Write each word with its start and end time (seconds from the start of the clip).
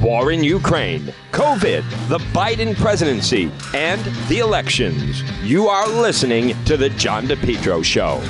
war 0.00 0.32
in 0.32 0.42
Ukraine, 0.44 1.12
COVID, 1.32 2.08
the 2.08 2.18
Biden 2.32 2.76
presidency, 2.76 3.50
and 3.74 4.00
the 4.28 4.38
elections. 4.38 5.22
You 5.42 5.68
are 5.68 5.88
listening 5.88 6.54
to 6.64 6.76
The 6.76 6.90
John 6.90 7.26
DePetro 7.26 7.84
Show. 7.84 8.22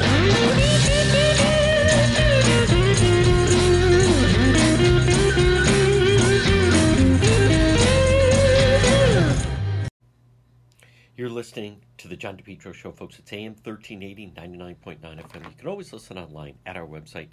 You're 11.17 11.31
listening 11.31 11.81
to 11.97 12.09
the 12.09 12.17
John 12.17 12.37
DePetro 12.37 12.75
Show, 12.75 12.93
folks. 12.93 13.19
It's 13.19 13.33
AM 13.33 13.55
1380, 13.55 14.33
99.9 14.37 15.01
FM. 15.01 15.45
You 15.45 15.57
can 15.57 15.67
always 15.67 15.91
listen 15.91 16.19
online 16.19 16.59
at 16.67 16.77
our 16.77 16.87
website, 16.87 17.29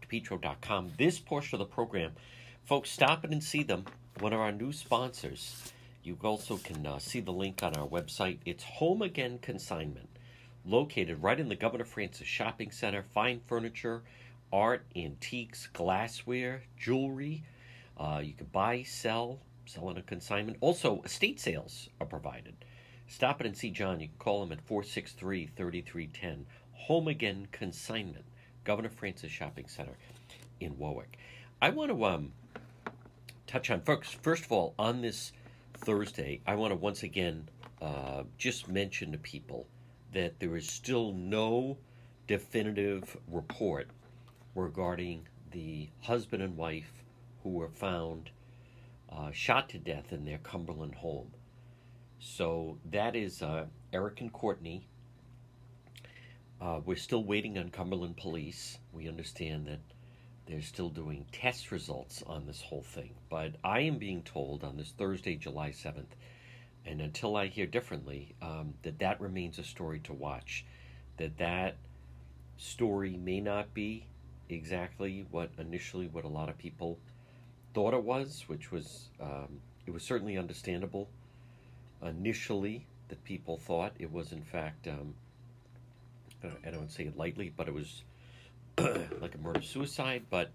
depetro.com. 0.00 0.92
This 0.96 1.18
portion 1.18 1.60
of 1.60 1.68
the 1.68 1.72
program, 1.74 2.12
folks, 2.66 2.90
stop 2.90 3.24
it 3.24 3.30
and 3.30 3.42
see 3.42 3.62
them. 3.62 3.84
One 4.18 4.32
of 4.32 4.40
our 4.40 4.50
new 4.50 4.72
sponsors. 4.72 5.72
You 6.02 6.18
also 6.24 6.56
can 6.56 6.84
uh, 6.84 6.98
see 6.98 7.20
the 7.20 7.32
link 7.32 7.62
on 7.62 7.76
our 7.76 7.86
website. 7.86 8.38
It's 8.44 8.64
Home 8.64 9.02
Again 9.02 9.38
Consignment, 9.38 10.08
located 10.64 11.22
right 11.22 11.38
in 11.38 11.48
the 11.48 11.54
Governor 11.54 11.84
Francis 11.84 12.26
Shopping 12.26 12.72
Center. 12.72 13.04
Fine 13.14 13.42
furniture, 13.46 14.02
art, 14.52 14.84
antiques, 14.96 15.68
glassware, 15.72 16.64
jewelry. 16.76 17.44
Uh, 17.96 18.20
you 18.24 18.32
can 18.32 18.46
buy, 18.46 18.82
sell, 18.82 19.38
sell 19.64 19.86
on 19.86 19.96
a 19.96 20.02
consignment. 20.02 20.58
Also, 20.60 21.02
estate 21.02 21.38
sales 21.38 21.88
are 22.00 22.06
provided. 22.06 22.54
Stop 23.06 23.40
it 23.40 23.46
and 23.46 23.56
see 23.56 23.70
John. 23.70 24.00
You 24.00 24.08
can 24.08 24.18
call 24.18 24.42
him 24.42 24.50
at 24.50 24.60
463 24.62 25.50
3310. 25.56 26.46
Home 26.72 27.06
Again 27.06 27.46
Consignment, 27.52 28.24
Governor 28.64 28.90
Francis 28.90 29.30
Shopping 29.30 29.68
Center 29.68 29.96
in 30.58 30.76
Warwick. 30.78 31.16
I 31.62 31.70
want 31.70 31.90
to 31.90 32.04
um, 32.04 32.32
touch 33.56 33.70
on, 33.70 33.80
first, 33.80 34.16
first 34.22 34.44
of 34.44 34.52
all, 34.52 34.74
on 34.78 35.00
this 35.00 35.32
Thursday, 35.78 36.40
I 36.46 36.56
want 36.56 36.72
to 36.72 36.76
once 36.76 37.02
again 37.04 37.48
uh, 37.80 38.24
just 38.36 38.68
mention 38.68 39.12
to 39.12 39.18
people 39.18 39.66
that 40.12 40.38
there 40.38 40.56
is 40.56 40.68
still 40.68 41.14
no 41.14 41.78
definitive 42.26 43.16
report 43.32 43.88
regarding 44.54 45.26
the 45.52 45.88
husband 46.02 46.42
and 46.42 46.54
wife 46.54 46.92
who 47.42 47.48
were 47.48 47.70
found 47.70 48.28
uh, 49.10 49.30
shot 49.32 49.70
to 49.70 49.78
death 49.78 50.12
in 50.12 50.26
their 50.26 50.38
Cumberland 50.38 50.94
home. 50.94 51.30
So 52.18 52.76
that 52.90 53.16
is 53.16 53.40
uh, 53.40 53.64
Eric 53.90 54.20
and 54.20 54.32
Courtney. 54.32 54.86
Uh, 56.60 56.80
we're 56.84 56.96
still 56.96 57.24
waiting 57.24 57.56
on 57.56 57.70
Cumberland 57.70 58.18
Police. 58.18 58.78
We 58.92 59.08
understand 59.08 59.66
that 59.68 59.80
they're 60.46 60.62
still 60.62 60.88
doing 60.88 61.26
test 61.32 61.70
results 61.70 62.22
on 62.26 62.46
this 62.46 62.60
whole 62.60 62.82
thing. 62.82 63.14
But 63.28 63.56
I 63.64 63.80
am 63.80 63.98
being 63.98 64.22
told 64.22 64.64
on 64.64 64.76
this 64.76 64.92
Thursday, 64.96 65.36
July 65.36 65.70
7th, 65.70 66.14
and 66.84 67.00
until 67.00 67.36
I 67.36 67.48
hear 67.48 67.66
differently, 67.66 68.34
um, 68.40 68.74
that 68.82 69.00
that 69.00 69.20
remains 69.20 69.58
a 69.58 69.64
story 69.64 70.00
to 70.00 70.12
watch. 70.12 70.64
That 71.16 71.38
that 71.38 71.76
story 72.56 73.16
may 73.16 73.40
not 73.40 73.74
be 73.74 74.06
exactly 74.48 75.26
what 75.30 75.50
initially 75.58 76.06
what 76.06 76.24
a 76.24 76.28
lot 76.28 76.48
of 76.48 76.56
people 76.58 76.98
thought 77.74 77.94
it 77.94 78.02
was, 78.02 78.44
which 78.46 78.70
was 78.70 79.08
um, 79.20 79.60
it 79.86 79.92
was 79.92 80.02
certainly 80.02 80.38
understandable 80.38 81.08
initially 82.02 82.86
that 83.08 83.24
people 83.24 83.56
thought 83.56 83.92
it 83.98 84.12
was 84.12 84.32
in 84.32 84.42
fact 84.42 84.86
um, 84.86 85.14
I 86.64 86.70
don't 86.70 86.90
say 86.90 87.04
it 87.04 87.16
lightly, 87.16 87.52
but 87.56 87.66
it 87.66 87.74
was 87.74 88.02
like 89.20 89.34
a 89.34 89.38
murder 89.38 89.62
suicide. 89.62 90.24
But 90.30 90.50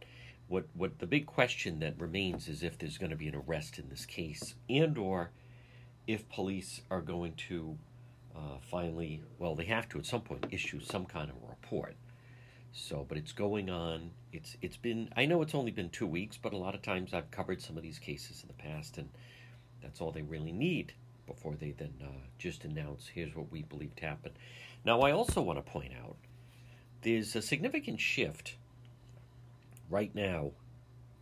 what 0.48 0.66
what 0.74 1.00
the 1.00 1.08
big 1.08 1.26
question 1.26 1.80
that 1.80 2.00
remains 2.00 2.48
is 2.48 2.64
if 2.64 2.78
there's 2.78 2.98
going 2.98 3.12
to 3.12 3.16
be 3.16 3.28
an 3.28 3.36
arrest 3.36 3.80
in 3.80 3.90
this 3.90 4.06
case, 4.06 4.56
and 4.70 4.98
or 4.98 5.32
if 6.08 6.28
police 6.30 6.82
are 6.90 7.02
going 7.02 7.34
to 7.50 7.78
uh, 8.36 8.58
finally, 8.62 9.22
well, 9.40 9.56
they 9.56 9.66
have 9.66 9.90
to 9.90 10.00
at 10.00 10.06
some 10.06 10.22
point 10.22 10.46
issue 10.52 10.80
some 10.80 11.06
kind 11.06 11.30
of 11.30 11.36
report. 11.50 11.96
So, 12.74 13.06
but 13.08 13.18
it's 13.18 13.34
going 13.34 13.70
on. 13.70 14.12
It's 14.32 14.56
it's 14.62 14.78
been. 14.78 15.10
I 15.18 15.26
know 15.26 15.42
it's 15.42 15.56
only 15.56 15.72
been 15.72 15.90
two 15.90 16.08
weeks, 16.08 16.38
but 16.42 16.54
a 16.54 16.58
lot 16.58 16.74
of 16.74 16.82
times 16.82 17.14
I've 17.14 17.30
covered 17.32 17.62
some 17.62 17.76
of 17.76 17.84
these 17.84 18.00
cases 18.00 18.44
in 18.44 18.48
the 18.48 18.54
past, 18.54 18.98
and 18.98 19.10
that's 19.82 20.00
all 20.00 20.12
they 20.12 20.22
really 20.22 20.54
need 20.54 20.94
before 21.28 21.56
they 21.56 21.72
then 21.72 21.94
uh, 22.02 22.28
just 22.38 22.64
announce 22.64 23.08
here's 23.08 23.36
what 23.36 23.52
we 23.52 23.64
believed 23.64 24.00
happened. 24.00 24.36
Now, 24.86 25.02
I 25.02 25.12
also 25.12 25.42
want 25.42 25.64
to 25.64 25.72
point 25.72 25.92
out 26.02 26.16
there's 27.02 27.36
a 27.36 27.42
significant 27.42 28.00
shift 28.00 28.56
right 29.90 30.14
now 30.14 30.52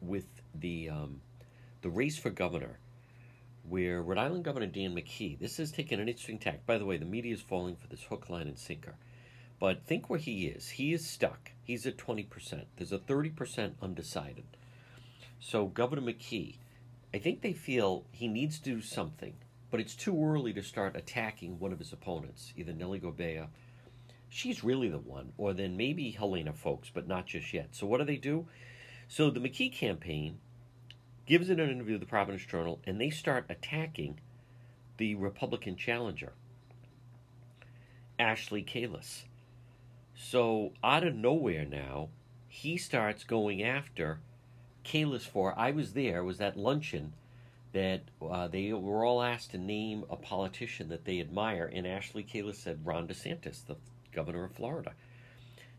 with 0.01 0.25
the 0.53 0.90
um, 0.90 1.22
the 1.81 1.90
race 1.90 2.17
for 2.17 2.29
governor, 2.29 2.79
where 3.67 4.01
Rhode 4.01 4.17
Island 4.17 4.44
Governor 4.44 4.67
Dan 4.67 4.95
McKee. 4.95 5.40
This 5.40 5.57
has 5.57 5.72
taken 5.72 6.00
an 6.00 6.09
interesting 6.09 6.40
tack. 6.40 6.66
By 6.66 6.78
the 6.78 6.85
way, 6.85 6.97
the 6.97 7.06
media 7.06 7.34
is 7.34 7.41
falling 7.41 7.75
for 7.75 7.88
this 7.88 8.03
hook, 8.03 8.29
line, 8.29 8.47
and 8.47 8.57
sinker. 8.57 8.95
But 9.59 9.84
think 9.85 10.09
where 10.09 10.19
he 10.19 10.47
is. 10.47 10.69
He 10.69 10.94
is 10.94 11.06
stuck. 11.06 11.51
He's 11.63 11.85
at 11.85 11.97
20%. 11.97 12.63
There's 12.78 12.94
a 12.94 12.97
30% 12.97 13.73
undecided. 13.81 14.46
So, 15.41 15.66
Governor 15.66 16.01
McKee, 16.01 16.56
I 17.13 17.17
think 17.17 17.41
they 17.41 17.51
feel 17.51 18.06
he 18.11 18.29
needs 18.29 18.57
to 18.59 18.75
do 18.75 18.81
something 18.81 19.34
but 19.72 19.79
it's 19.79 19.96
too 19.96 20.23
early 20.23 20.53
to 20.53 20.63
start 20.63 20.96
attacking 20.96 21.59
one 21.59 21.72
of 21.72 21.79
his 21.79 21.94
opponents, 21.94 22.53
either 22.57 22.73
Nellie 22.73 23.00
Gorbea. 23.00 23.47
She's 24.29 24.63
really 24.63 24.90
the 24.90 25.00
one, 25.00 25.34
or 25.38 25.53
then 25.53 25.75
maybe 25.75 26.12
Helena 26.12 26.53
Foulkes, 26.53 26.91
but 26.94 27.07
not 27.07 27.25
just 27.25 27.51
yet. 27.53 27.69
So 27.72 27.88
what 27.88 27.97
do 27.97 28.06
they 28.06 28.17
do? 28.17 28.45
So 29.07 29.29
the 29.29 29.40
McKee 29.40 29.73
campaign 29.73 30.38
gives 31.25 31.50
it 31.50 31.59
an 31.59 31.69
interview 31.69 31.94
to 31.95 32.00
the 32.00 32.06
Providence 32.06 32.45
Journal, 32.45 32.79
and 32.85 33.01
they 33.01 33.09
start 33.09 33.45
attacking 33.50 34.19
the 34.97 35.16
Republican 35.16 35.75
challenger, 35.75 36.34
Ashley 38.19 38.63
Kalus. 38.63 39.23
So 40.16 40.73
out 40.84 41.03
of 41.03 41.16
nowhere 41.16 41.66
now, 41.66 42.09
he 42.47 42.78
starts 42.78 43.23
going 43.23 43.63
after 43.63 44.19
Kalus 44.84 45.25
for. 45.25 45.57
I 45.57 45.72
was 45.72 45.94
there. 45.94 46.23
Was 46.23 46.38
that 46.40 46.57
luncheon 46.57 47.13
that 47.72 48.01
uh, 48.22 48.47
they 48.47 48.73
were 48.73 49.06
all 49.06 49.22
asked 49.22 49.51
to 49.51 49.57
name 49.57 50.03
a 50.09 50.16
politician 50.16 50.90
that 50.90 51.06
they 51.06 51.19
admire, 51.19 51.72
and 51.73 51.88
Ashley 51.88 52.23
Kalus 52.23 52.56
said 52.56 52.85
Ron 52.85 53.07
DeSantis, 53.07 53.66
the 53.66 53.75
governor 54.12 54.46
of 54.46 54.53
Florida. 54.53 54.94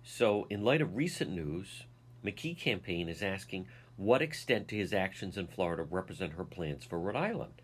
So, 0.03 0.47
in 0.51 0.65
light 0.65 0.81
of 0.81 0.97
recent 0.97 1.31
news, 1.31 1.85
McKee 2.25 2.59
campaign 2.59 3.09
is 3.09 3.23
asking 3.23 3.67
what 3.97 4.23
extent 4.23 4.69
do 4.69 4.77
his 4.77 4.95
actions 4.95 5.37
in 5.37 5.47
Florida 5.47 5.83
represent 5.83 6.33
her 6.33 6.45
plans 6.45 6.85
for 6.85 6.99
Rhode 6.99 7.17
Island. 7.17 7.63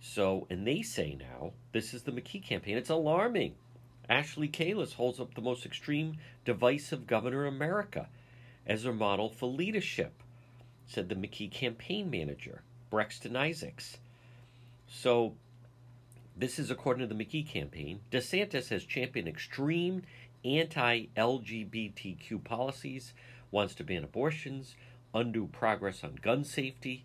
So, 0.00 0.46
and 0.48 0.66
they 0.66 0.82
say 0.82 1.16
now, 1.18 1.52
this 1.72 1.92
is 1.92 2.02
the 2.02 2.12
McKee 2.12 2.42
campaign. 2.42 2.76
It's 2.76 2.90
alarming. 2.90 3.54
Ashley 4.08 4.48
Kalus 4.48 4.94
holds 4.94 5.18
up 5.18 5.34
the 5.34 5.40
most 5.40 5.66
extreme, 5.66 6.16
divisive 6.44 7.06
governor 7.06 7.46
in 7.46 7.54
America 7.54 8.08
as 8.66 8.84
her 8.84 8.92
model 8.92 9.28
for 9.28 9.46
leadership, 9.46 10.22
said 10.86 11.08
the 11.08 11.14
McKee 11.14 11.50
campaign 11.50 12.10
manager. 12.10 12.62
Brexton 12.90 13.36
Isaacs. 13.36 13.98
So, 14.88 15.34
this 16.36 16.58
is 16.58 16.70
according 16.70 17.08
to 17.08 17.14
the 17.14 17.24
McKee 17.24 17.48
campaign. 17.48 18.00
DeSantis 18.10 18.68
has 18.68 18.84
championed 18.84 19.28
extreme 19.28 20.02
anti 20.44 21.06
LGBTQ 21.16 22.44
policies, 22.44 23.14
wants 23.50 23.74
to 23.76 23.84
ban 23.84 24.04
abortions, 24.04 24.76
undo 25.14 25.46
progress 25.46 26.04
on 26.04 26.16
gun 26.20 26.44
safety, 26.44 27.04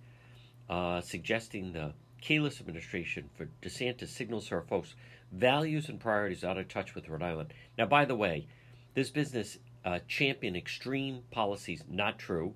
uh, 0.69 0.99
suggesting 1.01 1.71
the 1.71 1.93
Kalus 2.21 2.59
administration 2.59 3.29
for 3.35 3.47
DeSantis 3.61 4.09
signals 4.09 4.51
our 4.51 4.61
folks 4.61 4.95
values 5.31 5.87
and 5.87 5.99
priorities 5.99 6.43
out 6.43 6.57
of 6.57 6.67
touch 6.67 6.93
with 6.93 7.07
Rhode 7.07 7.23
Island. 7.23 7.53
Now, 7.77 7.85
by 7.85 8.05
the 8.05 8.15
way, 8.15 8.47
this 8.93 9.09
business 9.09 9.57
uh, 9.85 9.99
champion 10.07 10.55
extreme 10.55 11.21
policies, 11.31 11.83
not 11.89 12.19
true. 12.19 12.53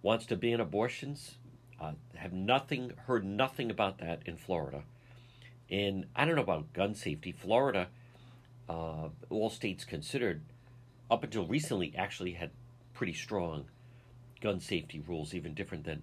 Wants 0.00 0.26
to 0.26 0.36
ban 0.36 0.60
abortions, 0.60 1.36
uh, 1.80 1.92
have 2.16 2.32
nothing 2.32 2.92
heard 3.06 3.24
nothing 3.24 3.70
about 3.70 3.98
that 3.98 4.22
in 4.24 4.36
Florida. 4.36 4.84
And 5.70 6.06
I 6.16 6.24
don't 6.24 6.36
know 6.36 6.42
about 6.42 6.72
gun 6.72 6.94
safety. 6.94 7.32
Florida, 7.32 7.88
uh, 8.68 9.08
all 9.28 9.50
states 9.50 9.84
considered, 9.84 10.42
up 11.10 11.24
until 11.24 11.46
recently, 11.46 11.94
actually 11.96 12.32
had 12.32 12.50
pretty 12.94 13.12
strong 13.12 13.66
gun 14.40 14.60
safety 14.60 15.02
rules, 15.06 15.34
even 15.34 15.54
different 15.54 15.84
than 15.84 16.02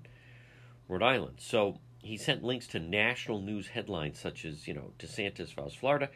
Rhode 0.88 1.04
Island. 1.04 1.38
So 1.40 1.80
he 2.02 2.18
sent 2.18 2.44
links 2.44 2.68
to 2.68 2.80
national 2.80 3.42
news 3.42 3.68
headlines 3.68 4.20
such 4.20 4.46
as, 4.46 4.68
you 4.68 4.74
know, 4.74 4.92
DeSantis 5.00 5.54
vows 5.54 5.74
Florida. 5.74 6.10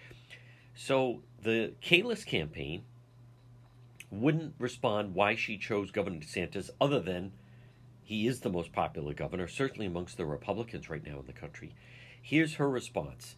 So 0.75 1.21
the 1.41 1.73
Kalus 1.81 2.25
campaign 2.25 2.83
wouldn't 4.11 4.53
respond 4.59 5.15
why 5.15 5.35
she 5.35 5.57
chose 5.57 5.91
Governor 5.91 6.19
DeSantis 6.19 6.69
other 6.79 6.99
than 6.99 7.31
he 8.03 8.27
is 8.27 8.39
the 8.39 8.49
most 8.49 8.71
popular 8.71 9.13
governor, 9.13 9.47
certainly 9.47 9.85
amongst 9.85 10.17
the 10.17 10.25
Republicans 10.25 10.89
right 10.89 11.05
now 11.05 11.19
in 11.19 11.27
the 11.27 11.33
country. 11.33 11.73
Here's 12.21 12.55
her 12.55 12.69
response 12.69 13.35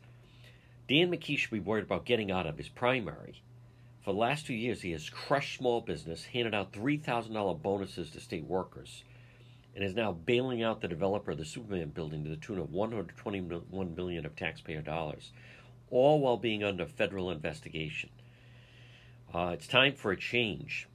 Dan 0.88 1.12
McKee 1.12 1.38
should 1.38 1.52
be 1.52 1.60
worried 1.60 1.86
about 1.86 2.06
getting 2.06 2.32
out 2.32 2.48
of 2.48 2.58
his 2.58 2.70
primary. 2.70 3.42
For 4.02 4.14
the 4.14 4.20
last 4.20 4.48
two 4.48 4.54
years, 4.54 4.82
he 4.82 4.92
has 4.92 5.10
crushed 5.10 5.58
small 5.58 5.80
business, 5.80 6.26
handed 6.26 6.56
out 6.56 6.74
$3,000 6.74 7.62
bonuses 7.62 8.10
to 8.10 8.20
state 8.20 8.46
workers, 8.46 9.04
and 9.76 9.84
is 9.84 9.96
now 9.96 10.12
bailing 10.12 10.64
out 10.64 10.82
the 10.82 10.88
developer 10.88 11.32
of 11.32 11.38
the 11.38 11.46
Superman 11.46 11.90
building 11.90 12.24
to 12.24 12.30
the 12.30 12.36
tune 12.36 12.58
of 12.58 12.70
$121 12.70 13.96
million 13.96 14.26
of 14.26 14.36
taxpayer 14.36 14.82
dollars, 14.82 15.32
all 15.90 16.20
while 16.20 16.38
being 16.38 16.64
under 16.64 16.86
federal 16.86 17.30
investigation. 17.30 18.10
Uh, 19.34 19.52
it's 19.54 19.68
time 19.68 19.94
for 19.94 20.12
a 20.12 20.18
change. 20.18 20.88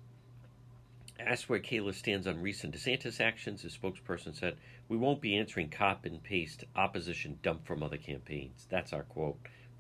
Asked 1.18 1.48
where 1.48 1.58
Kayla 1.58 1.94
stands 1.94 2.26
on 2.26 2.42
recent 2.42 2.74
DeSantis 2.74 3.20
actions, 3.20 3.62
his 3.62 3.76
spokesperson 3.76 4.34
said, 4.38 4.56
We 4.88 4.96
won't 4.96 5.20
be 5.20 5.36
answering 5.36 5.70
cop 5.70 6.04
and 6.04 6.22
paste 6.22 6.64
opposition 6.74 7.38
dump 7.42 7.66
from 7.66 7.82
other 7.82 7.96
campaigns. 7.96 8.66
That's 8.68 8.92
our 8.92 9.02
quote. 9.02 9.38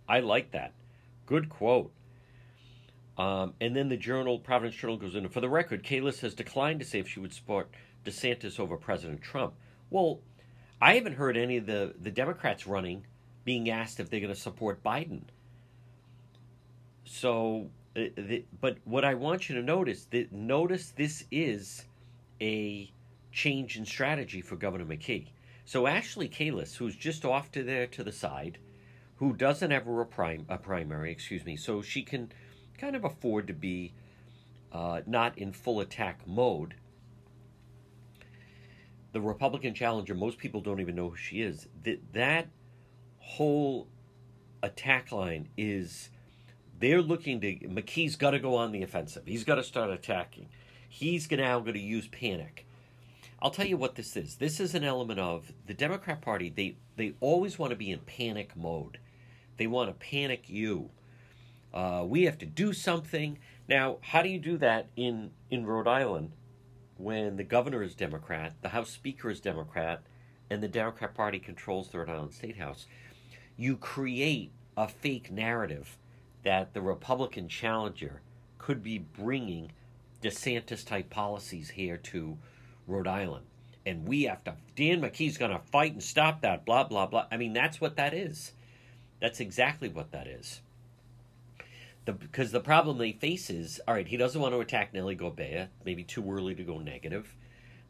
I 0.08 0.20
like 0.20 0.52
that. 0.52 0.72
Good 1.26 1.48
quote. 1.48 1.92
Um, 3.18 3.54
and 3.60 3.74
then 3.74 3.88
the 3.88 3.96
journal, 3.96 4.38
Providence 4.38 4.76
Journal, 4.76 4.96
goes 4.96 5.14
in. 5.14 5.28
For 5.28 5.40
the 5.40 5.48
record, 5.48 5.82
Kayla 5.82 6.18
has 6.20 6.34
declined 6.34 6.80
to 6.80 6.86
say 6.86 6.98
if 6.98 7.08
she 7.08 7.20
would 7.20 7.32
support 7.32 7.70
DeSantis 8.04 8.60
over 8.60 8.76
President 8.76 9.22
Trump. 9.22 9.54
Well, 9.90 10.20
I 10.80 10.94
haven't 10.94 11.14
heard 11.14 11.36
any 11.36 11.56
of 11.56 11.66
the, 11.66 11.94
the 11.98 12.10
Democrats 12.10 12.66
running 12.66 13.06
being 13.44 13.70
asked 13.70 14.00
if 14.00 14.10
they're 14.10 14.20
going 14.20 14.34
to 14.34 14.38
support 14.38 14.82
Biden. 14.82 15.22
So, 17.04 17.70
but 18.60 18.76
what 18.84 19.04
I 19.04 19.14
want 19.14 19.48
you 19.48 19.54
to 19.56 19.62
notice 19.62 20.04
that 20.06 20.32
notice 20.32 20.90
this 20.90 21.24
is 21.30 21.84
a 22.40 22.90
change 23.32 23.76
in 23.76 23.84
strategy 23.84 24.40
for 24.40 24.56
Governor 24.56 24.84
McKee. 24.84 25.28
So 25.64 25.86
Ashley 25.86 26.28
Kalus, 26.28 26.76
who's 26.76 26.94
just 26.94 27.24
off 27.24 27.50
to 27.52 27.62
there 27.62 27.86
to 27.88 28.04
the 28.04 28.12
side, 28.12 28.58
who 29.16 29.32
doesn't 29.32 29.70
have 29.70 29.86
a, 29.86 30.06
a 30.48 30.58
primary, 30.58 31.10
excuse 31.10 31.44
me, 31.44 31.56
so 31.56 31.82
she 31.82 32.02
can 32.02 32.30
kind 32.78 32.94
of 32.94 33.04
afford 33.04 33.46
to 33.46 33.54
be 33.54 33.94
uh, 34.72 35.00
not 35.06 35.38
in 35.38 35.52
full 35.52 35.80
attack 35.80 36.20
mode 36.26 36.74
the 39.16 39.20
Republican 39.22 39.72
challenger, 39.72 40.14
most 40.14 40.36
people 40.36 40.60
don't 40.60 40.78
even 40.78 40.94
know 40.94 41.08
who 41.08 41.16
she 41.16 41.40
is. 41.40 41.68
That 41.84 42.12
that 42.12 42.48
whole 43.18 43.88
attack 44.62 45.10
line 45.10 45.48
is 45.56 46.10
they're 46.78 47.02
looking 47.02 47.40
to 47.40 47.54
McKee's 47.68 48.16
got 48.16 48.30
to 48.30 48.38
go 48.38 48.56
on 48.56 48.72
the 48.72 48.82
offensive. 48.82 49.22
He's 49.26 49.44
got 49.44 49.56
to 49.56 49.62
start 49.62 49.90
attacking. 49.90 50.48
He's 50.88 51.30
now 51.30 51.60
going 51.60 51.74
to 51.74 51.80
use 51.80 52.08
panic. 52.08 52.66
I'll 53.40 53.50
tell 53.50 53.66
you 53.66 53.76
what 53.76 53.94
this 53.94 54.16
is. 54.16 54.36
This 54.36 54.60
is 54.60 54.74
an 54.74 54.84
element 54.84 55.20
of 55.20 55.52
the 55.66 55.74
Democrat 55.74 56.22
Party. 56.22 56.48
They 56.48 56.76
they 56.96 57.14
always 57.20 57.58
want 57.58 57.70
to 57.70 57.76
be 57.76 57.90
in 57.90 58.00
panic 58.00 58.56
mode. 58.56 58.98
They 59.56 59.66
want 59.66 59.88
to 59.88 59.94
panic 59.94 60.48
you. 60.48 60.90
Uh, 61.74 62.04
we 62.06 62.24
have 62.24 62.38
to 62.38 62.46
do 62.46 62.72
something 62.72 63.38
now. 63.68 63.98
How 64.00 64.22
do 64.22 64.28
you 64.28 64.38
do 64.38 64.56
that 64.58 64.88
in 64.96 65.30
in 65.50 65.66
Rhode 65.66 65.88
Island? 65.88 66.32
when 66.98 67.36
the 67.36 67.44
governor 67.44 67.82
is 67.82 67.94
Democrat, 67.94 68.54
the 68.62 68.70
House 68.70 68.90
Speaker 68.90 69.30
is 69.30 69.40
Democrat, 69.40 70.02
and 70.48 70.62
the 70.62 70.68
Democrat 70.68 71.14
Party 71.14 71.38
controls 71.38 71.88
the 71.88 71.98
Rhode 71.98 72.10
Island 72.10 72.32
State 72.32 72.56
House, 72.56 72.86
you 73.56 73.76
create 73.76 74.52
a 74.76 74.88
fake 74.88 75.30
narrative 75.30 75.96
that 76.46 76.72
the 76.74 76.80
Republican 76.80 77.48
challenger 77.48 78.20
could 78.56 78.80
be 78.80 78.98
bringing 78.98 79.72
DeSantis 80.22 80.86
type 80.86 81.10
policies 81.10 81.70
here 81.70 81.96
to 81.96 82.38
Rhode 82.86 83.08
Island. 83.08 83.46
And 83.84 84.06
we 84.06 84.22
have 84.22 84.44
to, 84.44 84.54
Dan 84.76 85.00
McKee's 85.00 85.38
going 85.38 85.50
to 85.50 85.58
fight 85.58 85.94
and 85.94 86.02
stop 86.02 86.42
that, 86.42 86.64
blah, 86.64 86.84
blah, 86.84 87.06
blah. 87.06 87.26
I 87.32 87.36
mean, 87.36 87.52
that's 87.52 87.80
what 87.80 87.96
that 87.96 88.14
is. 88.14 88.52
That's 89.20 89.40
exactly 89.40 89.88
what 89.88 90.12
that 90.12 90.28
is. 90.28 90.60
The, 92.04 92.12
because 92.12 92.52
the 92.52 92.60
problem 92.60 92.98
they 92.98 93.10
face 93.10 93.50
is 93.50 93.80
all 93.88 93.94
right, 93.94 94.06
he 94.06 94.16
doesn't 94.16 94.40
want 94.40 94.54
to 94.54 94.60
attack 94.60 94.94
Nellie 94.94 95.16
Gorbea, 95.16 95.66
maybe 95.84 96.04
too 96.04 96.30
early 96.30 96.54
to 96.54 96.62
go 96.62 96.78
negative. 96.78 97.34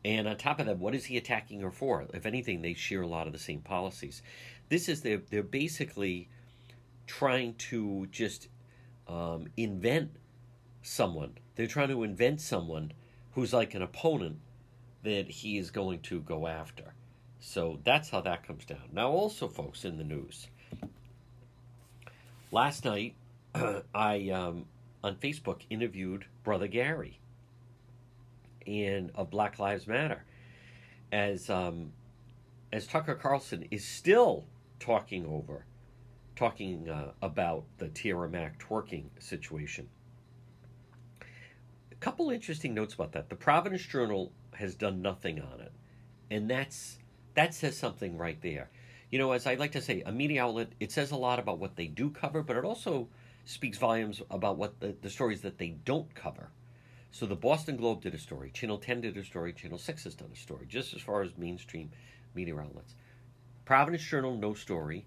And 0.02 0.26
on 0.26 0.38
top 0.38 0.60
of 0.60 0.66
that, 0.66 0.78
what 0.78 0.94
is 0.94 1.04
he 1.04 1.18
attacking 1.18 1.60
her 1.60 1.70
for? 1.70 2.06
If 2.14 2.24
anything, 2.24 2.62
they 2.62 2.72
share 2.72 3.02
a 3.02 3.06
lot 3.06 3.26
of 3.26 3.34
the 3.34 3.38
same 3.38 3.60
policies. 3.60 4.22
This 4.70 4.88
is 4.88 5.02
they're, 5.02 5.20
they're 5.30 5.42
basically 5.42 6.30
trying 7.06 7.54
to 7.54 8.06
just 8.10 8.48
um, 9.08 9.48
invent 9.56 10.10
someone. 10.82 11.32
They're 11.54 11.66
trying 11.66 11.88
to 11.88 12.02
invent 12.02 12.40
someone 12.40 12.92
who's 13.32 13.52
like 13.52 13.74
an 13.74 13.82
opponent 13.82 14.38
that 15.02 15.30
he 15.30 15.58
is 15.58 15.70
going 15.70 16.00
to 16.00 16.20
go 16.20 16.46
after. 16.46 16.94
So 17.38 17.78
that's 17.84 18.10
how 18.10 18.20
that 18.22 18.46
comes 18.46 18.64
down. 18.64 18.88
Now, 18.92 19.10
also, 19.10 19.48
folks, 19.48 19.84
in 19.84 19.98
the 19.98 20.04
news, 20.04 20.48
last 22.50 22.84
night 22.84 23.14
I 23.94 24.30
um, 24.30 24.66
on 25.04 25.16
Facebook 25.16 25.60
interviewed 25.70 26.24
Brother 26.42 26.66
Gary 26.66 27.20
and 28.66 29.10
of 29.14 29.30
Black 29.30 29.58
Lives 29.58 29.86
Matter, 29.86 30.24
as 31.12 31.48
um, 31.48 31.92
as 32.72 32.86
Tucker 32.86 33.14
Carlson 33.14 33.66
is 33.70 33.84
still 33.84 34.44
talking 34.80 35.24
over, 35.26 35.64
talking 36.36 36.88
uh, 36.88 37.12
about 37.22 37.64
the 37.78 37.88
Tiara 37.88 38.28
Mack 38.28 38.62
twerking 38.62 39.06
situation. 39.18 39.88
A 41.90 41.94
couple 41.96 42.30
interesting 42.30 42.74
notes 42.74 42.94
about 42.94 43.12
that. 43.12 43.30
The 43.30 43.36
Providence 43.36 43.82
Journal 43.82 44.30
has 44.52 44.74
done 44.74 45.02
nothing 45.02 45.40
on 45.40 45.60
it, 45.60 45.72
and 46.30 46.48
that's 46.48 46.98
that 47.34 47.54
says 47.54 47.76
something 47.76 48.16
right 48.16 48.40
there. 48.42 48.70
You 49.10 49.18
know, 49.18 49.32
as 49.32 49.46
I 49.46 49.54
like 49.54 49.72
to 49.72 49.80
say, 49.80 50.02
a 50.04 50.12
media 50.12 50.44
outlet 50.44 50.72
it 50.78 50.92
says 50.92 51.10
a 51.10 51.16
lot 51.16 51.38
about 51.38 51.58
what 51.58 51.76
they 51.76 51.86
do 51.86 52.10
cover, 52.10 52.42
but 52.42 52.56
it 52.56 52.64
also 52.64 53.08
speaks 53.44 53.78
volumes 53.78 54.20
about 54.30 54.58
what 54.58 54.80
the, 54.80 54.94
the 55.00 55.10
stories 55.10 55.40
that 55.40 55.58
they 55.58 55.70
don't 55.84 56.14
cover. 56.14 56.50
So 57.12 57.24
the 57.24 57.36
Boston 57.36 57.76
Globe 57.76 58.02
did 58.02 58.14
a 58.14 58.18
story, 58.18 58.50
Channel 58.50 58.76
10 58.76 59.00
did 59.00 59.16
a 59.16 59.24
story, 59.24 59.52
Channel 59.54 59.78
6 59.78 60.04
has 60.04 60.14
done 60.14 60.30
a 60.32 60.36
story, 60.36 60.66
just 60.68 60.92
as 60.92 61.00
far 61.00 61.22
as 61.22 61.30
mainstream 61.38 61.90
media 62.34 62.58
outlets. 62.58 62.94
Providence 63.64 64.02
Journal, 64.02 64.36
no 64.36 64.52
story. 64.52 65.06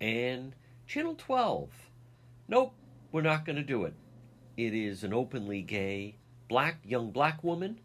And 0.00 0.54
Channel 0.86 1.14
12, 1.16 1.70
nope, 2.48 2.74
we're 3.12 3.22
not 3.22 3.44
going 3.44 3.56
to 3.56 3.62
do 3.62 3.84
it. 3.84 3.94
It 4.56 4.74
is 4.74 5.04
an 5.04 5.12
openly 5.12 5.62
gay 5.62 6.16
black 6.48 6.78
young 6.84 7.10
black 7.10 7.44
woman, 7.44 7.80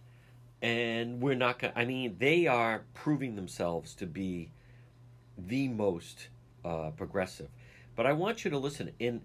and 0.62 1.21
we're 1.21 1.36
not 1.36 1.60
going. 1.60 1.74
I 1.75 1.86
mean, 1.86 2.15
they 2.18 2.48
are 2.48 2.86
proving 2.94 3.36
themselves 3.36 3.94
to 3.95 4.06
be 4.06 4.51
the 5.38 5.68
most 5.68 6.30
uh, 6.63 6.92
progressive. 6.92 7.50
But 7.95 8.06
I 8.06 8.13
want 8.13 8.44
you 8.44 8.51
to 8.51 8.57
listen. 8.57 8.92
In 9.00 9.21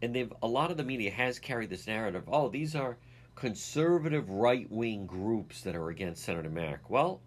and 0.00 0.14
they've 0.14 0.32
a 0.42 0.46
lot 0.46 0.70
of 0.70 0.76
the 0.76 0.84
media 0.84 1.10
has 1.10 1.38
carried 1.38 1.70
this 1.70 1.86
narrative. 1.86 2.24
Oh, 2.28 2.48
these 2.48 2.74
are 2.74 2.98
conservative 3.34 4.28
right 4.30 4.70
wing 4.70 5.06
groups 5.06 5.62
that 5.62 5.74
are 5.74 5.88
against 5.88 6.24
Senator 6.24 6.50
Mack. 6.50 6.90
Well, 6.90 7.20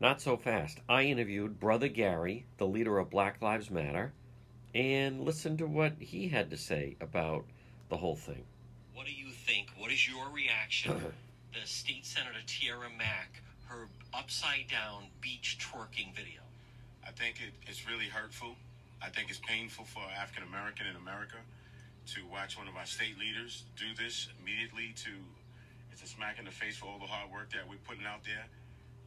not 0.00 0.20
so 0.20 0.36
fast. 0.36 0.80
I 0.88 1.04
interviewed 1.04 1.60
Brother 1.60 1.88
Gary, 1.88 2.46
the 2.56 2.66
leader 2.66 2.98
of 2.98 3.10
Black 3.10 3.42
Lives 3.42 3.70
Matter, 3.70 4.12
and 4.74 5.20
listened 5.20 5.58
to 5.58 5.66
what 5.66 5.92
he 6.00 6.28
had 6.28 6.50
to 6.50 6.56
say 6.56 6.96
about 7.00 7.44
the 7.90 7.98
whole 7.98 8.16
thing. 8.16 8.44
What 8.94 9.06
do 9.06 9.12
you 9.12 9.30
think? 9.30 9.68
What 9.78 9.92
is 9.92 10.08
your 10.08 10.30
reaction? 10.30 10.92
the 11.52 11.66
state 11.66 12.06
senator 12.06 12.40
Tiara 12.46 12.88
Mack, 12.96 13.42
her 13.66 13.88
upside 14.14 14.68
down 14.70 15.04
beach 15.20 15.58
twerking 15.60 16.14
video. 16.14 16.40
I 17.06 17.10
think 17.10 17.36
it, 17.36 17.52
it's 17.66 17.86
really 17.88 18.06
hurtful. 18.06 18.56
I 19.02 19.08
think 19.10 19.28
it's 19.30 19.40
painful 19.46 19.84
for 19.84 20.02
African 20.18 20.44
American 20.44 20.86
in 20.86 20.96
America 20.96 21.36
to 22.14 22.20
watch 22.32 22.56
one 22.56 22.68
of 22.68 22.76
our 22.76 22.86
state 22.86 23.18
leaders 23.18 23.64
do 23.76 23.86
this 24.02 24.28
immediately 24.40 24.94
to 25.04 25.10
it's 25.92 26.02
a 26.02 26.06
smack 26.06 26.38
in 26.38 26.44
the 26.44 26.50
face 26.50 26.76
for 26.76 26.86
all 26.86 26.98
the 26.98 27.06
hard 27.06 27.30
work 27.30 27.50
that 27.52 27.68
we're 27.68 27.82
putting 27.86 28.06
out 28.06 28.24
there 28.24 28.46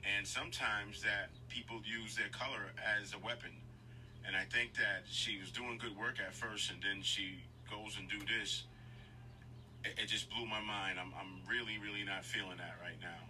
and 0.04 0.28
sometimes 0.28 1.02
that 1.02 1.30
people 1.50 1.80
use 1.86 2.16
their 2.16 2.30
color 2.30 2.72
as 3.00 3.14
a 3.14 3.20
weapon 3.26 3.52
and 4.26 4.36
i 4.36 4.44
think 4.54 4.74
that 4.74 5.04
she 5.10 5.40
was 5.40 5.52
doing 5.52 5.78
good 5.78 5.98
work 5.98 6.16
at 6.20 6.34
first 6.34 6.72
and 6.72 6.82
then 6.84 7.02
she 7.02 7.40
goes 7.70 7.98
and 7.98 8.10
do 8.10 8.20
this 8.38 8.64
it, 9.84 10.04
it 10.04 10.08
just 10.08 10.30
blew 10.30 10.46
my 10.46 10.62
mind 10.62 11.00
I'm, 11.00 11.14
I'm 11.20 11.42
really 11.50 11.78
really 11.80 12.04
not 12.04 12.26
feeling 12.26 12.58
that 12.58 12.76
right 12.82 13.00
now 13.02 13.24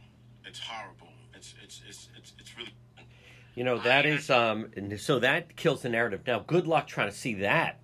it's 0.46 0.60
horrible 0.60 1.14
it's 1.34 1.54
it's 1.64 1.82
it's 1.88 2.10
it's, 2.18 2.34
it's 2.40 2.58
really 2.58 2.74
you 3.56 3.64
know 3.64 3.78
that 3.80 4.06
is 4.06 4.30
um 4.30 4.70
so 4.98 5.20
that 5.20 5.56
kills 5.56 5.82
the 5.84 5.90
narrative 5.90 6.22
now 6.26 6.40
good 6.40 6.68
luck 6.68 6.88
trying 6.88 7.10
to 7.10 7.16
see 7.16 7.36
that 7.36 7.80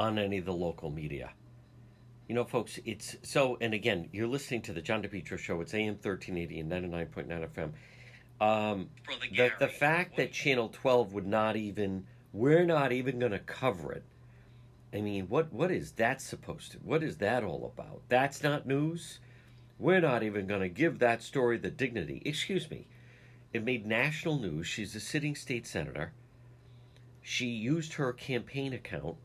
on 0.00 0.18
any 0.18 0.38
of 0.38 0.46
the 0.46 0.52
local 0.52 0.90
media. 0.90 1.30
You 2.28 2.34
know, 2.34 2.44
folks, 2.44 2.78
it's 2.84 3.16
so, 3.22 3.58
and 3.60 3.74
again, 3.74 4.08
you're 4.12 4.28
listening 4.28 4.62
to 4.62 4.72
the 4.72 4.80
John 4.80 5.02
DePetro 5.02 5.38
show. 5.38 5.60
It's 5.60 5.74
AM 5.74 5.98
1380 6.00 6.60
and 6.60 6.72
99.9 6.72 7.48
FM. 7.50 7.72
Um, 8.40 8.88
the, 9.32 9.50
the 9.58 9.68
fact 9.68 10.16
that 10.16 10.32
Channel 10.32 10.70
12 10.70 11.12
would 11.12 11.26
not 11.26 11.56
even, 11.56 12.06
we're 12.32 12.64
not 12.64 12.92
even 12.92 13.18
going 13.18 13.32
to 13.32 13.38
cover 13.38 13.92
it. 13.92 14.04
I 14.92 15.00
mean, 15.00 15.28
what 15.28 15.52
what 15.52 15.70
is 15.70 15.92
that 15.92 16.20
supposed 16.20 16.72
to? 16.72 16.78
What 16.78 17.02
is 17.02 17.18
that 17.18 17.44
all 17.44 17.72
about? 17.72 18.02
That's 18.08 18.42
not 18.42 18.66
news. 18.66 19.20
We're 19.78 20.00
not 20.00 20.22
even 20.22 20.46
going 20.46 20.62
to 20.62 20.68
give 20.68 20.98
that 20.98 21.22
story 21.22 21.58
the 21.58 21.70
dignity. 21.70 22.22
Excuse 22.24 22.70
me. 22.70 22.86
It 23.52 23.64
made 23.64 23.86
national 23.86 24.38
news. 24.38 24.66
She's 24.66 24.94
a 24.94 25.00
sitting 25.00 25.34
state 25.34 25.66
senator. 25.66 26.12
She 27.22 27.46
used 27.46 27.94
her 27.94 28.12
campaign 28.12 28.72
account 28.72 29.16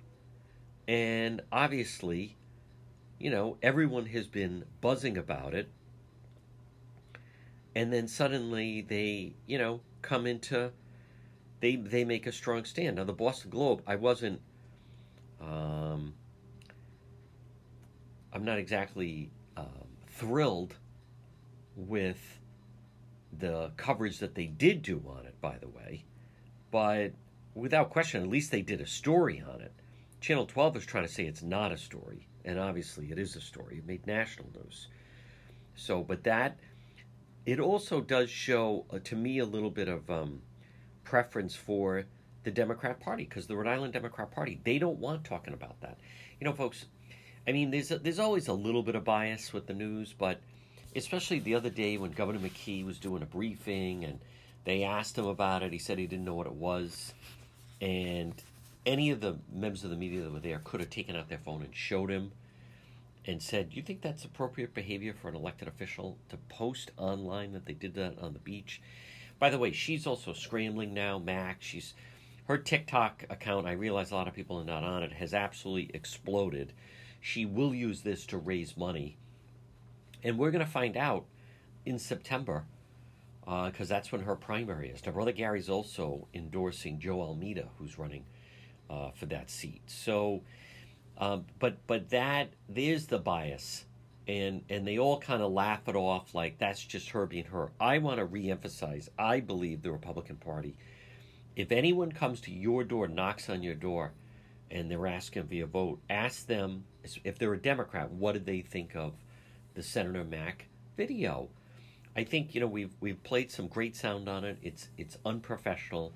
and 0.87 1.41
and 7.75 7.91
then 7.91 8.07
suddenly 8.07 8.81
they, 8.81 9.33
you 9.45 9.57
know, 9.57 9.81
come 10.01 10.25
into 10.25 10.71
they 11.59 11.75
they 11.75 12.05
make 12.05 12.27
a 12.27 12.31
strong 12.31 12.63
stand. 12.65 12.95
Now 12.95 13.03
the 13.03 13.13
Boston 13.13 13.49
Globe, 13.49 13.81
I 13.85 13.95
wasn't 13.95 14.41
um, 15.41 16.13
I'm 18.33 18.45
not 18.45 18.57
exactly 18.57 19.29
um, 19.57 19.87
thrilled 20.07 20.75
with 21.75 22.39
the 23.37 23.71
coverage 23.75 24.19
that 24.19 24.35
they 24.35 24.45
did 24.45 24.81
do 24.81 25.01
on 25.07 25.25
it, 25.25 25.39
by 25.41 25.57
the 25.57 25.67
way, 25.67 26.05
but 26.71 27.11
without 27.53 27.89
question, 27.89 28.21
at 28.21 28.29
least 28.29 28.51
they 28.51 28.61
did 28.61 28.79
a 28.81 28.87
story 28.87 29.43
on 29.45 29.61
it. 29.61 29.73
Channel 30.21 30.45
12 30.45 30.77
is 30.77 30.85
trying 30.85 31.05
to 31.05 31.11
say 31.11 31.25
it's 31.25 31.43
not 31.43 31.71
a 31.71 31.77
story, 31.77 32.27
and 32.45 32.57
obviously 32.59 33.11
it 33.11 33.19
is 33.19 33.35
a 33.35 33.41
story. 33.41 33.77
It 33.77 33.85
made 33.85 34.07
national 34.07 34.49
news. 34.55 34.87
So, 35.75 36.01
but 36.03 36.23
that 36.23 36.57
it 37.45 37.59
also 37.59 38.01
does 38.01 38.29
show 38.29 38.85
uh, 38.91 38.99
to 39.03 39.15
me 39.15 39.39
a 39.39 39.45
little 39.45 39.69
bit 39.69 39.87
of 39.87 40.09
um, 40.09 40.41
preference 41.03 41.55
for 41.55 42.05
the 42.43 42.51
Democrat 42.51 42.99
Party 42.99 43.23
because 43.23 43.47
the 43.47 43.55
Rhode 43.55 43.67
Island 43.67 43.93
Democrat 43.93 44.31
Party 44.31 44.59
they 44.63 44.79
don't 44.79 44.99
want 44.99 45.23
talking 45.23 45.53
about 45.53 45.79
that. 45.81 45.97
You 46.39 46.45
know, 46.45 46.53
folks. 46.53 46.85
I 47.47 47.51
mean, 47.51 47.69
there's 47.69 47.91
a, 47.91 47.99
there's 47.99 48.17
always 48.17 48.47
a 48.47 48.53
little 48.53 48.81
bit 48.81 48.95
of 48.95 49.03
bias 49.03 49.53
with 49.53 49.67
the 49.67 49.73
news, 49.73 50.15
but 50.17 50.39
especially 50.95 51.37
the 51.37 51.53
other 51.53 51.69
day 51.69 51.97
when 51.97 52.09
Governor 52.11 52.39
McKee 52.39 52.83
was 52.83 52.97
doing 52.97 53.21
a 53.21 53.27
briefing 53.27 54.03
and 54.03 54.19
they 54.63 54.83
asked 54.83 55.15
him 55.15 55.27
about 55.27 55.61
it, 55.61 55.71
he 55.71 55.77
said 55.77 55.99
he 55.99 56.07
didn't 56.07 56.25
know 56.25 56.33
what 56.33 56.47
it 56.47 56.53
was, 56.53 57.13
and 57.81 58.33
any 58.83 59.11
of 59.11 59.21
the 59.21 59.37
members 59.53 59.83
of 59.83 59.91
the 59.91 59.95
media 59.95 60.23
that 60.23 60.33
were 60.33 60.39
there 60.39 60.59
could 60.63 60.79
have 60.79 60.89
taken 60.89 61.15
out 61.15 61.29
their 61.29 61.37
phone 61.37 61.61
and 61.61 61.75
showed 61.75 62.09
him 62.09 62.31
and 63.27 63.41
said, 63.41 63.73
"You 63.73 63.81
think 63.81 64.01
that's 64.01 64.25
appropriate 64.25 64.73
behavior 64.73 65.13
for 65.13 65.29
an 65.29 65.35
elected 65.35 65.67
official 65.67 66.17
to 66.29 66.37
post 66.37 66.91
online 66.97 67.53
that 67.53 67.65
they 67.65 67.73
did 67.73 67.93
that 67.95 68.19
on 68.19 68.33
the 68.33 68.39
beach?" 68.39 68.81
By 69.39 69.49
the 69.49 69.57
way, 69.59 69.71
she's 69.71 70.07
also 70.07 70.33
scrambling 70.33 70.93
now. 70.93 71.19
Mack, 71.19 71.61
she's 71.61 71.93
her 72.47 72.57
TikTok 72.57 73.25
account. 73.29 73.67
I 73.67 73.73
realize 73.73 74.11
a 74.11 74.15
lot 74.15 74.27
of 74.27 74.33
people 74.33 74.59
are 74.59 74.65
not 74.65 74.83
on 74.83 75.03
it. 75.03 75.13
Has 75.13 75.33
absolutely 75.33 75.91
exploded. 75.93 76.73
She 77.19 77.45
will 77.45 77.73
use 77.73 78.01
this 78.01 78.25
to 78.27 78.37
raise 78.37 78.77
money, 78.77 79.17
and 80.23 80.37
we're 80.37 80.51
going 80.51 80.65
to 80.65 80.71
find 80.71 80.95
out 80.95 81.25
in 81.85 81.99
September 81.99 82.65
because 83.45 83.91
uh, 83.91 83.95
that's 83.95 84.11
when 84.11 84.21
her 84.21 84.35
primary 84.35 84.89
is. 84.89 85.05
Now, 85.05 85.11
brother 85.11 85.31
Gary's 85.31 85.69
also 85.69 86.27
endorsing 86.33 86.99
Joe 86.99 87.21
Almeida, 87.21 87.69
who's 87.77 87.99
running 87.99 88.25
uh, 88.89 89.11
for 89.11 89.27
that 89.27 89.51
seat. 89.51 89.81
So 89.85 90.41
um, 91.17 91.45
but 91.59 91.77
but 91.87 92.09
that 92.09 92.49
there's 92.67 93.07
the 93.07 93.19
bias, 93.19 93.85
and 94.27 94.63
and 94.69 94.87
they 94.87 94.97
all 94.97 95.19
kind 95.19 95.41
of 95.41 95.51
laugh 95.51 95.87
it 95.87 95.95
off 95.95 96.35
like 96.35 96.57
that's 96.57 96.83
just 96.83 97.09
her 97.09 97.25
being 97.25 97.45
her. 97.45 97.71
I 97.79 97.99
want 97.99 98.19
to 98.19 98.25
reemphasize. 98.25 99.09
I 99.17 99.39
believe 99.39 99.81
the 99.81 99.91
Republican 99.91 100.37
Party. 100.37 100.75
If 101.55 101.71
anyone 101.71 102.11
comes 102.11 102.41
to 102.41 102.51
your 102.51 102.83
door, 102.83 103.07
knocks 103.07 103.49
on 103.49 103.63
your 103.63 103.75
door, 103.75 104.11
and 104.69 104.91
they're 104.91 105.07
asking 105.07 105.47
for 105.47 105.53
your 105.53 105.67
vote, 105.67 106.01
ask 106.09 106.47
them 106.47 106.83
if 107.23 107.37
they're 107.37 107.53
a 107.53 107.57
Democrat, 107.57 108.11
what 108.11 108.33
did 108.33 108.45
they 108.45 108.61
think 108.61 108.95
of 108.95 109.13
the 109.73 109.83
Senator 109.83 110.23
Mack 110.23 110.67
video? 110.97 111.49
I 112.15 112.23
think 112.23 112.55
you 112.55 112.61
know 112.61 112.67
we've 112.67 112.93
we've 112.99 113.21
played 113.23 113.51
some 113.51 113.67
great 113.67 113.95
sound 113.95 114.27
on 114.27 114.43
it. 114.43 114.57
It's 114.61 114.89
it's 114.97 115.17
unprofessional, 115.25 116.13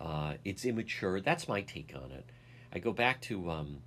uh, 0.00 0.34
it's 0.44 0.64
immature. 0.64 1.20
That's 1.20 1.48
my 1.48 1.60
take 1.62 1.94
on 1.94 2.10
it. 2.10 2.24
I 2.72 2.78
go 2.78 2.92
back 2.92 3.20
to 3.22 3.50
um, 3.50 3.78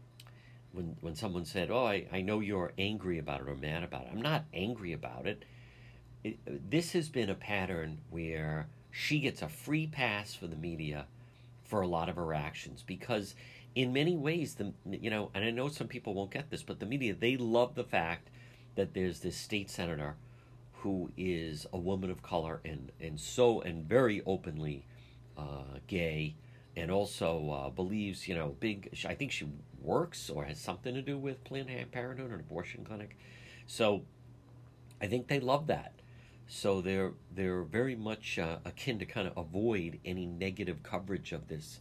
when 0.78 0.96
when 1.02 1.16
someone 1.16 1.44
said, 1.44 1.72
"Oh, 1.72 1.86
I, 1.86 2.06
I 2.12 2.22
know 2.22 2.40
you're 2.40 2.72
angry 2.78 3.18
about 3.18 3.42
it 3.42 3.50
or 3.50 3.56
mad 3.56 3.84
about 3.84 4.04
it," 4.04 4.10
I'm 4.14 4.22
not 4.22 4.46
angry 4.54 4.94
about 4.94 5.26
it. 5.26 5.44
it. 6.24 6.70
This 6.70 6.94
has 6.94 7.10
been 7.10 7.30
a 7.30 7.36
pattern 7.36 7.98
where 8.12 8.68
she 8.92 9.20
gets 9.20 9.42
a 9.42 9.50
free 9.50 9.88
pass 9.88 10.36
for 10.36 10.48
the 10.48 10.56
media 10.56 11.08
for 11.64 11.82
a 11.82 11.88
lot 11.88 12.08
of 12.08 12.16
her 12.16 12.34
actions 12.34 12.84
because, 12.86 13.36
in 13.76 13.92
many 13.92 14.16
ways, 14.16 14.56
the 14.56 14.72
you 14.90 15.10
know, 15.10 15.32
and 15.34 15.44
I 15.44 15.50
know 15.50 15.68
some 15.68 15.88
people 15.88 16.14
won't 16.14 16.32
get 16.32 16.52
this, 16.52 16.64
but 16.64 16.80
the 16.80 16.86
media 16.86 17.16
they 17.16 17.36
love 17.38 17.76
the 17.76 17.84
fact 17.84 18.30
that 18.76 18.94
there's 18.94 19.20
this 19.22 19.36
state 19.36 19.70
senator 19.72 20.16
who 20.82 21.12
is 21.18 21.66
a 21.74 21.78
woman 21.78 22.12
of 22.12 22.22
color 22.22 22.62
and 22.64 22.92
and 23.02 23.20
so 23.20 23.62
and 23.62 23.84
very 23.86 24.22
openly 24.28 24.86
uh, 25.38 25.80
gay 25.88 26.36
and 26.78 26.92
also 26.92 27.50
uh, 27.50 27.70
believes, 27.72 28.28
you 28.28 28.36
know, 28.36 28.56
big. 28.60 28.96
I 29.06 29.16
think 29.16 29.32
she 29.32 29.48
works 29.82 30.30
or 30.30 30.46
has 30.46 30.60
something 30.60 30.94
to 30.94 31.02
do 31.02 31.18
with 31.18 31.44
Planned 31.44 31.70
Parenthood 31.92 32.32
or 32.32 32.36
an 32.36 32.40
abortion 32.40 32.86
clinic. 32.86 33.18
So 33.66 34.04
I 35.02 35.08
think 35.08 35.28
they 35.28 35.40
love 35.40 35.68
that. 35.68 35.94
So 36.48 36.80
they're 36.80 37.14
they're 37.34 37.64
very 37.64 37.96
much 37.96 38.38
uh, 38.40 38.58
akin 38.64 39.00
to 39.00 39.06
kind 39.06 39.28
of 39.28 39.36
avoid 39.36 40.00
any 40.06 40.28
negative 40.28 40.84
coverage 40.84 41.32
of 41.32 41.48
this 41.48 41.80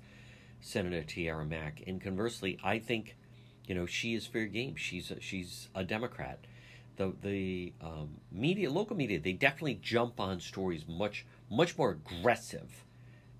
Senator 0.61 1.03
Tiara 1.03 1.45
Mack. 1.45 1.83
And 1.87 2.00
conversely, 2.00 2.59
I 2.65 2.79
think, 2.79 3.17
you 3.67 3.75
know, 3.75 3.87
she 3.87 4.15
is 4.15 4.26
fair 4.26 4.47
game. 4.47 4.76
She's 4.76 5.11
a, 5.11 5.21
she's 5.21 5.69
a 5.75 5.85
Democrat. 5.85 6.38
The 6.97 7.12
the 7.21 7.75
um, 7.83 8.09
media, 8.33 8.71
local 8.71 8.97
media, 8.97 9.21
they 9.21 9.35
definitely 9.35 9.79
jump 9.83 10.19
on 10.19 10.41
stories 10.41 10.88
much 10.88 11.26
much 11.50 11.76
more 11.76 11.91
aggressive 11.91 12.86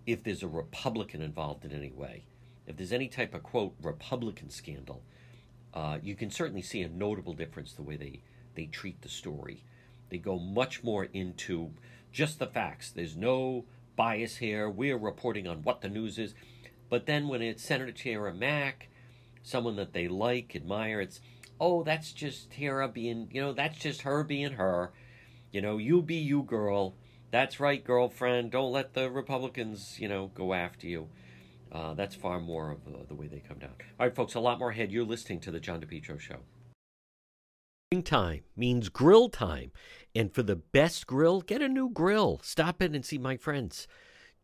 if 0.07 0.23
there's 0.23 0.43
a 0.43 0.49
Republican 0.49 1.21
involved 1.21 1.65
in 1.65 1.73
any 1.73 1.91
way 1.91 2.25
if 2.67 2.77
there's 2.77 2.93
any 2.93 3.09
type 3.09 3.35
of 3.35 3.43
quote 3.43 3.75
Republican 3.81 4.51
scandal, 4.51 5.03
uh, 5.73 5.99
you 6.03 6.15
can 6.15 6.31
certainly 6.31 6.63
see 6.63 6.83
a 6.83 6.89
notable 6.89 7.33
difference 7.33 7.73
the 7.73 7.83
way 7.83 7.97
they 7.97 8.21
they 8.55 8.67
treat 8.67 9.03
the 9.03 9.09
story. 9.09 9.63
They 10.09 10.19
go 10.19 10.39
much 10.39 10.83
more 10.83 11.05
into 11.05 11.73
just 12.13 12.39
the 12.39 12.47
facts. 12.47 12.91
There's 12.91 13.17
no 13.17 13.65
bias 13.95 14.37
here. 14.37 14.69
We're 14.69 14.97
reporting 14.97 15.47
on 15.47 15.63
what 15.63 15.83
the 15.83 15.89
news 15.89 16.19
is. 16.19 16.35
But 16.89 17.07
then 17.07 17.29
when 17.29 17.43
it's 17.43 17.63
Senator 17.63 17.93
Tiara 17.93 18.33
Mack, 18.33 18.89
someone 19.43 19.77
that 19.77 19.93
they 19.93 20.09
like, 20.09 20.57
admire, 20.57 21.01
it's 21.01 21.21
oh, 21.61 21.83
that's 21.83 22.13
just 22.13 22.51
Tara 22.51 22.89
being, 22.89 23.29
you 23.33 23.41
know, 23.41 23.53
that's 23.53 23.79
just 23.79 24.03
her 24.03 24.25
being 24.25 24.53
her. 24.53 24.93
You 25.53 25.61
know, 25.61 25.79
you 25.79 26.03
be 26.03 26.17
you, 26.17 26.43
girl. 26.43 26.95
That's 27.37 27.61
right, 27.61 27.85
girlfriend. 27.85 28.53
Don't 28.53 28.73
let 28.73 28.95
the 28.95 29.11
Republicans, 29.11 30.01
you 30.01 30.09
know, 30.09 30.31
go 30.35 30.55
after 30.55 30.87
you. 30.87 31.09
Uh, 31.71 31.93
that's 31.93 32.15
far 32.15 32.41
more 32.41 32.71
of 32.71 32.83
the, 32.87 33.05
the 33.09 33.15
way 33.15 33.27
they 33.27 33.41
come 33.41 33.59
down. 33.59 33.73
All 34.01 34.07
right, 34.07 34.17
folks, 34.17 34.37
a 34.37 34.41
lot 34.41 34.59
more 34.59 34.71
ahead. 34.71 34.91
You're 34.91 35.05
listening 35.05 35.41
to 35.41 35.51
The 35.51 35.61
John 35.61 35.83
DePetro 35.83 36.19
Show. 36.19 36.39
Springtime 37.93 38.45
means 38.57 38.89
grill 38.89 39.29
time. 39.29 39.71
And 40.15 40.35
for 40.35 40.43
the 40.43 40.57
best 40.57 41.07
grill, 41.07 41.43
get 41.43 41.61
a 41.61 41.69
new 41.69 41.91
grill. 41.91 42.41
Stop 42.43 42.81
in 42.81 42.95
and 42.95 43.05
see 43.05 43.19
my 43.19 43.37
friends. 43.37 43.87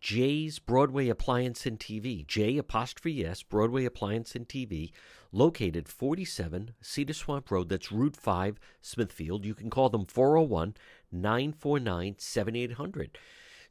J's 0.02 0.58
Broadway 0.58 1.08
Appliance 1.08 1.64
and 1.64 1.78
TV. 1.78 2.26
J 2.26 2.58
apostrophe 2.58 3.24
S, 3.24 3.42
Broadway 3.42 3.84
Appliance 3.84 4.34
and 4.34 4.46
TV, 4.46 4.90
located 5.30 5.88
47 5.88 6.74
Cedar 6.82 7.12
Swamp 7.14 7.50
Road. 7.52 7.68
That's 7.68 7.92
Route 7.92 8.16
5, 8.16 8.58
Smithfield. 8.82 9.46
You 9.46 9.54
can 9.54 9.70
call 9.70 9.88
them 9.88 10.04
401 10.04 10.74
949 11.12 12.16
7800. 12.18 13.18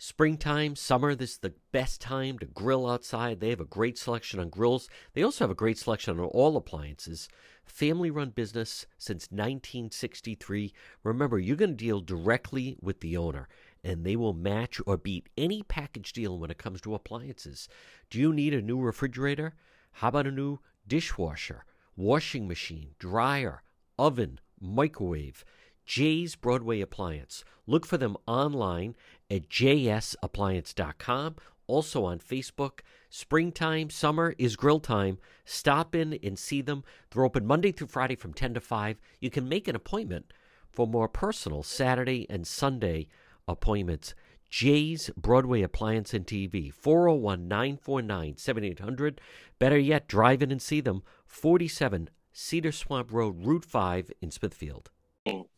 Springtime, 0.03 0.75
summer, 0.75 1.13
this 1.13 1.33
is 1.33 1.37
the 1.37 1.53
best 1.71 2.01
time 2.01 2.39
to 2.39 2.47
grill 2.47 2.89
outside. 2.89 3.39
They 3.39 3.51
have 3.51 3.59
a 3.59 3.65
great 3.65 3.99
selection 3.99 4.39
on 4.39 4.49
grills. 4.49 4.89
They 5.13 5.21
also 5.21 5.43
have 5.43 5.51
a 5.51 5.53
great 5.53 5.77
selection 5.77 6.19
on 6.19 6.25
all 6.25 6.57
appliances. 6.57 7.29
Family 7.65 8.09
run 8.09 8.31
business 8.31 8.87
since 8.97 9.27
1963. 9.29 10.73
Remember, 11.03 11.37
you're 11.37 11.55
going 11.55 11.69
to 11.69 11.75
deal 11.75 11.99
directly 11.99 12.77
with 12.81 13.01
the 13.01 13.15
owner, 13.15 13.47
and 13.83 14.03
they 14.03 14.15
will 14.15 14.33
match 14.33 14.81
or 14.87 14.97
beat 14.97 15.29
any 15.37 15.61
package 15.61 16.13
deal 16.13 16.39
when 16.39 16.49
it 16.49 16.57
comes 16.57 16.81
to 16.81 16.95
appliances. 16.95 17.69
Do 18.09 18.17
you 18.17 18.33
need 18.33 18.55
a 18.55 18.61
new 18.63 18.79
refrigerator? 18.79 19.53
How 19.91 20.07
about 20.07 20.25
a 20.25 20.31
new 20.31 20.61
dishwasher, 20.87 21.63
washing 21.95 22.47
machine, 22.47 22.95
dryer, 22.97 23.61
oven, 23.99 24.39
microwave? 24.59 25.45
J's 25.91 26.37
Broadway 26.37 26.79
Appliance. 26.79 27.43
Look 27.67 27.85
for 27.85 27.97
them 27.97 28.15
online 28.25 28.95
at 29.29 29.49
jsappliance.com. 29.49 31.35
Also 31.67 32.05
on 32.05 32.19
Facebook. 32.19 32.79
Springtime, 33.09 33.89
summer 33.89 34.33
is 34.37 34.55
grill 34.55 34.79
time. 34.79 35.17
Stop 35.43 35.93
in 35.93 36.17
and 36.23 36.39
see 36.39 36.61
them. 36.61 36.85
They're 37.09 37.25
open 37.25 37.45
Monday 37.45 37.73
through 37.73 37.87
Friday 37.87 38.15
from 38.15 38.33
10 38.33 38.53
to 38.53 38.61
5. 38.61 39.01
You 39.19 39.29
can 39.29 39.49
make 39.49 39.67
an 39.67 39.75
appointment 39.75 40.31
for 40.71 40.87
more 40.87 41.09
personal 41.09 41.61
Saturday 41.61 42.25
and 42.29 42.47
Sunday 42.47 43.09
appointments. 43.45 44.15
J's 44.49 45.09
Broadway 45.17 45.61
Appliance 45.61 46.13
and 46.13 46.25
TV, 46.25 46.71
401 46.71 47.49
949 47.49 48.37
7800. 48.37 49.19
Better 49.59 49.77
yet, 49.77 50.07
drive 50.07 50.41
in 50.41 50.51
and 50.51 50.61
see 50.61 50.79
them, 50.79 51.03
47 51.25 52.09
Cedar 52.31 52.71
Swamp 52.71 53.11
Road, 53.11 53.45
Route 53.45 53.65
5 53.65 54.09
in 54.21 54.31
Smithfield 54.31 54.89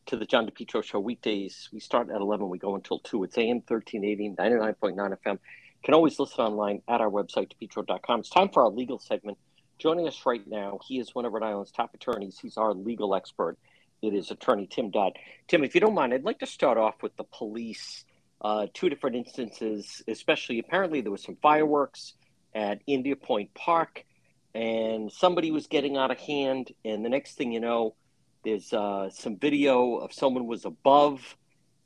to 0.07 0.17
the 0.17 0.25
John 0.25 0.49
DePetro 0.49 0.83
Show 0.83 0.99
weekdays. 0.99 1.69
We 1.71 1.79
start 1.79 2.09
at 2.09 2.21
11, 2.21 2.49
we 2.49 2.57
go 2.57 2.75
until 2.75 2.99
2. 2.99 3.23
It's 3.23 3.37
AM 3.37 3.61
1380, 3.67 4.35
99.9 4.37 5.17
FM. 5.25 5.39
Can 5.83 5.93
always 5.93 6.19
listen 6.19 6.45
online 6.45 6.81
at 6.87 7.01
our 7.01 7.09
website, 7.09 7.51
depetro.com. 7.51 8.19
It's 8.19 8.29
time 8.29 8.49
for 8.49 8.63
our 8.63 8.69
legal 8.69 8.99
segment. 8.99 9.37
Joining 9.79 10.07
us 10.07 10.25
right 10.25 10.45
now, 10.47 10.79
he 10.85 10.99
is 10.99 11.13
one 11.13 11.25
of 11.25 11.33
Rhode 11.33 11.43
Island's 11.43 11.71
top 11.71 11.93
attorneys. 11.93 12.39
He's 12.39 12.57
our 12.57 12.73
legal 12.73 13.15
expert. 13.15 13.57
It 14.01 14.13
is 14.13 14.31
attorney 14.31 14.67
Tim 14.67 14.91
Dodd. 14.91 15.13
Tim, 15.47 15.63
if 15.63 15.75
you 15.75 15.81
don't 15.81 15.93
mind, 15.93 16.13
I'd 16.13 16.23
like 16.23 16.39
to 16.39 16.45
start 16.45 16.77
off 16.77 17.01
with 17.01 17.15
the 17.17 17.23
police 17.23 18.05
uh, 18.41 18.67
two 18.73 18.89
different 18.89 19.15
instances, 19.15 20.03
especially 20.07 20.59
apparently 20.59 21.01
there 21.01 21.11
was 21.11 21.23
some 21.23 21.37
fireworks 21.41 22.13
at 22.53 22.81
India 22.85 23.15
Point 23.15 23.53
Park, 23.53 24.05
and 24.53 25.11
somebody 25.11 25.51
was 25.51 25.67
getting 25.67 25.97
out 25.97 26.11
of 26.11 26.19
hand. 26.19 26.71
And 26.83 27.03
the 27.03 27.09
next 27.09 27.35
thing 27.35 27.51
you 27.51 27.59
know, 27.59 27.95
there's 28.43 28.73
uh, 28.73 29.09
some 29.09 29.37
video 29.37 29.95
of 29.97 30.13
someone 30.13 30.47
was 30.47 30.65
above, 30.65 31.37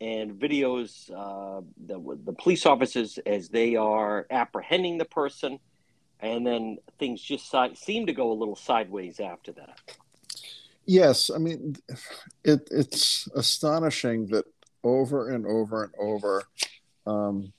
and 0.01 0.33
videos 0.33 1.11
uh, 1.11 1.61
the 1.85 1.99
the 2.23 2.33
police 2.33 2.65
officers 2.65 3.19
as 3.25 3.49
they 3.49 3.75
are 3.75 4.27
apprehending 4.29 4.97
the 4.97 5.05
person, 5.05 5.59
and 6.19 6.45
then 6.45 6.77
things 6.99 7.21
just 7.21 7.49
si- 7.49 7.75
seem 7.75 8.05
to 8.07 8.13
go 8.13 8.31
a 8.31 8.33
little 8.33 8.55
sideways 8.55 9.19
after 9.19 9.51
that. 9.53 9.79
Yes, 10.85 11.29
I 11.29 11.37
mean, 11.37 11.75
it, 12.45 12.67
it's 12.71 13.27
astonishing 13.35 14.27
that 14.27 14.45
over 14.83 15.29
and 15.29 15.45
over 15.45 15.83
and 15.83 15.93
over, 15.99 16.43
um, 17.05 17.51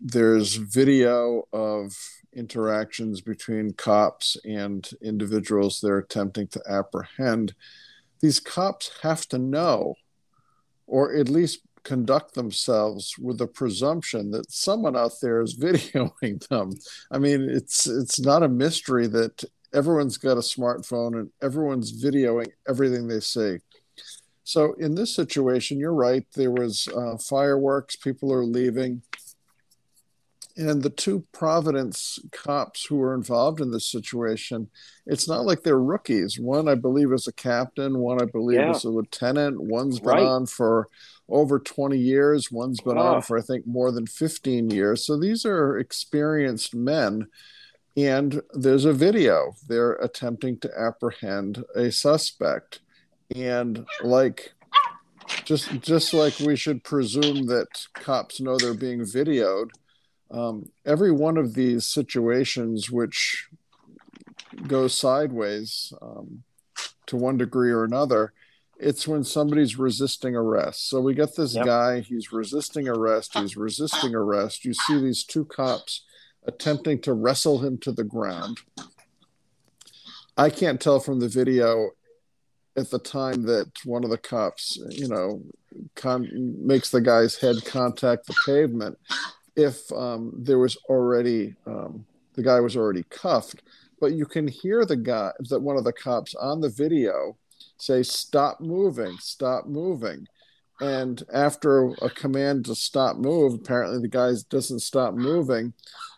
there's 0.00 0.54
video 0.54 1.46
of 1.52 1.94
interactions 2.32 3.20
between 3.20 3.74
cops 3.74 4.38
and 4.44 4.88
individuals 5.02 5.80
they're 5.80 5.98
attempting 5.98 6.46
to 6.48 6.62
apprehend. 6.66 7.54
These 8.20 8.40
cops 8.40 8.90
have 9.02 9.26
to 9.28 9.38
know, 9.38 9.94
or 10.86 11.14
at 11.14 11.28
least 11.28 11.60
conduct 11.82 12.34
themselves 12.34 13.14
with 13.18 13.38
the 13.38 13.46
presumption 13.46 14.30
that 14.32 14.50
someone 14.50 14.96
out 14.96 15.12
there 15.22 15.40
is 15.40 15.58
videoing 15.58 16.46
them. 16.48 16.72
I 17.10 17.18
mean, 17.18 17.48
it's 17.48 17.86
it's 17.86 18.20
not 18.20 18.42
a 18.42 18.48
mystery 18.48 19.06
that 19.08 19.44
everyone's 19.72 20.18
got 20.18 20.36
a 20.36 20.40
smartphone 20.40 21.18
and 21.18 21.30
everyone's 21.42 22.02
videoing 22.02 22.48
everything 22.68 23.06
they 23.06 23.20
see. 23.20 23.58
So 24.44 24.74
in 24.74 24.94
this 24.96 25.14
situation, 25.14 25.78
you're 25.78 25.94
right. 25.94 26.26
There 26.34 26.50
was 26.50 26.88
uh, 26.88 27.16
fireworks. 27.18 27.94
People 27.94 28.32
are 28.32 28.44
leaving, 28.44 29.02
and 30.56 30.82
the 30.82 30.90
two 30.90 31.24
Providence 31.32 32.18
cops 32.32 32.84
who 32.86 32.96
were 32.96 33.14
involved 33.14 33.60
in 33.60 33.70
this 33.70 33.86
situation, 33.86 34.68
it's 35.06 35.28
not 35.28 35.44
like 35.44 35.62
they're 35.62 35.78
rookies. 35.80 36.38
One, 36.38 36.68
I 36.68 36.74
believe, 36.74 37.12
is 37.12 37.26
a 37.26 37.32
captain. 37.32 37.98
One, 37.98 38.20
I 38.20 38.26
believe, 38.26 38.58
Yeah. 38.58 38.70
is 38.70 38.84
a 38.84 38.90
lieutenant. 38.90 39.60
One's 39.60 40.00
been 40.00 40.08
Right. 40.08 40.22
on 40.22 40.46
for 40.46 40.88
over 41.28 41.58
20 41.58 41.98
years. 41.98 42.50
One's 42.50 42.80
been 42.80 42.98
Ah. 42.98 43.14
on 43.16 43.22
for, 43.22 43.38
I 43.38 43.40
think, 43.42 43.66
more 43.66 43.90
than 43.92 44.06
15 44.06 44.70
years. 44.70 45.04
So 45.04 45.16
these 45.16 45.44
are 45.44 45.78
experienced 45.78 46.74
men. 46.74 47.28
And 47.96 48.40
there's 48.52 48.84
a 48.84 48.92
video. 48.92 49.54
They're 49.68 49.94
attempting 49.94 50.58
to 50.60 50.70
apprehend 50.78 51.64
a 51.74 51.90
suspect. 51.90 52.80
And 53.34 53.86
like 54.02 54.52
just 55.44 55.70
just 55.80 56.12
like 56.12 56.38
we 56.40 56.56
should 56.56 56.82
presume 56.82 57.46
that 57.46 57.86
cops 57.94 58.40
know 58.40 58.56
they're 58.58 58.74
being 58.74 59.00
videoed, 59.02 59.70
um, 60.30 60.70
every 60.86 61.10
one 61.10 61.36
of 61.36 61.54
these 61.54 61.86
situations 61.86 62.90
which 62.90 63.48
goes 64.66 64.98
sideways 64.98 65.92
um, 66.00 66.42
to 67.06 67.16
one 67.16 67.36
degree 67.36 67.70
or 67.70 67.84
another, 67.84 68.32
it's 68.76 69.06
when 69.06 69.24
somebody's 69.24 69.78
resisting 69.78 70.34
arrest. 70.34 70.88
So 70.88 71.00
we 71.00 71.14
get 71.14 71.36
this 71.36 71.54
Yep. 71.54 71.66
guy, 71.66 72.00
he's 72.00 72.32
resisting 72.32 72.88
arrest, 72.88 73.34
he's 73.34 73.56
resisting 73.56 74.14
arrest. 74.14 74.64
You 74.64 74.72
see 74.72 74.98
these 74.98 75.24
two 75.24 75.44
cops 75.44 76.04
attempting 76.46 77.00
to 77.02 77.12
wrestle 77.12 77.58
him 77.58 77.76
to 77.78 77.92
the 77.92 78.04
ground. 78.04 78.58
I 80.36 80.48
can't 80.48 80.80
tell 80.80 81.00
from 81.00 81.20
the 81.20 81.28
video 81.28 81.90
at 82.76 82.90
the 82.90 82.98
time 82.98 83.42
that 83.42 83.70
one 83.84 84.04
of 84.04 84.10
the 84.10 84.16
cops, 84.16 84.78
you 84.90 85.08
know, 85.08 85.42
con- 85.96 86.56
makes 86.66 86.90
the 86.90 87.00
guy's 87.00 87.36
head 87.36 87.56
contact 87.66 88.26
the 88.26 88.34
pavement 88.46 88.96
if 89.60 89.90
um, 89.92 90.32
there 90.36 90.58
was 90.58 90.76
already 90.88 91.54
um, 91.66 92.04
the 92.34 92.42
guy 92.42 92.60
was 92.60 92.76
already 92.76 93.04
cuffed 93.10 93.62
but 94.00 94.14
you 94.14 94.24
can 94.24 94.48
hear 94.48 94.84
the 94.84 94.96
guy 94.96 95.30
that 95.50 95.60
one 95.60 95.76
of 95.76 95.84
the 95.84 95.92
cops 95.92 96.34
on 96.34 96.60
the 96.60 96.70
video 96.70 97.36
say 97.76 98.02
stop 98.02 98.60
moving 98.60 99.16
stop 99.18 99.66
moving. 99.66 100.26
And 100.80 101.22
after 101.32 101.90
a 102.00 102.08
command 102.08 102.64
to 102.64 102.74
stop 102.74 103.16
move 103.16 103.54
apparently 103.54 104.00
the 104.00 104.08
guy 104.08 104.32
doesn't 104.48 104.80
stop 104.80 105.14
moving. 105.14 105.74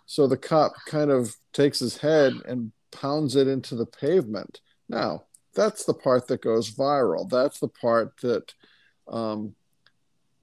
So 0.07 0.27
the 0.27 0.37
cop 0.37 0.73
kind 0.87 1.11
of 1.11 1.35
takes 1.53 1.81
his 1.81 1.99
head 1.99 2.35
and 2.47 2.73
pounds 2.93 3.35
it 3.35 3.49
into 3.49 3.75
the 3.75 3.87
pavement. 3.87 4.61
Now 4.89 5.25
that's 5.55 5.85
the 5.85 5.95
part 5.95 6.29
that 6.29 6.43
goes 6.43 6.71
viral. 6.71 7.29
That's 7.29 7.59
the 7.59 7.69
part 7.69 8.17
that 8.23 8.55
um, 9.09 9.55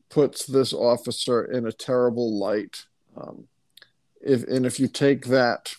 puts 0.09 0.45
this 0.45 0.73
officer 0.73 1.45
in 1.45 1.65
a 1.65 1.71
terrible 1.71 2.37
light 2.37 2.85
um, 3.19 3.47
if 4.21 4.43
and 4.43 4.65
if 4.65 4.79
you 4.79 4.87
take 4.87 5.25
that 5.25 5.75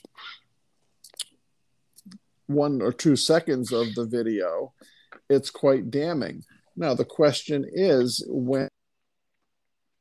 one 2.46 2.82
or 2.82 2.92
two 2.92 3.16
seconds 3.16 3.72
of 3.72 3.94
the 3.94 4.04
video, 4.04 4.72
it's 5.28 5.50
quite 5.50 5.90
damning. 5.90 6.42
Now 6.76 6.94
the 6.94 7.04
question 7.04 7.64
is 7.72 8.24
when 8.28 8.68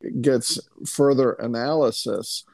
it 0.01 0.21
gets 0.21 0.59
further 0.87 1.33
analysis, 1.33 2.45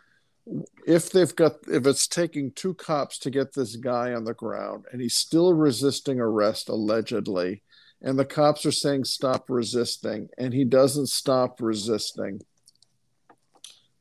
if 0.85 1.11
they've 1.11 1.35
got 1.35 1.53
if 1.67 1.85
it's 1.85 2.07
taking 2.07 2.51
two 2.51 2.73
cops 2.73 3.17
to 3.19 3.29
get 3.29 3.53
this 3.53 3.75
guy 3.75 4.13
on 4.13 4.25
the 4.25 4.33
ground 4.33 4.85
and 4.91 5.01
he's 5.01 5.15
still 5.15 5.53
resisting 5.53 6.19
arrest 6.19 6.69
allegedly, 6.69 7.63
and 8.01 8.19
the 8.19 8.25
cops 8.25 8.65
are 8.65 8.71
saying 8.71 9.05
stop 9.05 9.49
resisting, 9.49 10.29
and 10.37 10.53
he 10.53 10.65
doesn't 10.65 11.07
stop 11.07 11.61
resisting, 11.61 12.41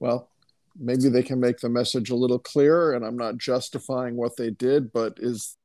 well, 0.00 0.30
maybe 0.78 1.08
they 1.08 1.22
can 1.22 1.40
make 1.40 1.58
the 1.58 1.68
message 1.68 2.10
a 2.10 2.16
little 2.16 2.38
clearer. 2.38 2.92
And 2.92 3.04
I'm 3.04 3.16
not 3.16 3.38
justifying 3.38 4.16
what 4.16 4.36
they 4.36 4.50
did, 4.50 4.92
but 4.92 5.14
is 5.18 5.56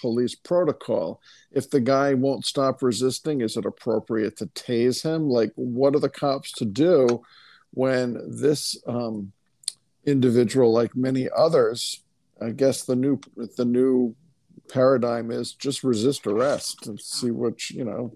police 0.00 0.34
protocol. 0.34 1.20
If 1.50 1.70
the 1.70 1.80
guy 1.80 2.14
won't 2.14 2.44
stop 2.44 2.82
resisting, 2.82 3.40
is 3.40 3.56
it 3.56 3.66
appropriate 3.66 4.36
to 4.38 4.46
tase 4.46 5.02
him? 5.02 5.28
Like, 5.28 5.52
what 5.54 5.94
are 5.94 6.00
the 6.00 6.08
cops 6.08 6.52
to 6.52 6.64
do 6.64 7.22
when 7.72 8.18
this 8.28 8.76
um, 8.86 9.32
individual, 10.04 10.72
like 10.72 10.96
many 10.96 11.28
others, 11.34 12.02
I 12.40 12.50
guess 12.50 12.84
the 12.84 12.96
new 12.96 13.20
the 13.56 13.64
new 13.64 14.14
paradigm 14.70 15.30
is 15.30 15.52
just 15.52 15.84
resist 15.84 16.26
arrest 16.26 16.86
and 16.86 17.00
see 17.00 17.30
what 17.30 17.70
you 17.70 17.84
know. 17.84 18.14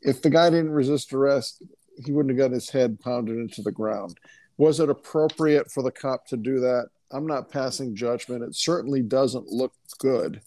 If 0.00 0.22
the 0.22 0.30
guy 0.30 0.50
didn't 0.50 0.70
resist 0.70 1.12
arrest, 1.12 1.62
he 2.04 2.12
wouldn't 2.12 2.38
have 2.38 2.50
got 2.50 2.54
his 2.54 2.70
head 2.70 3.00
pounded 3.00 3.36
into 3.36 3.62
the 3.62 3.72
ground. 3.72 4.18
Was 4.58 4.80
it 4.80 4.88
appropriate 4.88 5.70
for 5.70 5.82
the 5.82 5.90
cop 5.90 6.26
to 6.28 6.36
do 6.36 6.60
that? 6.60 6.88
I'm 7.10 7.26
not 7.26 7.50
passing 7.50 7.94
judgment. 7.94 8.42
It 8.42 8.54
certainly 8.54 9.02
doesn't 9.02 9.48
look 9.48 9.72
good, 9.98 10.40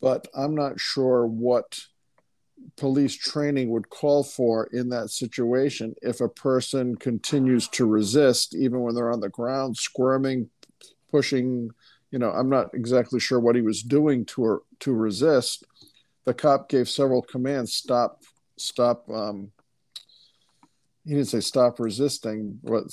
but 0.00 0.28
I'm 0.34 0.54
not 0.54 0.78
sure 0.78 1.26
what 1.26 1.80
police 2.76 3.14
training 3.14 3.70
would 3.70 3.88
call 3.90 4.22
for 4.22 4.68
in 4.72 4.88
that 4.88 5.10
situation 5.10 5.94
if 6.02 6.20
a 6.20 6.28
person 6.28 6.96
continues 6.96 7.68
to 7.68 7.86
resist 7.86 8.54
even 8.54 8.80
when 8.80 8.94
they're 8.94 9.12
on 9.12 9.20
the 9.20 9.28
ground 9.28 9.76
squirming 9.76 10.48
pushing 11.10 11.70
you 12.10 12.18
know 12.18 12.30
i'm 12.30 12.48
not 12.48 12.72
exactly 12.74 13.20
sure 13.20 13.38
what 13.38 13.56
he 13.56 13.62
was 13.62 13.82
doing 13.82 14.24
to 14.24 14.62
to 14.80 14.92
resist 14.92 15.64
the 16.24 16.34
cop 16.34 16.68
gave 16.68 16.88
several 16.88 17.22
commands 17.22 17.74
stop 17.74 18.22
stop 18.56 19.08
um, 19.10 19.50
he 21.06 21.14
didn't 21.14 21.28
say 21.28 21.40
stop 21.40 21.78
resisting 21.78 22.58
but 22.64 22.84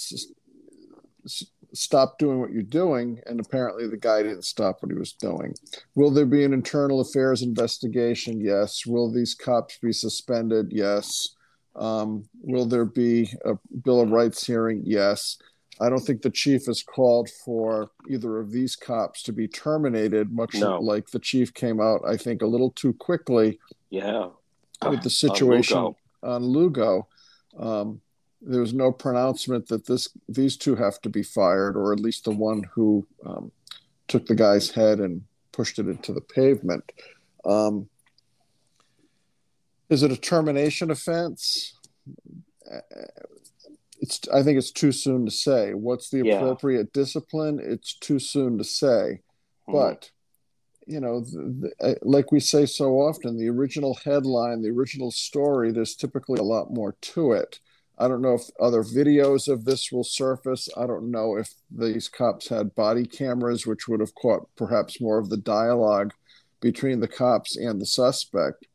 stop 1.74 2.20
doing 2.20 2.40
what 2.40 2.52
you're 2.52 2.62
doing 2.62 3.20
and 3.26 3.40
apparently 3.40 3.88
the 3.88 3.98
guy 3.98 4.22
didn't 4.22 4.46
stop 4.46 4.78
what 4.82 4.92
he 4.92 4.98
was 4.98 5.14
doing. 5.14 5.54
Will 5.96 6.12
there 6.12 6.26
be 6.26 6.44
an 6.44 6.54
internal 6.54 7.02
affairs 7.02 7.42
investigation? 7.42 8.40
Yes. 8.40 8.86
Will 8.86 9.12
these 9.12 9.34
cops 9.34 9.78
be 9.80 9.92
suspended? 9.92 10.68
Yes. 10.72 11.30
Um, 11.76 12.26
will 12.42 12.66
there 12.66 12.86
be 12.86 13.32
a 13.46 13.54
bill 13.84 14.02
of 14.02 14.12
rights 14.12 14.46
hearing? 14.46 14.84
Yes. 14.86 15.38
I 15.82 15.90
don't 15.90 16.02
think 16.02 16.22
the 16.22 16.30
chief 16.30 16.68
has 16.68 16.84
called 16.84 17.30
for 17.44 17.90
either 18.08 18.40
of 18.40 18.52
these 18.52 18.76
cops 18.76 19.24
to 19.24 19.34
be 19.34 19.48
terminated 19.48 20.32
much 20.32 20.54
No. 20.54 20.80
like 20.80 21.10
the 21.10 21.18
chief 21.20 21.52
came 21.52 21.82
out 21.82 22.02
i 22.08 22.16
think 22.16 22.44
a 22.44 22.46
little 22.48 22.70
too 22.70 22.94
quickly 22.94 23.60
Yeah. 23.90 24.28
with 24.88 25.02
the 25.02 25.06
On 25.08 25.10
situation 25.10 25.78
Lugo. 25.78 25.98
on 26.22 26.44
Lugo, 26.44 27.08
um, 27.58 28.02
there 28.46 28.62
was 28.62 28.74
no 28.74 28.92
pronouncement 28.92 29.68
that 29.68 29.86
this 29.86 30.08
these 30.28 30.58
two 30.58 30.76
have 30.76 31.00
to 31.02 31.10
be 31.10 31.24
fired, 31.24 31.76
or 31.78 31.94
at 31.94 32.00
least 32.00 32.26
the 32.26 32.32
one 32.32 32.64
who 32.74 33.06
um, 33.26 33.52
took 34.08 34.26
the 34.26 34.36
guy's 34.36 34.70
head 34.70 35.00
and 35.00 35.24
pushed 35.52 35.80
it 35.80 35.88
into 35.88 36.12
the 36.14 36.22
pavement. 36.22 36.92
Um, 37.46 37.88
is 39.90 40.04
it 40.04 40.12
a 40.12 40.18
termination 40.18 40.92
offense? 40.92 41.78
Uh, 42.70 42.80
It's. 44.00 44.20
I 44.34 44.44
think 44.44 44.58
it's 44.58 44.72
too 44.72 44.92
soon 44.92 45.26
to 45.26 45.32
say. 45.32 45.74
What's 45.74 46.10
the 46.10 46.24
Yeah. 46.26 46.36
appropriate 46.38 46.92
discipline? 46.92 47.60
It's 47.62 47.94
too 47.94 48.20
soon 48.20 48.58
to 48.58 48.64
say 48.64 49.22
Hmm. 49.66 49.72
but 49.72 50.12
you 50.86 51.00
know 51.00 51.22
the, 51.22 51.72
the, 51.80 51.86
uh, 51.88 51.96
like 52.02 52.34
we 52.34 52.42
say 52.42 52.66
so 52.66 53.00
often 53.00 53.38
the 53.38 53.48
original 53.48 53.94
headline 54.04 54.62
the 54.62 54.70
original 54.70 55.10
story 55.12 55.72
there's 55.72 55.96
typically 55.96 56.38
a 56.38 56.44
lot 56.44 56.74
more 56.74 56.98
to 57.00 57.32
it 57.32 57.62
I 57.98 58.08
don't 58.08 58.22
know 58.22 58.34
if 58.34 58.50
other 58.60 58.84
videos 58.84 59.48
of 59.48 59.66
this 59.66 59.92
will 59.92 60.04
surface. 60.04 60.68
I 60.76 60.88
don't 60.88 61.12
know 61.12 61.38
if 61.38 61.54
these 61.70 62.10
cops 62.10 62.50
had 62.50 62.76
body 62.76 63.06
cameras, 63.06 63.68
which 63.68 63.88
would 63.88 64.00
have 64.00 64.16
caught 64.16 64.50
perhaps 64.56 65.00
more 65.00 65.20
of 65.20 65.30
the 65.30 65.38
dialogue 65.38 66.14
between 66.60 67.00
the 67.00 67.08
cops 67.08 67.56
and 67.56 67.80
the 67.80 67.86
suspect. 67.86 68.66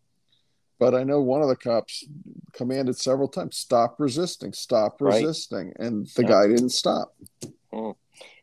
But 0.79 0.95
I 0.95 1.03
know 1.03 1.21
one 1.21 1.43
of 1.43 1.49
the 1.49 1.57
cops 1.57 2.05
commanded 2.53 2.97
several 2.97 3.27
times, 3.27 3.57
stop 3.57 3.97
resisting, 3.99 4.53
stop 4.53 5.01
Right. 5.01 5.21
resisting. 5.21 5.73
And 5.77 6.07
the 6.15 6.23
Yeah. 6.23 6.29
guy 6.29 6.47
didn't 6.47 6.71
stop. 6.71 7.17
Mm. 7.73 7.97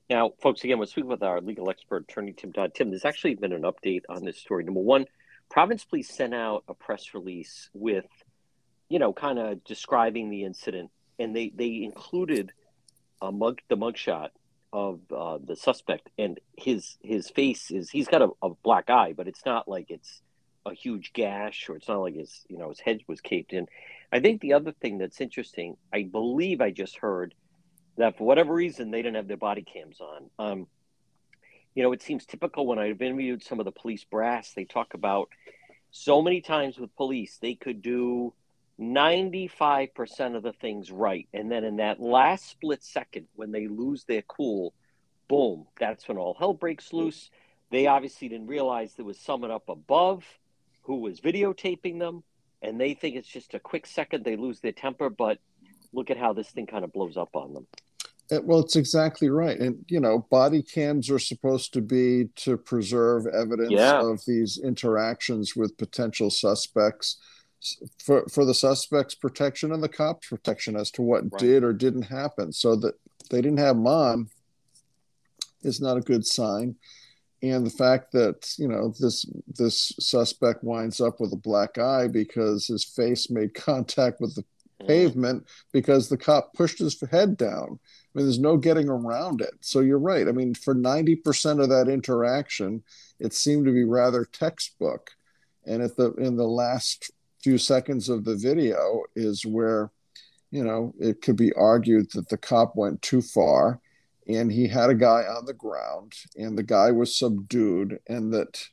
Now, 0.09 0.33
folks, 0.41 0.63
again, 0.63 0.77
we're 0.77 0.85
speaking 0.85 1.09
with 1.09 1.23
our 1.23 1.39
legal 1.39 1.69
expert, 1.69 2.03
attorney 2.03 2.33
Tim 2.33 2.51
Dodd. 2.51 2.75
Tim, 2.75 2.89
there's 2.89 3.05
actually 3.05 3.35
been 3.35 3.53
an 3.53 3.63
update 3.63 4.03
on 4.09 4.25
this 4.25 4.37
story. 4.37 4.65
Number 4.65 4.81
one, 4.81 5.05
Providence 5.49 5.85
Police 5.85 6.09
sent 6.09 6.33
out 6.33 6.63
a 6.67 6.73
press 6.73 7.13
release 7.13 7.69
with, 7.73 8.05
you 8.89 8.99
know, 8.99 9.13
kind 9.13 9.39
of 9.39 9.63
describing 9.63 10.29
the 10.29 10.43
incident, 10.43 10.91
and 11.19 11.35
they 11.35 11.51
they 11.55 11.83
included 11.83 12.51
a 13.21 13.31
mug 13.31 13.61
the 13.69 13.77
mugshot 13.77 14.29
of 14.73 14.99
uh, 15.15 15.37
the 15.43 15.55
suspect, 15.55 16.09
and 16.17 16.39
his 16.57 16.97
his 17.01 17.29
face 17.29 17.71
is 17.71 17.89
he's 17.89 18.07
got 18.07 18.21
a, 18.21 18.29
a 18.41 18.49
black 18.49 18.89
eye, 18.89 19.13
but 19.15 19.27
it's 19.27 19.45
not 19.45 19.67
like 19.67 19.89
it's 19.89 20.21
a 20.65 20.73
huge 20.73 21.13
gash 21.13 21.69
or 21.69 21.75
it's 21.75 21.87
not 21.87 22.01
like 22.01 22.15
his 22.15 22.45
you 22.49 22.57
know 22.57 22.69
his 22.69 22.79
head 22.79 22.99
was 23.07 23.21
caved 23.21 23.53
in. 23.53 23.67
I 24.11 24.19
think 24.19 24.41
the 24.41 24.53
other 24.53 24.71
thing 24.71 24.97
that's 24.97 25.21
interesting, 25.21 25.77
I 25.93 26.03
believe 26.03 26.61
I 26.61 26.71
just 26.71 26.97
heard 26.97 27.33
that 27.97 28.17
for 28.17 28.25
whatever 28.25 28.53
reason 28.53 28.91
they 28.91 29.01
didn't 29.01 29.15
have 29.15 29.27
their 29.27 29.37
body 29.37 29.63
cams 29.63 29.99
on. 30.01 30.29
Um, 30.37 30.67
you 31.73 31.83
know, 31.83 31.91
it 31.91 32.01
seems 32.01 32.25
typical 32.25 32.65
when 32.65 32.79
I've 32.79 33.01
interviewed 33.01 33.43
some 33.43 33.59
of 33.59 33.65
the 33.65 33.71
police 33.71 34.03
brass, 34.03 34.53
they 34.53 34.65
talk 34.65 34.93
about 34.93 35.29
so 35.91 36.21
many 36.21 36.41
times 36.41 36.77
with 36.77 36.95
police, 36.95 37.37
they 37.41 37.55
could 37.55 37.81
do 37.81 38.33
95% 38.79 40.35
of 40.35 40.43
the 40.43 40.53
things 40.53 40.91
right. 40.91 41.27
And 41.33 41.51
then 41.51 41.63
in 41.63 41.77
that 41.77 41.99
last 41.99 42.49
split 42.49 42.83
second, 42.83 43.27
when 43.35 43.51
they 43.51 43.67
lose 43.67 44.03
their 44.03 44.21
cool, 44.23 44.73
boom, 45.27 45.65
that's 45.79 46.07
when 46.07 46.17
all 46.17 46.35
hell 46.37 46.53
breaks 46.53 46.91
loose. 46.93 47.29
They 47.71 47.87
obviously 47.87 48.29
didn't 48.29 48.47
realize 48.47 48.93
there 48.93 49.05
was 49.05 49.19
someone 49.19 49.51
up 49.51 49.69
above 49.69 50.23
who 50.83 50.97
was 50.97 51.19
videotaping 51.21 51.99
them. 51.99 52.23
And 52.61 52.79
they 52.79 52.93
think 52.93 53.15
it's 53.15 53.27
just 53.27 53.53
a 53.53 53.59
quick 53.59 53.85
second, 53.85 54.23
they 54.23 54.35
lose 54.35 54.59
their 54.59 54.71
temper. 54.71 55.09
But 55.09 55.39
look 55.93 56.09
at 56.09 56.17
how 56.17 56.33
this 56.33 56.49
thing 56.49 56.67
kind 56.67 56.83
of 56.83 56.91
blows 56.91 57.17
up 57.17 57.35
on 57.35 57.53
them. 57.53 57.67
Uh, 58.31 58.41
Well, 58.43 58.59
it's 58.59 58.75
exactly 58.75 59.29
right. 59.29 59.59
And, 59.59 59.85
you 59.87 59.99
know, 59.99 60.27
body 60.29 60.63
cams 60.63 61.09
are 61.09 61.19
supposed 61.19 61.73
to 61.73 61.81
be 61.81 62.25
to 62.37 62.57
preserve 62.57 63.27
evidence 63.27 63.71
Yeah. 63.71 64.01
of 64.01 64.19
these 64.25 64.57
interactions 64.57 65.55
with 65.55 65.77
potential 65.77 66.29
suspects 66.29 67.17
for, 67.99 68.25
for 68.27 68.45
the 68.45 68.53
suspect's 68.53 69.15
protection 69.15 69.71
and 69.71 69.81
the 69.83 69.89
cops' 69.89 70.27
protection 70.29 70.75
as 70.75 70.91
to 70.91 71.01
what 71.01 71.23
Right. 71.31 71.39
did 71.39 71.63
or 71.63 71.73
didn't 71.73 72.03
happen. 72.03 72.51
So 72.51 72.75
that 72.77 72.95
they 73.29 73.41
didn't 73.41 73.59
have 73.59 73.77
mom 73.77 74.29
is 75.63 75.81
not 75.81 75.97
a 75.97 76.01
good 76.01 76.25
sign. 76.25 76.75
And 77.41 77.65
the 77.65 77.69
fact 77.71 78.11
that, 78.13 78.53
you 78.57 78.67
know, 78.67 78.93
this 78.99 79.25
this 79.47 79.93
suspect 79.99 80.63
winds 80.63 80.99
up 81.01 81.19
with 81.19 81.33
a 81.33 81.37
black 81.37 81.77
eye 81.77 82.07
because 82.07 82.67
his 82.67 82.83
face 82.83 83.29
made 83.29 83.53
contact 83.69 84.21
with 84.21 84.35
the 84.35 84.43
Mm. 84.81 84.87
pavement 84.87 85.45
because 85.71 86.09
the 86.09 86.17
cop 86.17 86.53
pushed 86.53 86.79
his 86.79 86.99
head 87.09 87.37
down. 87.37 87.79
I 87.79 88.17
mean, 88.17 88.25
there's 88.25 88.39
no 88.39 88.57
getting 88.57 88.89
around 88.89 89.39
it. 89.39 89.53
So 89.61 89.79
you're 89.79 89.97
right. 89.97 90.27
I 90.27 90.33
mean, 90.33 90.53
for 90.53 90.75
90% 90.75 91.61
of 91.63 91.69
that 91.69 91.87
interaction, 91.87 92.83
it 93.17 93.33
seemed 93.33 93.67
to 93.67 93.71
be 93.71 93.85
rather 93.85 94.25
textbook. 94.25 95.11
And 95.65 95.81
at 95.81 95.95
the 95.95 96.11
in 96.15 96.35
the 96.35 96.47
last 96.47 97.09
few 97.45 97.57
seconds 97.59 98.09
of 98.09 98.25
the 98.25 98.35
video 98.35 99.03
is 99.15 99.45
where, 99.45 99.91
you 100.49 100.63
know, 100.63 100.91
it 100.99 101.21
could 101.21 101.35
be 101.35 101.53
argued 101.53 102.09
that 102.11 102.27
the 102.27 102.37
cop 102.37 102.75
went 102.75 102.99
too 103.03 103.21
far 103.21 103.79
and 104.27 104.51
he 104.51 104.67
had 104.67 104.89
a 104.89 104.95
guy 104.95 105.21
on 105.21 105.45
the 105.45 105.53
ground 105.53 106.11
and 106.35 106.57
the 106.57 106.63
guy 106.63 106.89
was 106.89 107.15
subdued 107.15 107.99
and 108.07 108.33
that 108.33 108.65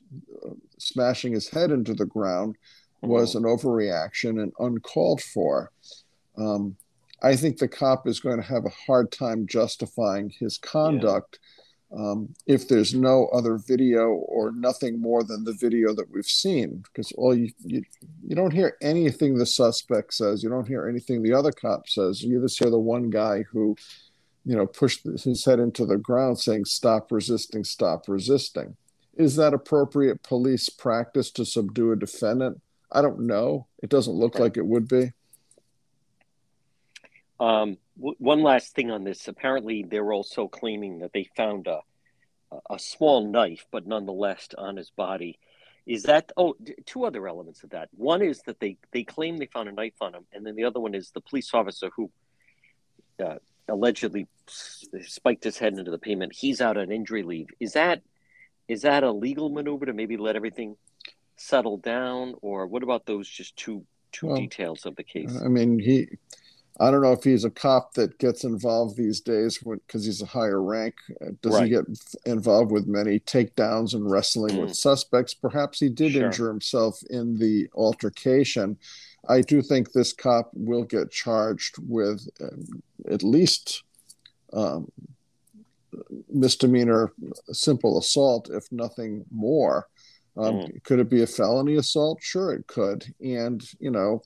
uh, 0.43 0.55
smashing 0.79 1.33
his 1.33 1.49
head 1.49 1.69
into 1.69 1.93
the 1.93 2.07
ground 2.07 2.55
was 3.03 3.35
an 3.35 3.43
overreaction 3.43 4.41
and 4.41 4.51
uncalled 4.57 5.21
for. 5.21 5.71
Um, 6.35 6.75
I 7.21 7.35
think 7.35 7.59
the 7.59 7.67
cop 7.67 8.07
is 8.07 8.19
going 8.19 8.37
to 8.37 8.47
have 8.47 8.65
a 8.65 8.69
hard 8.87 9.11
time 9.11 9.45
justifying 9.45 10.31
his 10.39 10.57
conduct 10.57 11.37
um, 11.95 12.33
if 12.47 12.67
there's 12.67 12.93
no 12.93 13.27
other 13.27 13.57
video 13.57 14.09
or 14.09 14.51
nothing 14.51 14.99
more 14.99 15.23
than 15.23 15.43
the 15.43 15.53
video 15.53 15.93
that 15.93 16.09
we've 16.11 16.25
seen. 16.25 16.83
Because 16.87 17.11
all 17.13 17.35
you, 17.35 17.51
you 17.63 17.83
you 18.25 18.35
don't 18.35 18.53
hear 18.53 18.77
anything 18.81 19.37
the 19.37 19.45
suspect 19.45 20.13
says, 20.13 20.43
you 20.43 20.49
don't 20.49 20.67
hear 20.67 20.87
anything 20.87 21.21
the 21.21 21.33
other 21.33 21.51
cop 21.51 21.87
says. 21.87 22.23
You 22.23 22.41
just 22.41 22.59
hear 22.59 22.71
the 22.71 22.79
one 22.79 23.09
guy 23.09 23.43
who, 23.43 23.75
you 24.45 24.55
know, 24.55 24.65
pushed 24.65 25.03
his 25.03 25.45
head 25.45 25.59
into 25.59 25.85
the 25.85 25.97
ground 25.97 26.39
saying, 26.39 26.65
"Stop 26.65 27.11
resisting, 27.11 27.63
stop 27.63 28.07
resisting." 28.07 28.75
Is 29.15 29.35
that 29.35 29.53
appropriate 29.53 30.23
police 30.23 30.69
practice 30.69 31.29
to 31.31 31.45
subdue 31.45 31.91
a 31.91 31.95
defendant? 31.95 32.61
I 32.91 33.01
don't 33.01 33.21
know. 33.21 33.67
It 33.81 33.89
doesn't 33.89 34.15
look 34.15 34.39
like 34.39 34.57
it 34.57 34.65
would 34.65 34.87
be. 34.87 35.11
Um, 37.39 37.77
w- 37.97 38.15
one 38.19 38.41
last 38.43 38.73
thing 38.75 38.91
on 38.91 39.03
this. 39.03 39.27
Apparently, 39.27 39.83
they're 39.83 40.13
also 40.13 40.47
claiming 40.47 40.99
that 40.99 41.13
they 41.13 41.29
found 41.35 41.67
a 41.67 41.81
a 42.69 42.79
small 42.79 43.25
knife, 43.27 43.65
but 43.71 43.87
nonetheless 43.87 44.49
on 44.57 44.77
his 44.77 44.89
body. 44.91 45.39
Is 45.85 46.03
that 46.03 46.31
oh? 46.37 46.55
d- 46.63 46.75
Two 46.85 47.05
other 47.05 47.27
elements 47.27 47.63
of 47.63 47.71
that. 47.71 47.89
One 47.95 48.21
is 48.21 48.41
that 48.43 48.59
they 48.59 48.77
they 48.91 49.03
claim 49.03 49.37
they 49.37 49.47
found 49.47 49.69
a 49.69 49.71
knife 49.71 49.95
on 50.01 50.13
him, 50.13 50.25
and 50.31 50.45
then 50.45 50.55
the 50.55 50.63
other 50.63 50.79
one 50.79 50.95
is 50.95 51.11
the 51.11 51.21
police 51.21 51.53
officer 51.53 51.89
who 51.95 52.09
uh, 53.23 53.37
allegedly 53.67 54.27
spiked 54.47 55.43
his 55.43 55.57
head 55.57 55.77
into 55.77 55.91
the 55.91 55.97
pavement. 55.97 56.33
He's 56.33 56.61
out 56.61 56.77
on 56.77 56.91
injury 56.91 57.23
leave. 57.23 57.47
Is 57.59 57.73
that 57.73 58.01
is 58.67 58.83
that 58.83 59.03
a 59.03 59.11
legal 59.11 59.49
maneuver 59.49 59.87
to 59.87 59.93
maybe 59.93 60.15
let 60.15 60.35
everything 60.35 60.77
settle 61.35 61.77
down, 61.77 62.35
or 62.41 62.67
what 62.67 62.83
about 62.83 63.05
those 63.05 63.27
just 63.27 63.55
two 63.57 63.85
two 64.11 64.27
Well, 64.27 64.37
details 64.37 64.85
of 64.85 64.95
the 64.95 65.03
case? 65.03 65.41
I 65.43 65.47
mean, 65.47 65.79
he. 65.79 66.07
I 66.79 66.89
don't 66.89 67.01
know 67.03 67.11
if 67.11 67.23
he's 67.23 67.43
a 67.45 67.51
cop 67.51 67.93
that 67.93 68.17
gets 68.17 68.43
involved 68.43 68.97
these 68.97 69.19
days 69.21 69.59
because 69.59 70.05
he's 70.05 70.21
a 70.23 70.25
higher 70.25 70.61
rank. 70.61 70.95
Does 71.41 71.53
Right. 71.53 71.63
he 71.65 71.69
get 71.69 71.85
involved 72.25 72.71
with 72.71 72.87
many 72.87 73.19
takedowns 73.19 73.93
and 73.93 74.09
wrestling 74.09 74.57
with 74.59 74.71
Mm. 74.71 74.75
suspects? 74.75 75.35
Perhaps 75.35 75.79
he 75.79 75.89
did 75.89 76.13
Sure. 76.13 76.25
injure 76.25 76.47
himself 76.47 77.03
in 77.11 77.37
the 77.37 77.69
altercation. 77.75 78.77
I 79.29 79.41
do 79.41 79.61
think 79.61 79.91
this 79.91 80.13
cop 80.13 80.49
will 80.53 80.83
get 80.83 81.11
charged 81.11 81.77
with 81.77 82.27
um, 82.41 82.81
at 83.07 83.21
least 83.23 83.83
um, 84.51 84.91
misdemeanor 86.29 87.11
simple 87.51 87.97
assault, 87.97 88.49
if 88.49 88.71
nothing 88.71 89.25
more. 89.31 89.87
Um, 90.35 90.67
Could 90.83 90.99
it 90.99 91.09
be 91.09 91.21
a 91.21 91.27
felony 91.27 91.75
assault? 91.75 92.17
Sure, 92.21 92.51
it 92.53 92.65
could. 92.65 93.13
And, 93.23 93.63
you 93.79 93.91
know, 93.91 94.23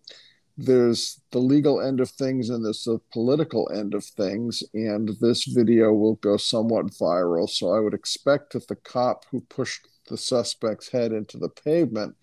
there's 0.57 1.21
the 1.31 1.39
legal 1.39 1.79
end 1.79 1.99
of 1.99 2.09
things 2.09 2.49
and 2.49 2.65
there's 2.65 2.83
the 2.83 2.99
political 3.13 3.69
end 3.71 3.93
of 3.93 4.03
things. 4.03 4.63
And 4.73 5.11
this 5.21 5.45
video 5.45 5.93
will 5.93 6.15
go 6.15 6.37
somewhat 6.37 6.87
viral. 6.87 7.47
So 7.47 7.73
I 7.73 7.79
would 7.79 7.93
expect 7.93 8.53
that 8.53 8.67
the 8.67 8.75
cop 8.75 9.25
who 9.29 9.41
pushed 9.41 9.87
the 10.07 10.17
suspect's 10.17 10.89
head 10.89 11.11
into 11.11 11.37
the 11.37 11.49
pavement 11.49 12.15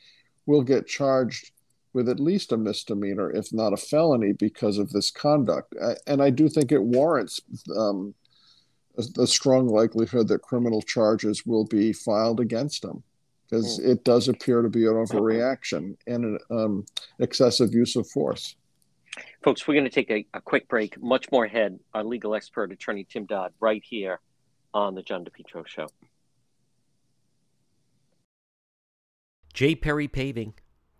will 0.46 0.62
get 0.62 0.88
charged 0.88 1.52
with 1.92 2.08
at 2.08 2.18
least 2.18 2.50
a 2.50 2.56
misdemeanor, 2.56 3.30
if 3.30 3.52
not 3.52 3.72
a 3.72 3.76
felony, 3.76 4.32
because 4.32 4.78
of 4.78 4.90
this 4.90 5.12
conduct. 5.12 5.72
And 6.08 6.20
I 6.20 6.30
do 6.30 6.48
think 6.48 6.72
it 6.72 6.82
warrants 6.82 7.40
um, 7.76 8.14
a, 9.16 9.26
strong 9.28 9.68
likelihood 9.68 10.26
that 10.28 10.42
criminal 10.42 10.82
charges 10.82 11.46
will 11.46 11.64
be 11.64 11.92
filed 11.92 12.40
against 12.40 12.84
him 12.84 13.04
because 13.48 13.78
it 13.78 14.04
does 14.04 14.28
appear 14.28 14.62
to 14.62 14.68
be 14.68 14.86
an 14.86 14.94
overreaction 14.94 15.96
and 16.06 16.24
an 16.24 16.38
um, 16.50 16.86
excessive 17.18 17.72
use 17.72 17.96
of 17.96 18.08
force. 18.08 18.56
Folks, 19.42 19.68
we're 19.68 19.74
going 19.74 19.84
to 19.84 19.90
take 19.90 20.10
a, 20.10 20.26
a 20.34 20.40
quick 20.40 20.68
break. 20.68 21.00
Much 21.00 21.30
more 21.30 21.44
ahead. 21.44 21.78
Our 21.92 22.02
legal 22.02 22.34
expert, 22.34 22.72
attorney 22.72 23.06
Tim 23.08 23.26
Dodd, 23.26 23.52
right 23.60 23.82
here 23.84 24.20
on 24.72 24.94
the 24.94 25.02
John 25.02 25.24
DePetro 25.24 25.66
Show. 25.66 25.86
J. 29.52 29.76
Perry 29.76 30.08
Paving. 30.08 30.54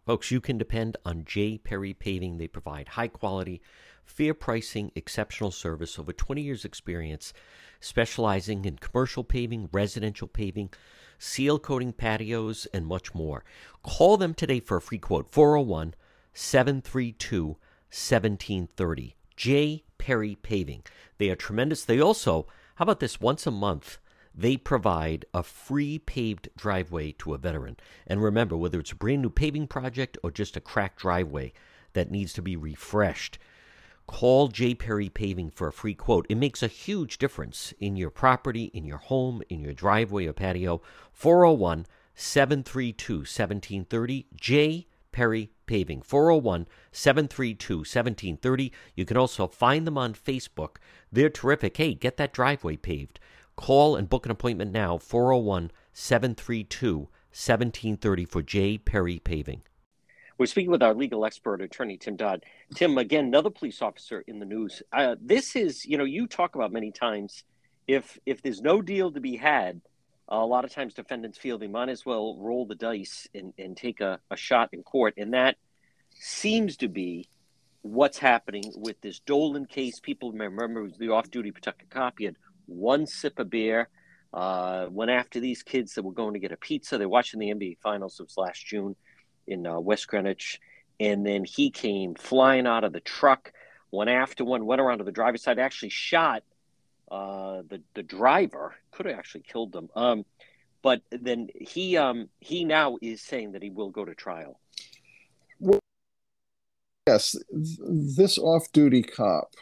Folks, 0.07 0.31
you 0.31 0.41
can 0.41 0.59
depend 0.59 0.97
on 1.05 1.25
J. 1.25 1.59
Perry 1.59 1.93
Paving. 1.93 2.39
They 2.39 2.47
provide 2.47 2.89
high 2.89 3.09
quality, 3.09 3.61
fair 4.05 4.35
pricing, 4.35 4.93
exceptional 4.95 5.51
service, 5.51 5.99
over 5.99 6.13
20 6.13 6.43
years' 6.43 6.65
experience, 6.65 7.33
specializing 7.81 8.65
in 8.65 8.77
commercial 8.77 9.25
paving, 9.25 9.71
residential 9.73 10.29
paving, 10.29 10.71
seal 11.19 11.59
coating 11.59 11.93
patios, 11.93 12.67
and 12.73 12.87
much 12.87 13.15
more. 13.15 13.45
Call 13.83 14.17
them 14.17 14.35
today 14.35 14.61
for 14.61 14.77
a 14.77 14.81
free 14.81 14.99
quote 14.99 15.31
401 15.31 15.95
732 16.33 17.47
1730. 17.47 19.17
J. 19.37 19.85
Perry 19.99 20.37
Paving. 20.37 20.83
They 21.19 21.31
are 21.31 21.37
tremendous. 21.37 21.85
They 21.85 22.01
also, 22.01 22.47
how 22.77 22.85
about 22.85 23.01
this, 23.01 23.21
once 23.21 23.47
a 23.47 23.51
month, 23.51 23.99
they 24.35 24.57
provide 24.57 25.25
a 25.33 25.43
free 25.43 25.99
paved 25.99 26.49
driveway 26.57 27.13
to 27.13 27.35
a 27.35 27.39
veteran. 27.39 27.77
And 28.07 28.23
remember, 28.23 28.57
whether 28.57 28.81
it's 28.81 28.93
a 28.93 28.97
brand 28.97 29.23
new 29.23 29.31
paving 29.31 29.69
project 29.69 30.19
or 30.23 30.31
just 30.31 30.57
a 30.57 30.61
cracked 30.61 31.01
driveway 31.01 31.53
that 31.93 32.11
needs 32.11 32.33
to 32.35 32.43
be 32.43 32.57
refreshed, 32.57 33.39
Call 34.07 34.49
J. 34.49 34.75
Perry 34.75 35.09
Paving 35.09 35.51
for 35.51 35.69
a 35.69 35.73
free 35.73 35.95
quote. 35.95 36.27
It 36.29 36.37
makes 36.37 36.63
a 36.63 36.69
huge 36.69 37.17
difference 37.17 37.73
in 37.81 37.97
your 37.97 38.11
property, 38.11 38.65
in 38.75 38.85
your 38.85 38.99
home, 38.99 39.43
in 39.49 39.61
your 39.61 39.73
driveway 39.73 40.27
or 40.27 40.35
patio. 40.35 40.83
401 41.13 41.87
732 42.15 43.15
1730. 43.15 44.27
J. 44.37 44.87
Perry 45.11 45.51
Paving. 45.67 46.03
401 46.03 46.67
732 46.93 47.79
1730. 47.79 48.73
You 48.95 49.05
can 49.07 49.17
also 49.17 49.47
find 49.47 49.87
them 49.87 49.97
on 49.97 50.13
Facebook. 50.13 50.77
They're 51.11 51.31
terrific. 51.31 51.77
Hey, 51.77 51.95
get 51.95 52.17
that 52.19 52.33
driveway 52.33 52.77
paved. 52.77 53.21
Call 53.57 53.97
and 53.97 54.09
book 54.09 54.27
an 54.27 54.33
appointment 54.33 54.73
now 54.73 54.99
401 54.99 55.71
732 55.93 56.99
1730 56.99 58.25
for 58.27 58.43
J. 58.43 58.79
Perry 58.79 59.19
Paving. 59.19 59.63
We're 60.37 60.47
speaking 60.47 60.71
with 60.71 60.83
our 60.83 60.95
legal 60.95 61.25
expert, 61.25 61.61
attorney 61.61 61.97
Tim 61.97 62.17
Dodd. 62.17 62.45
Tim, 62.75 62.99
again, 62.99 63.27
another 63.27 63.51
police 63.51 63.81
officer 63.81 64.25
in 64.27 64.41
the 64.41 64.47
news. 64.47 64.83
Uh, 64.93 65.15
this 65.21 65.55
is, 65.55 65.85
you 65.85 65.97
know, 65.97 66.05
you 66.05 66.27
talk 66.27 66.57
about 66.57 66.73
many 66.73 66.91
times 66.91 67.45
if 67.87 68.19
if 68.27 68.43
there's 68.43 68.61
no 68.61 68.83
deal 68.83 69.13
to 69.13 69.21
be 69.21 69.37
had, 69.37 69.81
a 70.29 70.45
lot 70.45 70.65
of 70.65 70.73
times 70.73 70.95
defendants 70.95 71.39
feel 71.39 71.59
they 71.59 71.69
might 71.69 71.89
as 71.89 72.05
well 72.05 72.37
roll 72.41 72.67
the 72.67 72.75
dice 72.75 73.29
and, 73.35 73.53
and 73.59 73.77
take 73.77 74.01
a, 74.01 74.19
a 74.31 74.37
shot 74.37 74.71
in 74.73 74.83
court. 74.83 75.15
And 75.19 75.35
that 75.35 75.57
seems 76.11 76.79
to 76.79 76.89
be 76.89 77.29
what's 77.83 78.19
happening 78.19 78.73
with 78.75 79.01
this 79.03 79.21
Dolan 79.21 79.67
case. 79.67 80.01
People 80.01 80.33
remember 80.33 80.89
the 80.99 81.11
off 81.11 81.31
duty 81.31 81.51
protected 81.51 81.91
cop. 81.91 82.15
He 82.19 82.25
had 82.25 82.37
one 82.67 83.07
sip 83.07 83.39
of 83.39 83.51
beer, 83.51 83.89
uh, 84.33 84.87
went 84.91 85.11
after 85.11 85.39
these 85.39 85.63
kids 85.63 85.95
that 85.95 86.03
were 86.03 86.13
going 86.13 86.33
to 86.33 86.41
get 86.41 86.53
a 86.53 86.57
pizza. 86.57 86.97
They're 86.97 87.09
watching 87.09 87.39
the 87.39 87.51
NBA 87.53 87.79
Finals. 87.83 88.19
It 88.19 88.25
was 88.25 88.39
last 88.39 88.65
June 88.65 88.97
in 89.47 89.67
uh, 89.67 89.81
West 89.81 90.09
Greenwich. 90.09 90.61
And 91.01 91.27
then 91.27 91.45
he 91.45 91.71
came 91.71 92.15
flying 92.15 92.67
out 92.67 92.85
of 92.85 92.93
the 92.93 93.01
truck, 93.01 93.53
went 93.91 94.11
after 94.11 94.45
one, 94.45 94.65
went 94.65 94.81
around 94.81 94.99
to 94.99 95.05
the 95.05 95.13
driver's 95.13 95.43
side, 95.43 95.59
actually 95.59 95.89
shot 95.89 96.43
uh, 97.11 97.63
the 97.69 97.83
the 97.95 98.03
driver. 98.03 98.75
Could 98.93 99.07
have 99.07 99.19
actually 99.19 99.43
killed 99.43 99.73
them. 99.73 99.91
Um, 99.97 100.25
but 100.83 101.03
then 101.11 101.49
he 101.55 101.97
um, 101.97 102.29
he 102.41 102.65
now 102.65 102.97
is 103.03 103.23
saying 103.23 103.53
that 103.53 103.63
he 103.63 103.71
will 103.71 103.91
go 103.91 104.05
to 104.05 104.15
trial. 104.15 104.61
Yes, 107.07 107.37
this 107.53 108.39
off-duty 108.39 109.03
cop, 109.03 109.55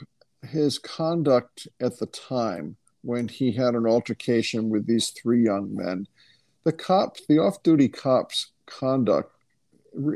his 0.48 0.78
conduct 0.78 1.66
at 1.80 1.98
the 1.98 2.06
time 2.06 2.76
when 3.02 3.26
he 3.26 3.50
had 3.50 3.74
an 3.74 3.84
altercation 3.84 4.70
with 4.70 4.86
these 4.86 5.08
three 5.08 5.42
young 5.42 5.74
men, 5.74 6.06
the 6.62 6.72
cop, 6.72 7.16
the 7.28 7.38
off-duty 7.38 7.88
cop's 7.88 8.52
conduct 8.66 9.31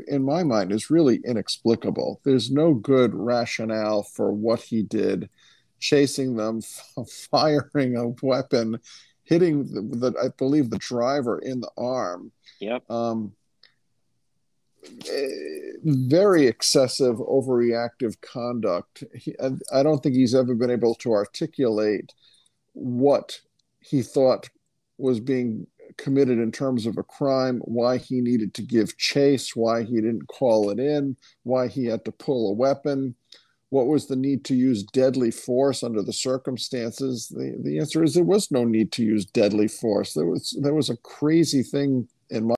in 0.07 0.23
my 0.23 0.43
mind, 0.43 0.71
is 0.71 0.89
really 0.89 1.19
inexplicable. 1.25 2.21
There's 2.23 2.51
no 2.51 2.73
good 2.73 3.13
rationale 3.13 4.03
for 4.03 4.31
what 4.31 4.61
he 4.61 4.83
did, 4.83 5.29
chasing 5.79 6.35
them, 6.35 6.61
firing 7.31 7.95
a 7.95 8.09
weapon, 8.25 8.79
hitting 9.23 9.67
the, 9.67 9.81
the 10.11 10.19
I 10.19 10.29
believe 10.37 10.69
the 10.69 10.77
driver 10.77 11.39
in 11.39 11.61
the 11.61 11.71
arm. 11.77 12.31
Yep. 12.59 12.89
Um, 12.89 13.33
very 15.83 16.47
excessive, 16.47 17.17
overreactive 17.17 18.19
conduct. 18.21 19.03
He, 19.13 19.35
I 19.73 19.83
don't 19.83 20.01
think 20.01 20.15
he's 20.15 20.35
ever 20.35 20.55
been 20.55 20.71
able 20.71 20.95
to 20.95 21.11
articulate 21.11 22.13
what 22.73 23.41
he 23.79 24.01
thought 24.01 24.49
was 24.97 25.19
being 25.19 25.67
committed 25.97 26.39
in 26.39 26.51
terms 26.51 26.85
of 26.85 26.97
a 26.97 27.03
crime, 27.03 27.59
why 27.65 27.97
he 27.97 28.21
needed 28.21 28.53
to 28.55 28.61
give 28.61 28.97
chase, 28.97 29.55
why 29.55 29.83
he 29.83 29.95
didn't 29.95 30.27
call 30.27 30.69
it 30.69 30.79
in, 30.79 31.15
why 31.43 31.67
he 31.67 31.85
had 31.85 32.05
to 32.05 32.11
pull 32.11 32.49
a 32.49 32.53
weapon, 32.53 33.15
what 33.69 33.87
was 33.87 34.07
the 34.07 34.15
need 34.15 34.45
to 34.45 34.55
use 34.55 34.83
deadly 34.83 35.31
force 35.31 35.83
under 35.83 36.01
the 36.01 36.13
circumstances. 36.13 37.27
The, 37.27 37.57
the 37.61 37.79
answer 37.79 38.03
is 38.03 38.13
there 38.13 38.23
was 38.23 38.51
no 38.51 38.63
need 38.63 38.91
to 38.93 39.03
use 39.03 39.25
deadly 39.25 39.67
force. 39.67 40.13
There 40.13 40.25
was 40.25 40.57
there 40.61 40.73
was 40.73 40.89
a 40.89 40.97
crazy 40.97 41.63
thing 41.63 42.07
in 42.29 42.47
my 42.47 42.55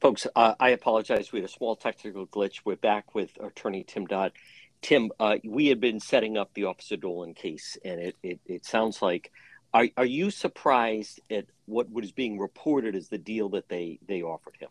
folks. 0.00 0.26
Uh, 0.36 0.54
I 0.60 0.70
apologize. 0.70 1.32
We 1.32 1.40
had 1.40 1.48
a 1.48 1.52
small 1.52 1.76
technical 1.76 2.26
glitch. 2.26 2.60
We're 2.64 2.76
back 2.76 3.14
with 3.14 3.30
Attorney 3.42 3.84
Tim 3.84 4.06
Dodd. 4.06 4.32
Tim, 4.80 5.10
uh, 5.20 5.36
we 5.44 5.68
had 5.68 5.80
been 5.80 6.00
setting 6.00 6.36
up 6.36 6.52
the 6.54 6.64
Officer 6.64 6.96
Dolan 6.96 7.34
case, 7.34 7.78
and 7.84 8.00
it, 8.00 8.16
it, 8.22 8.40
it 8.46 8.64
sounds 8.66 9.00
like 9.00 9.30
are 9.74 9.86
are 9.96 10.04
you 10.04 10.30
surprised 10.30 11.20
at 11.30 11.46
what 11.72 11.90
was 11.90 12.12
being 12.12 12.38
reported 12.38 12.94
as 12.94 13.08
the 13.08 13.18
deal 13.18 13.48
that 13.50 13.68
they 13.68 13.98
they 14.06 14.22
offered 14.22 14.56
him? 14.60 14.70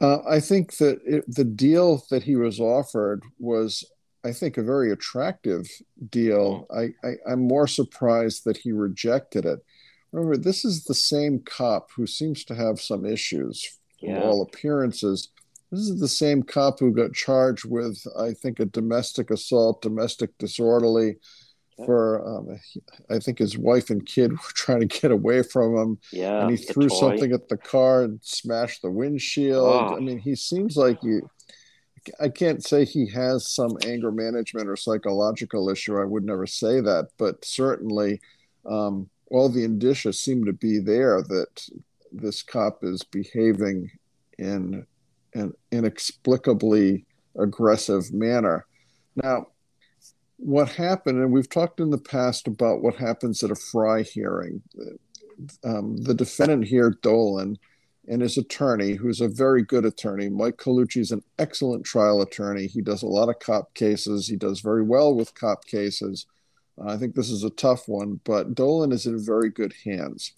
Uh, 0.00 0.18
I 0.28 0.40
think 0.40 0.76
that 0.78 1.00
it, 1.06 1.24
the 1.28 1.44
deal 1.44 2.04
that 2.10 2.24
he 2.24 2.34
was 2.34 2.58
offered 2.58 3.22
was, 3.38 3.84
I 4.24 4.32
think, 4.32 4.56
a 4.56 4.62
very 4.62 4.90
attractive 4.90 5.68
deal. 6.10 6.66
Mm. 6.70 6.92
I, 7.04 7.08
I 7.08 7.32
I'm 7.32 7.46
more 7.46 7.68
surprised 7.68 8.44
that 8.44 8.56
he 8.56 8.72
rejected 8.72 9.44
it. 9.44 9.60
Remember, 10.10 10.36
this 10.36 10.64
is 10.64 10.84
the 10.84 10.94
same 10.94 11.38
cop 11.40 11.90
who 11.96 12.06
seems 12.06 12.44
to 12.44 12.54
have 12.54 12.80
some 12.80 13.06
issues 13.06 13.78
from 13.98 14.10
yeah. 14.10 14.22
all 14.22 14.42
appearances. 14.42 15.28
This 15.70 15.88
is 15.88 16.00
the 16.00 16.08
same 16.08 16.42
cop 16.42 16.80
who 16.80 16.92
got 16.92 17.14
charged 17.14 17.64
with, 17.64 18.04
I 18.18 18.34
think, 18.34 18.60
a 18.60 18.66
domestic 18.66 19.30
assault, 19.30 19.80
domestic 19.80 20.36
disorderly, 20.36 21.16
for 21.84 22.26
um, 22.26 22.58
I 23.10 23.18
think 23.18 23.38
his 23.38 23.58
wife 23.58 23.90
and 23.90 24.04
kid 24.04 24.32
were 24.32 24.54
trying 24.54 24.80
to 24.80 25.00
get 25.00 25.10
away 25.10 25.42
from 25.42 25.76
him. 25.76 25.98
Yeah, 26.12 26.42
and 26.42 26.50
he 26.50 26.56
threw 26.56 26.88
toy. 26.88 27.00
something 27.00 27.32
at 27.32 27.48
the 27.48 27.56
car 27.56 28.02
and 28.02 28.20
smashed 28.22 28.82
the 28.82 28.90
windshield. 28.90 29.68
Oh. 29.68 29.96
I 29.96 30.00
mean, 30.00 30.18
he 30.18 30.34
seems 30.34 30.76
like 30.76 31.02
you. 31.02 31.28
I 32.20 32.28
can't 32.28 32.64
say 32.64 32.84
he 32.84 33.08
has 33.10 33.48
some 33.48 33.78
anger 33.86 34.10
management 34.10 34.68
or 34.68 34.74
psychological 34.74 35.68
issue. 35.68 36.00
I 36.00 36.04
would 36.04 36.24
never 36.24 36.46
say 36.46 36.80
that, 36.80 37.10
but 37.16 37.44
certainly 37.44 38.20
um, 38.68 39.08
all 39.30 39.48
the 39.48 39.64
indicia 39.64 40.12
seem 40.12 40.44
to 40.44 40.52
be 40.52 40.80
there 40.80 41.22
that 41.22 41.68
this 42.10 42.42
cop 42.42 42.82
is 42.82 43.04
behaving 43.04 43.90
in 44.38 44.84
an 45.34 45.54
inexplicably 45.70 47.06
aggressive 47.38 48.12
manner. 48.12 48.66
Now, 49.16 49.48
what 50.42 50.70
happened, 50.70 51.18
and 51.18 51.32
we've 51.32 51.48
talked 51.48 51.78
in 51.78 51.90
the 51.90 51.98
past 51.98 52.48
about 52.48 52.82
what 52.82 52.96
happens 52.96 53.44
at 53.44 53.52
a 53.52 53.54
Frye 53.54 54.02
hearing. 54.02 54.60
Um, 55.64 55.96
the 55.98 56.14
defendant 56.14 56.64
here, 56.64 56.90
Dolan, 57.00 57.58
and 58.08 58.20
his 58.20 58.36
attorney, 58.36 58.94
who's 58.94 59.20
a 59.20 59.28
very 59.28 59.62
good 59.62 59.84
attorney, 59.84 60.28
Mike 60.28 60.56
Colucci, 60.56 61.00
is 61.00 61.12
an 61.12 61.22
excellent 61.38 61.84
trial 61.84 62.20
attorney. 62.20 62.66
He 62.66 62.82
does 62.82 63.02
a 63.02 63.06
lot 63.08 63.28
of 63.28 63.38
cop 63.38 63.72
cases. 63.74 64.26
He 64.26 64.34
does 64.34 64.60
very 64.60 64.82
well 64.82 65.14
with 65.14 65.34
cop 65.36 65.64
cases. 65.64 66.26
Uh, 66.76 66.88
I 66.88 66.96
think 66.96 67.14
this 67.14 67.30
is 67.30 67.44
a 67.44 67.50
tough 67.50 67.86
one, 67.86 68.18
but 68.24 68.54
Dolan 68.54 68.90
is 68.90 69.06
in 69.06 69.24
very 69.24 69.48
good 69.48 69.72
hands. 69.84 70.32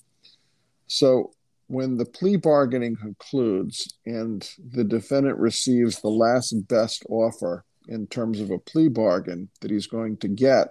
So 0.86 1.32
when 1.68 1.96
the 1.96 2.04
plea 2.04 2.36
bargaining 2.36 2.96
concludes 2.96 3.96
and 4.04 4.46
the 4.72 4.84
defendant 4.84 5.38
receives 5.38 6.00
the 6.00 6.08
last 6.08 6.52
best 6.68 7.06
offer 7.08 7.64
in 7.88 8.06
terms 8.06 8.40
of 8.40 8.50
a 8.50 8.58
plea 8.58 8.88
bargain 8.88 9.48
that 9.60 9.70
he's 9.70 9.86
going 9.86 10.16
to 10.18 10.28
get, 10.28 10.68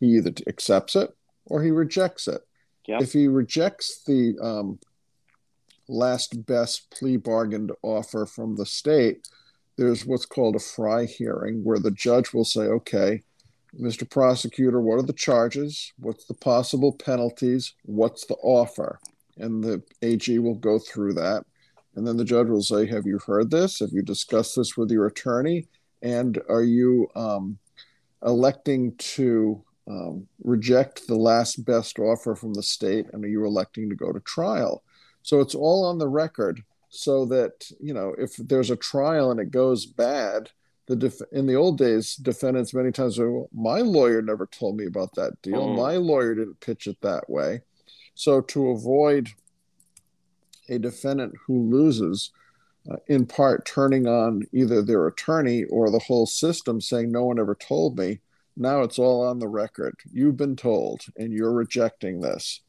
he 0.00 0.16
either 0.16 0.32
accepts 0.46 0.96
it 0.96 1.10
or 1.46 1.62
he 1.62 1.70
rejects 1.70 2.28
it. 2.28 2.42
Yep. 2.86 3.02
If 3.02 3.12
he 3.12 3.28
rejects 3.28 4.02
the 4.04 4.36
um, 4.40 4.78
last 5.88 6.46
best 6.46 6.90
plea 6.90 7.16
bargain 7.16 7.70
offer 7.82 8.26
from 8.26 8.56
the 8.56 8.66
state, 8.66 9.28
there's 9.76 10.06
what's 10.06 10.26
called 10.26 10.56
a 10.56 10.60
Frye 10.60 11.04
hearing 11.04 11.62
where 11.64 11.78
the 11.78 11.90
judge 11.90 12.32
will 12.32 12.44
say, 12.44 12.62
okay, 12.62 13.22
Mr. 13.78 14.08
Prosecutor, 14.08 14.80
what 14.80 14.98
are 14.98 15.02
the 15.02 15.12
charges? 15.12 15.92
What's 15.98 16.24
the 16.24 16.34
possible 16.34 16.92
penalties? 16.92 17.74
What's 17.84 18.26
the 18.26 18.36
offer? 18.36 18.98
And 19.36 19.62
the 19.62 19.82
AG 20.02 20.38
will 20.38 20.54
go 20.54 20.78
through 20.78 21.14
that. 21.14 21.44
And 21.94 22.06
then 22.06 22.16
the 22.16 22.24
judge 22.24 22.48
will 22.48 22.62
say, 22.62 22.86
Have 22.86 23.06
you 23.06 23.18
heard 23.18 23.50
this? 23.50 23.80
Have 23.80 23.90
you 23.92 24.02
discussed 24.02 24.56
this 24.56 24.76
with 24.76 24.90
your 24.90 25.06
attorney? 25.06 25.66
And 26.02 26.40
are 26.48 26.62
you 26.62 27.08
um, 27.14 27.58
electing 28.24 28.94
to 28.96 29.62
um, 29.88 30.26
reject 30.42 31.06
the 31.06 31.16
last 31.16 31.64
best 31.64 31.98
offer 31.98 32.34
from 32.34 32.54
the 32.54 32.62
state? 32.62 33.06
And 33.12 33.24
are 33.24 33.28
you 33.28 33.44
electing 33.44 33.88
to 33.88 33.96
go 33.96 34.12
to 34.12 34.20
trial? 34.20 34.82
So 35.22 35.40
it's 35.40 35.54
all 35.54 35.84
on 35.84 35.98
the 35.98 36.08
record 36.08 36.62
so 36.90 37.26
that 37.26 37.70
you 37.80 37.92
know 37.92 38.14
if 38.18 38.36
there's 38.36 38.70
a 38.70 38.76
trial 38.76 39.30
and 39.30 39.40
it 39.40 39.50
goes 39.50 39.84
bad 39.84 40.50
the 40.86 40.96
def- 40.96 41.20
in 41.32 41.46
the 41.46 41.54
old 41.54 41.76
days 41.76 42.16
defendants 42.16 42.72
many 42.72 42.90
times 42.90 43.16
say 43.16 43.24
well, 43.24 43.48
my 43.52 43.80
lawyer 43.80 44.22
never 44.22 44.46
told 44.46 44.76
me 44.76 44.86
about 44.86 45.14
that 45.14 45.40
deal. 45.42 45.60
Oh. 45.60 45.74
my 45.74 45.96
lawyer 45.96 46.34
didn't 46.34 46.60
pitch 46.60 46.86
it 46.86 47.00
that 47.02 47.28
way. 47.28 47.60
So 48.14 48.40
to 48.40 48.70
avoid 48.70 49.28
a 50.68 50.78
defendant 50.78 51.34
who 51.46 51.70
loses 51.70 52.30
uh, 52.90 52.96
in 53.06 53.26
part 53.26 53.66
turning 53.66 54.06
on 54.06 54.42
either 54.52 54.82
their 54.82 55.06
attorney 55.06 55.64
or 55.64 55.90
the 55.90 55.98
whole 55.98 56.26
system 56.26 56.80
saying, 56.80 57.10
No 57.10 57.24
one 57.24 57.38
ever 57.38 57.54
told 57.54 57.98
me. 57.98 58.20
Now 58.56 58.82
it's 58.82 58.98
all 58.98 59.22
on 59.24 59.38
the 59.38 59.48
record. 59.48 59.94
You've 60.12 60.36
been 60.36 60.56
told, 60.56 61.02
and 61.16 61.32
you're 61.32 61.52
rejecting 61.52 62.20
this. 62.20 62.60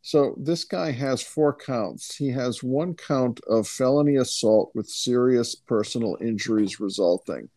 So 0.00 0.34
this 0.38 0.64
guy 0.64 0.92
has 0.92 1.22
four 1.22 1.54
counts. 1.54 2.14
He 2.14 2.30
has 2.30 2.62
one 2.62 2.94
count 2.94 3.40
of 3.46 3.68
felony 3.68 4.16
assault 4.16 4.70
with 4.74 4.88
serious 4.88 5.54
personal 5.54 6.16
injuries 6.20 6.80
resulting. 6.80 7.50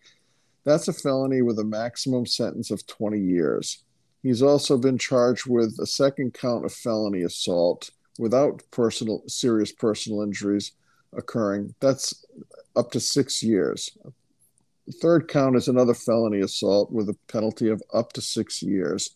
That's 0.65 0.87
a 0.87 0.93
felony 0.93 1.41
with 1.41 1.59
a 1.59 1.63
maximum 1.63 2.25
sentence 2.25 2.71
of 2.71 2.85
20 2.87 3.19
years. 3.19 3.83
He's 4.21 4.41
also 4.41 4.77
been 4.77 4.97
charged 4.97 5.47
with 5.47 5.77
a 5.79 5.87
second 5.87 6.33
count 6.33 6.65
of 6.65 6.73
felony 6.73 7.21
assault 7.21 7.91
without 8.19 8.63
personal 8.69 9.23
serious 9.27 9.71
personal 9.71 10.21
injuries 10.21 10.73
occurring. 11.13 11.75
That's 11.79 12.25
up 12.75 12.91
to 12.91 12.99
six 12.99 13.43
years. 13.43 13.97
Third 15.01 15.27
count 15.27 15.55
is 15.55 15.67
another 15.67 15.93
felony 15.93 16.39
assault 16.39 16.91
with 16.91 17.09
a 17.09 17.17
penalty 17.27 17.69
of 17.69 17.81
up 17.93 18.13
to 18.13 18.21
six 18.21 18.61
years. 18.61 19.11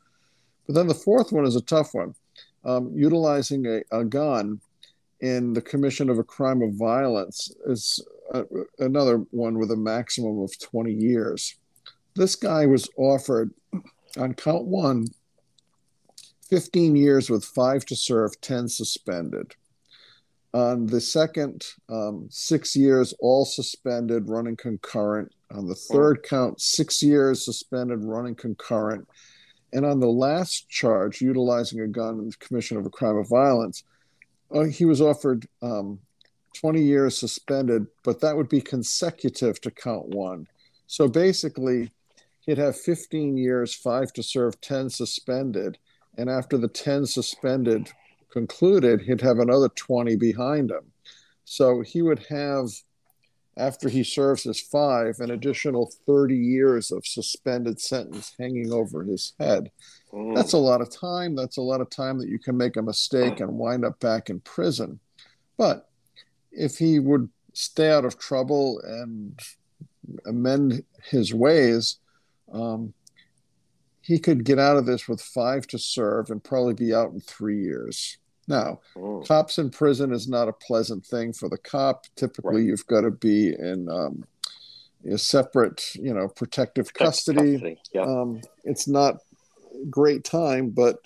But 0.66 0.76
then 0.76 0.88
the 0.88 0.94
fourth 0.94 1.32
one 1.32 1.46
is 1.46 1.56
a 1.56 1.62
tough 1.62 1.94
one. 1.94 2.16
Um, 2.64 2.92
utilizing 2.96 3.66
a, 3.68 3.82
a, 3.92 4.04
gun 4.04 4.60
in 5.22 5.54
the 5.54 5.62
commission 5.62 6.10
of 6.10 6.18
a 6.18 6.24
crime 6.24 6.64
of 6.64 6.74
violence 6.74 7.52
is 7.68 8.04
a, 8.34 8.44
another 8.80 9.18
one 9.30 9.60
with 9.60 9.70
a 9.70 9.76
maximum 9.76 10.40
of 10.40 10.58
20 10.60 10.92
years. 10.92 11.56
This 12.16 12.36
guy 12.36 12.66
was 12.66 12.90
offered 12.98 13.52
on 14.18 14.34
count 14.34 14.66
one 14.66 15.08
15 16.50 16.96
years 16.96 17.30
with 17.30 17.44
five 17.44 17.86
to 17.86 17.96
serve, 17.96 18.40
10 18.42 18.70
suspended. 18.70 19.56
On 20.56 20.86
the 20.86 21.02
second, 21.02 21.66
um, 21.90 22.30
six 22.32 22.78
years, 22.78 23.14
all 23.20 23.44
suspended, 23.44 24.30
running 24.30 24.56
concurrent. 24.56 25.34
On 25.52 25.68
the 25.68 25.76
third 25.76 26.24
count, 26.24 26.62
six 26.62 27.04
years 27.04 27.44
suspended, 27.44 28.06
running 28.06 28.36
concurrent. 28.36 29.06
And 29.74 29.86
on 29.86 30.00
the 30.00 30.08
last 30.08 30.70
charge, 30.70 31.20
utilizing 31.20 31.82
a 31.82 31.88
gun 31.88 32.20
in 32.20 32.30
the 32.30 32.38
commission 32.38 32.78
of 32.78 32.86
a 32.86 32.90
crime 32.90 33.18
of 33.18 33.28
violence, 33.28 33.84
uh, 34.50 34.64
he 34.64 34.86
was 34.86 35.02
offered 35.02 35.46
um, 35.62 36.00
20 36.54 36.82
years 36.82 37.18
suspended, 37.18 37.86
but 38.06 38.22
that 38.22 38.38
would 38.38 38.48
be 38.48 38.62
consecutive 38.62 39.60
to 39.60 39.72
count 39.72 40.08
one. 40.08 40.48
So 40.88 41.10
basically, 41.10 41.92
he'd 42.40 42.60
have 42.60 42.80
15 42.80 43.36
years, 43.36 43.76
five 43.76 44.14
to 44.14 44.24
serve, 44.24 44.62
10 44.62 44.90
suspended. 44.90 45.78
And 46.18 46.30
after 46.30 46.58
the 46.58 46.70
10 46.70 47.08
suspended 47.08 47.92
concluded, 48.36 49.02
he'd 49.02 49.22
have 49.22 49.40
another 49.40 49.70
20 49.70 50.18
behind 50.18 50.70
him. 50.70 50.92
So 51.46 51.82
he 51.82 52.02
would 52.02 52.20
have, 52.30 52.68
after 53.58 53.88
he 53.88 54.04
serves 54.04 54.44
his 54.44 54.60
five, 54.60 55.22
an 55.22 55.32
additional 55.32 55.94
30 56.06 56.36
years 56.36 56.92
of 56.92 57.08
suspended 57.08 57.80
sentence 57.80 58.34
hanging 58.38 58.74
over 58.74 59.04
his 59.04 59.32
head. 59.40 59.72
Mm. 60.14 60.36
That's 60.36 60.52
a 60.52 60.58
lot 60.58 60.82
of 60.82 60.92
time. 60.92 61.34
That's 61.34 61.56
a 61.56 61.62
lot 61.62 61.80
of 61.80 61.90
time 61.90 62.20
that 62.20 62.28
you 62.28 62.38
can 62.38 62.58
make 62.58 62.76
a 62.76 62.82
mistake 62.82 63.40
and 63.40 63.58
wind 63.58 63.86
up 63.86 64.02
back 64.02 64.30
in 64.30 64.42
prison. 64.42 65.00
But 65.58 65.88
if 66.52 66.78
he 66.78 67.00
would 67.00 67.30
stay 67.54 67.90
out 67.90 68.04
of 68.04 68.20
trouble 68.20 68.82
and 68.84 69.40
amend 70.26 70.84
his 71.10 71.34
ways, 71.34 72.00
um, 72.52 72.94
he 74.02 74.20
could 74.20 74.44
get 74.44 74.60
out 74.60 74.76
of 74.76 74.86
this 74.86 75.08
with 75.08 75.22
five 75.22 75.68
to 75.68 75.80
serve 75.80 76.30
and 76.30 76.44
probably 76.44 76.74
be 76.74 76.94
out 76.94 77.14
in 77.14 77.22
three 77.22 77.64
years. 77.64 78.18
Now, 78.48 78.80
oh. 78.96 79.24
cops 79.28 79.58
in 79.58 79.70
prison 79.72 80.14
is 80.14 80.28
not 80.28 80.48
a 80.48 80.54
pleasant 80.54 81.06
thing 81.06 81.34
for 81.34 81.50
the 81.50 81.58
cop. 81.58 82.06
Typically, 82.16 82.62
right. 82.62 82.66
you've 82.66 82.86
got 82.88 83.02
to 83.02 83.12
be 83.12 83.54
in 83.54 83.90
um, 83.90 84.24
a 85.10 85.18
separate, 85.18 85.96
you 85.96 86.14
know, 86.14 86.28
protective 86.28 86.94
custody. 86.94 87.54
custody. 87.54 87.78
Yep. 87.94 88.08
Um, 88.08 88.42
it's 88.64 88.88
not 88.88 89.18
great 89.90 90.24
time, 90.24 90.70
but 90.70 90.98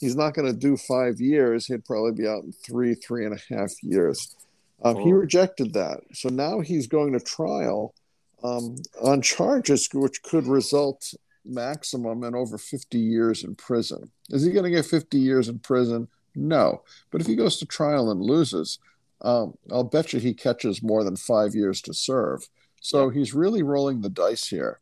he's 0.00 0.16
not 0.16 0.34
going 0.34 0.46
to 0.50 0.58
do 0.58 0.76
five 0.76 1.20
years. 1.20 1.66
He'd 1.66 1.84
probably 1.84 2.12
be 2.12 2.26
out 2.26 2.44
in 2.44 2.52
three, 2.52 2.94
three 2.94 3.26
and 3.26 3.34
a 3.34 3.54
half 3.54 3.72
years. 3.82 4.34
Um, 4.82 4.96
oh. 4.96 5.04
He 5.04 5.12
rejected 5.12 5.72
that. 5.74 6.00
So 6.12 6.28
now 6.28 6.60
he's 6.60 6.86
going 6.86 7.12
to 7.12 7.20
trial 7.20 7.94
um, 8.42 8.76
on 9.02 9.22
charges 9.22 9.88
which 9.92 10.22
could 10.22 10.46
result 10.46 11.14
maximum 11.44 12.24
in 12.24 12.34
over 12.34 12.58
50 12.58 12.98
years 12.98 13.44
in 13.44 13.54
prison. 13.54 14.10
Is 14.30 14.44
he 14.44 14.52
going 14.52 14.64
to 14.64 14.70
get 14.70 14.84
50 14.84 15.18
years 15.18 15.48
in 15.48 15.58
prison? 15.60 16.08
No. 16.36 16.82
But 17.10 17.20
if 17.20 17.26
he 17.26 17.34
goes 17.34 17.56
to 17.58 17.66
trial 17.66 18.10
and 18.10 18.20
loses, 18.20 18.78
um, 19.22 19.54
I'll 19.72 19.84
bet 19.84 20.12
you 20.12 20.20
he 20.20 20.34
catches 20.34 20.82
more 20.82 21.02
than 21.02 21.16
five 21.16 21.54
years 21.54 21.80
to 21.82 21.94
serve. 21.94 22.48
So 22.80 23.08
he's 23.08 23.34
really 23.34 23.62
rolling 23.62 24.00
the 24.00 24.10
dice 24.10 24.46
here. 24.46 24.80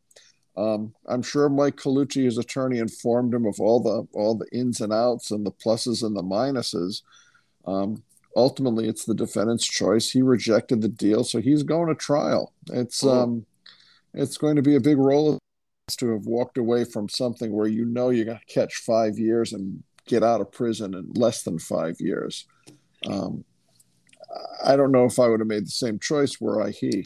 Um, 0.56 0.94
I'm 1.06 1.22
sure 1.22 1.48
Mike 1.48 1.76
Colucci, 1.76 2.24
his 2.24 2.38
attorney, 2.38 2.78
informed 2.78 3.34
him 3.34 3.46
of 3.46 3.60
all 3.60 3.80
the 3.80 4.06
all 4.16 4.36
the 4.36 4.46
ins 4.52 4.80
and 4.80 4.92
outs 4.92 5.30
and 5.30 5.44
the 5.44 5.50
pluses 5.50 6.04
and 6.04 6.16
the 6.16 6.22
minuses. 6.22 7.02
Um, 7.66 8.04
ultimately, 8.36 8.88
it's 8.88 9.04
the 9.04 9.14
defendant's 9.14 9.66
choice. 9.66 10.10
He 10.10 10.22
rejected 10.22 10.80
the 10.80 10.88
deal, 10.88 11.24
so 11.24 11.40
he's 11.40 11.64
going 11.64 11.88
to 11.88 11.94
trial. 11.94 12.52
It's 12.72 13.02
mm-hmm. 13.02 13.18
um, 13.18 13.46
it's 14.12 14.36
going 14.36 14.56
to 14.56 14.62
be 14.62 14.76
a 14.76 14.80
big 14.80 14.98
roll 14.98 15.38
to 15.98 16.12
have 16.12 16.26
walked 16.26 16.56
away 16.56 16.84
from 16.84 17.08
something 17.08 17.52
where 17.52 17.66
you 17.66 17.84
know 17.84 18.10
you're 18.10 18.24
going 18.24 18.38
to 18.38 18.54
catch 18.54 18.76
five 18.76 19.18
years 19.18 19.52
and 19.52 19.82
get 20.06 20.22
out 20.22 20.40
of 20.40 20.52
prison 20.52 20.94
in 20.94 21.12
less 21.14 21.42
than 21.42 21.58
five 21.58 21.96
years. 22.00 22.46
Um, 23.06 23.44
I 24.64 24.76
don't 24.76 24.92
know 24.92 25.04
if 25.04 25.18
I 25.18 25.28
would 25.28 25.40
have 25.40 25.46
made 25.46 25.66
the 25.66 25.70
same 25.70 25.98
choice 25.98 26.40
were 26.40 26.62
I 26.62 26.70
he. 26.70 27.02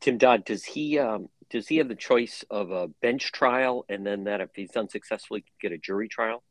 Tim 0.00 0.16
Dodd, 0.16 0.44
does 0.46 0.64
he 0.64 0.98
um, 0.98 1.28
does 1.50 1.68
he 1.68 1.76
have 1.76 1.88
the 1.88 1.94
choice 1.94 2.44
of 2.50 2.70
a 2.70 2.88
bench 3.02 3.32
trial 3.32 3.84
and 3.88 4.06
then 4.06 4.24
that 4.24 4.40
if 4.40 4.50
he's 4.54 4.74
unsuccessful, 4.76 5.38
get 5.60 5.72
a 5.72 5.78
jury 5.78 6.08
trial? 6.08 6.42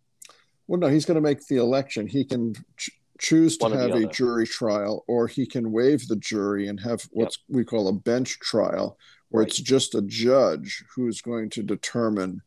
Well, 0.67 0.80
no, 0.80 0.88
he's 0.88 1.06
going 1.06 1.15
to 1.15 1.22
make 1.22 1.48
the 1.48 1.58
election. 1.58 2.06
He 2.06 2.24
can 2.24 2.54
ch- 2.78 2.91
choose 3.19 3.58
to 3.58 3.69
have 3.69 3.95
a 3.95 4.06
jury 4.06 4.45
trial, 4.45 5.04
or 5.08 5.28
he 5.28 5.48
can 5.48 5.72
waive 5.72 6.08
the 6.08 6.15
jury 6.15 6.67
and 6.67 6.80
have 6.80 7.02
what 7.12 7.26
yep. 7.26 7.32
we 7.48 7.63
call 7.63 7.88
a 7.88 7.93
bench 7.93 8.38
trial, 8.39 8.98
where 9.30 9.44
it's 9.44 9.60
just 9.60 9.96
a 9.96 10.02
judge 10.02 10.84
who's 10.94 11.22
going 11.22 11.50
to 11.52 11.63
determine 11.63 12.42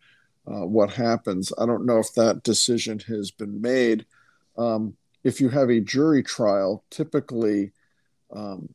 uh, 0.47 0.66
what 0.66 0.90
happens. 0.90 1.53
I 1.59 1.66
don't 1.66 1.87
know 1.87 1.99
if 1.99 2.12
that 2.14 2.42
decision 2.42 2.99
has 3.07 3.31
been 3.31 3.61
made. 3.61 4.07
Um, 4.59 4.97
if 5.25 5.40
you 5.40 5.49
have 5.51 5.71
a 5.71 5.81
jury 5.81 6.23
trial, 6.23 6.85
typically 6.90 7.73
um, 8.35 8.68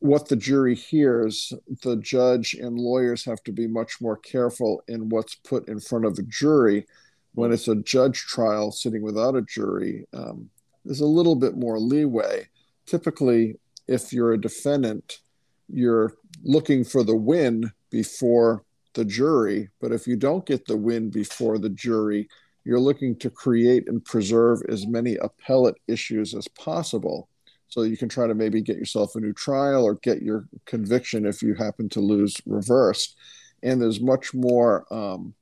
what 0.00 0.28
the 0.28 0.36
jury 0.36 0.74
hears, 0.74 1.52
the 1.82 1.96
judge 1.96 2.54
and 2.54 2.78
lawyers 2.78 3.24
have 3.24 3.42
to 3.44 3.52
be 3.52 3.66
much 3.66 4.00
more 4.00 4.16
careful 4.16 4.82
in 4.88 5.08
what's 5.08 5.36
put 5.36 5.68
in 5.68 5.80
front 5.80 6.04
of 6.04 6.16
the 6.16 6.24
jury. 6.24 6.86
When 7.34 7.52
it's 7.52 7.68
a 7.68 7.76
judge 7.76 8.20
trial 8.20 8.70
sitting 8.70 9.02
without 9.02 9.36
a 9.36 9.42
jury, 9.42 10.06
um, 10.12 10.50
there's 10.84 11.00
a 11.00 11.06
little 11.06 11.36
bit 11.36 11.56
more 11.56 11.78
leeway. 11.78 12.48
Typically, 12.86 13.56
if 13.88 14.12
you're 14.12 14.32
a 14.32 14.40
defendant, 14.40 15.20
you're 15.68 16.14
looking 16.42 16.84
for 16.84 17.02
the 17.02 17.16
win 17.16 17.70
before 17.90 18.64
the 18.94 19.04
jury. 19.04 19.70
But 19.80 19.92
if 19.92 20.06
you 20.06 20.16
don't 20.16 20.46
get 20.46 20.66
the 20.66 20.76
win 20.76 21.10
before 21.10 21.58
the 21.58 21.70
jury, 21.70 22.28
you're 22.64 22.80
looking 22.80 23.16
to 23.16 23.30
create 23.30 23.88
and 23.88 24.04
preserve 24.04 24.62
as 24.68 24.86
many 24.86 25.16
appellate 25.16 25.76
issues 25.86 26.34
as 26.34 26.48
possible. 26.48 27.28
So 27.68 27.82
you 27.82 27.96
can 27.96 28.08
try 28.08 28.26
to 28.26 28.34
maybe 28.34 28.62
get 28.62 28.76
yourself 28.76 29.16
a 29.16 29.20
new 29.20 29.32
trial 29.32 29.84
or 29.84 29.96
get 29.96 30.22
your 30.22 30.46
conviction 30.64 31.26
if 31.26 31.42
you 31.42 31.54
happen 31.54 31.88
to 31.90 32.00
lose 32.00 32.36
reversed. 32.46 33.16
And 33.62 33.80
there's 33.80 34.00
much 34.00 34.32
more 34.32 34.86
um, 34.92 35.34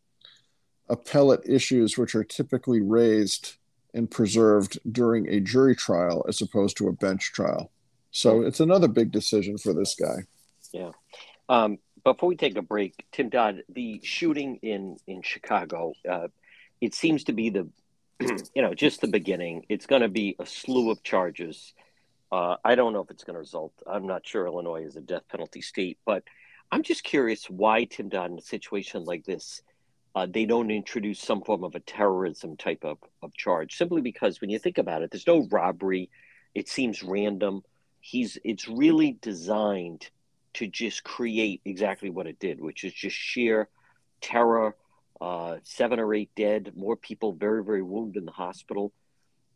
appellate 0.89 1.43
issues 1.47 1.99
which 1.99 2.15
are 2.15 2.25
typically 2.25 2.81
raised 2.81 3.57
and 3.95 4.11
preserved 4.11 4.79
during 4.91 5.29
a 5.29 5.41
jury 5.41 5.77
trial 5.77 6.25
as 6.29 6.41
opposed 6.41 6.77
to 6.79 6.89
a 6.89 6.93
bench 6.93 7.33
trial. 7.33 7.71
So 8.13 8.43
it's 8.43 8.61
another 8.61 8.89
big 8.89 9.11
decision 9.11 9.59
for 9.59 9.73
this 9.73 9.95
guy. 9.95 10.25
Yeah. 10.73 10.91
Um, 11.49 11.79
before 12.05 12.29
we 12.29 12.37
take 12.37 12.57
a 12.57 12.63
break, 12.63 13.05
Tim 13.11 13.29
Dodd, 13.29 13.63
the 13.69 14.01
shooting 14.03 14.59
in 14.63 14.97
in 15.07 15.23
Chicago, 15.23 15.95
uh, 16.09 16.29
it 16.81 16.95
seems 16.95 17.25
to 17.25 17.33
be 17.33 17.51
the, 17.51 17.69
you 18.55 18.63
know, 18.63 18.75
just 18.75 19.01
the 19.01 19.09
beginning. 19.09 19.65
It's 19.69 19.87
going 19.87 20.03
to 20.03 20.09
be 20.09 20.37
a 20.39 20.47
slew 20.47 20.91
of 20.91 21.03
charges. 21.03 21.75
Uh, 22.31 22.57
I 22.65 22.75
don't 22.75 22.93
know 22.93 23.01
if 23.01 23.11
it's 23.11 23.25
going 23.25 23.35
to 23.35 23.41
result. 23.41 23.73
I'm 23.87 24.07
not 24.07 24.27
sure 24.27 24.47
Illinois 24.47 24.85
is 24.85 24.97
a 24.97 25.01
death 25.01 25.25
penalty 25.31 25.61
state, 25.61 25.99
but 26.07 26.23
I'm 26.71 26.83
just 26.83 27.05
curious 27.05 27.51
why 27.51 27.85
Tim 27.85 28.09
Dodd, 28.09 28.31
in 28.31 28.39
a 28.39 28.43
situation 28.43 29.05
like 29.05 29.25
this, 29.25 29.63
uh, 30.15 30.27
they 30.29 30.45
don't 30.45 30.71
introduce 30.71 31.21
some 31.21 31.43
form 31.43 31.65
of 31.65 31.75
a 31.75 31.81
terrorism 31.81 32.57
type 32.57 32.85
of, 32.85 32.99
of 33.23 33.35
charge 33.35 33.77
simply 33.77 34.03
because 34.03 34.41
when 34.41 34.51
you 34.51 34.59
think 34.59 34.79
about 34.79 35.03
it 35.03 35.11
there's 35.11 35.27
no 35.27 35.47
robbery 35.51 36.11
it 36.55 36.69
seems 36.69 37.03
random 37.03 37.63
he's 38.03 38.37
it's 38.45 38.69
really 38.69 39.17
designed 39.23 40.11
to 40.53 40.67
just 40.67 41.03
create 41.03 41.63
exactly 41.65 42.11
what 42.11 42.27
it 42.27 42.39
did 42.39 42.61
which 42.61 42.85
is 42.85 42.93
just 42.93 43.17
sheer 43.17 43.69
terror 44.21 44.77
uh, 45.23 45.59
seven 45.63 46.01
or 46.01 46.13
eight 46.13 46.31
dead 46.35 46.73
more 46.75 46.97
people 46.97 47.33
very 47.33 47.63
very 47.63 47.83
wounded 47.83 48.17
in 48.17 48.27
the 48.27 48.33
hospital. 48.33 48.93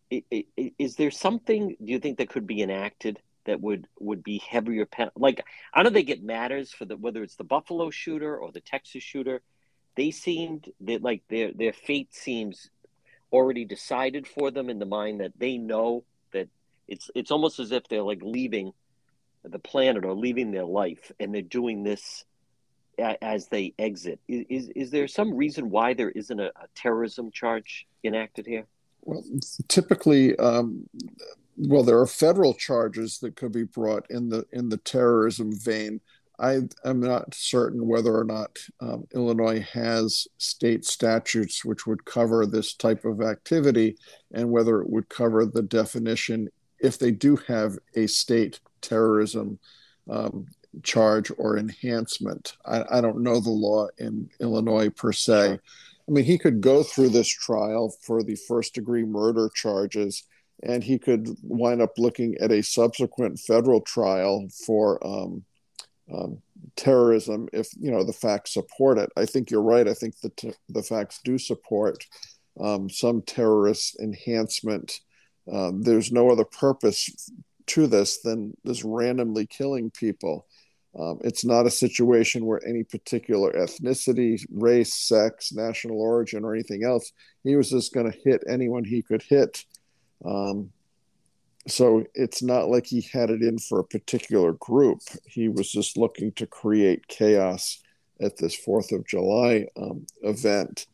It, 0.09 0.25
it, 0.31 0.47
it, 0.57 0.73
is 0.79 0.95
there 0.95 1.11
something 1.11 1.71
do 1.71 1.93
you 1.93 1.99
think 1.99 2.19
that 2.19 2.29
could 2.29 2.47
be 2.47 2.63
enacted 2.63 3.21
that 3.47 3.61
would 3.61 3.89
would 3.99 4.23
be 4.23 4.39
heavier 4.39 4.87
pen- 4.87 5.11
like 5.17 5.45
i 5.75 5.83
know 5.83 5.91
they 5.91 6.05
get 6.05 6.23
matters 6.23 6.71
for 6.71 6.85
the 6.85 6.97
whether 6.97 7.25
it's 7.25 7.35
the 7.35 7.43
buffalo 7.43 7.91
shooter 7.91 8.37
or 8.37 8.53
the 8.53 8.61
texas 8.61 9.03
shooter. 9.03 9.43
They 9.97 10.13
seemed 10.13 10.71
that 10.83 11.03
like 11.03 11.23
their 11.29 11.53
their 11.53 11.73
fate 11.73 12.15
seems 12.15 12.71
already 13.33 13.65
decided 13.65 14.29
for 14.29 14.53
them 14.53 14.71
in 14.71 14.79
the 14.79 14.87
mind 14.87 15.21
that 15.21 15.33
they 15.37 15.59
know 15.59 16.05
that 16.33 16.49
it's 16.89 17.11
it's 17.15 17.31
almost 17.31 17.59
as 17.59 17.73
if 17.73 17.89
they're 17.89 18.03
like 18.03 18.23
leaving 18.23 18.73
the 19.45 19.59
planet 19.59 20.05
or 20.05 20.15
leaving 20.15 20.51
their 20.51 20.65
life, 20.65 21.13
and 21.21 21.35
they're 21.35 21.43
doing 21.43 21.83
this 21.83 22.25
as 22.99 23.49
they 23.49 23.75
exit. 23.79 24.21
Is 24.29 24.69
is 24.75 24.91
there 24.91 25.09
some 25.09 25.35
reason 25.35 25.71
why 25.71 25.95
there 25.95 26.11
isn't 26.11 26.41
a, 26.41 26.47
a 26.47 26.67
terrorism 26.75 27.31
charge 27.31 27.87
enacted 28.05 28.47
here? 28.47 28.67
Well, 29.03 29.23
typically, 29.69 30.37
um, 30.37 30.89
well, 31.57 31.83
there 31.83 32.01
are 32.01 32.07
federal 32.07 32.55
charges 32.55 33.19
that 33.19 33.37
could 33.37 33.53
be 33.53 33.65
brought 33.65 34.07
in 34.11 34.29
the 34.29 34.47
in 34.53 34.69
the 34.69 34.79
terrorism 34.79 35.53
vein. 35.53 36.01
I 36.39 36.61
am 36.85 37.01
not 37.01 37.35
certain 37.35 37.87
whether 37.87 38.15
or 38.15 38.25
not 38.25 38.59
um, 38.81 39.07
Illinois 39.15 39.61
has 39.73 40.29
state 40.37 40.85
statutes 40.85 41.65
which 41.65 41.87
would 41.87 42.05
cover 42.05 42.45
this 42.45 42.75
type 42.75 43.07
of 43.07 43.23
activity, 43.23 43.97
and 44.35 44.51
whether 44.51 44.83
it 44.83 44.91
would 44.91 45.09
cover 45.09 45.47
the 45.47 45.63
definition 45.63 46.49
if 46.81 46.99
they 46.99 47.11
do 47.11 47.37
have 47.49 47.79
a 47.95 48.07
state 48.07 48.61
terrorism 48.81 49.59
um, 50.11 50.47
charge 50.83 51.31
or 51.39 51.57
enhancement. 51.57 52.57
I, 52.65 52.85
I, 52.99 53.01
don't 53.01 53.23
know 53.23 53.41
the 53.41 53.51
law 53.51 53.89
in 53.99 54.29
Illinois 54.41 54.91
per 54.91 55.13
se. 55.13 55.59
I 56.09 56.11
mean, 56.11 56.25
he 56.25 56.39
could 56.39 56.61
go 56.61 56.83
through 56.83 57.09
this 57.11 57.29
trial 57.29 57.95
for 58.03 58.23
the 58.23 58.37
first 58.37 58.75
degree 58.75 59.05
murder 59.05 59.51
charges, 59.55 60.25
and 60.63 60.85
he 60.85 60.99
could 60.99 61.37
wind 61.43 61.83
up 61.83 61.99
looking 61.99 62.37
at 62.41 62.53
a 62.53 62.63
subsequent 62.63 63.41
federal 63.41 63.81
trial 63.81 64.47
for 64.67 65.05
um, 65.05 65.45
um, 66.13 66.39
terrorism 66.77 67.49
if 67.53 67.69
you 67.81 67.91
know 67.91 68.05
the 68.05 68.13
facts 68.13 68.55
support 68.55 68.99
it. 68.99 69.11
I 69.17 69.27
think 69.27 69.51
you're 69.51 69.63
right. 69.63 69.89
I 69.89 69.95
think 69.95 70.21
the 70.21 70.31
t- 70.31 70.55
the 70.69 70.83
facts 70.83 71.21
do 71.25 71.39
support 71.39 72.07
um, 72.61 72.89
some 72.89 73.23
terrorist 73.23 73.99
enhancement. 73.99 75.01
Um, 75.53 75.83
there's 75.83 76.13
no 76.13 76.31
other 76.31 76.45
purpose 76.45 77.31
to 77.67 77.87
this 77.87 78.19
than 78.19 78.57
just 78.67 78.83
randomly 78.85 79.47
killing 79.47 79.91
people. 79.91 80.47
Um, 80.99 81.19
it's 81.23 81.45
not 81.45 81.67
a 81.67 81.71
situation 81.71 82.47
where 82.47 82.67
any 82.67 82.83
particular 82.83 83.53
ethnicity, 83.53 84.43
race, 84.51 84.95
sex, 84.95 85.53
national 85.53 86.01
origin, 86.01 86.45
or 86.45 86.55
anything 86.55 86.85
else. 86.85 87.13
He 87.45 87.55
was 87.55 87.71
just 87.71 87.93
going 87.93 88.11
to 88.11 88.19
hit 88.19 88.43
anyone 88.49 88.85
he 88.85 89.03
could 89.03 89.23
hit. 89.23 89.65
Um, 90.25 90.71
so 91.69 92.05
it's 92.15 92.43
not 92.43 92.69
like 92.69 92.87
he 92.87 93.03
had 93.13 93.29
it 93.31 93.43
in 93.43 93.59
for 93.59 93.81
a 93.81 93.85
particular 93.85 94.53
group. 94.55 95.01
He 95.27 95.49
was 95.49 95.71
just 95.71 95.97
looking 95.97 96.33
to 96.33 96.47
create 96.47 97.09
chaos 97.09 97.83
at 98.21 98.39
this 98.39 98.55
Fourth 98.55 98.93
of 98.93 99.07
July 99.07 99.67
um, 99.77 100.07
event. 100.23 100.87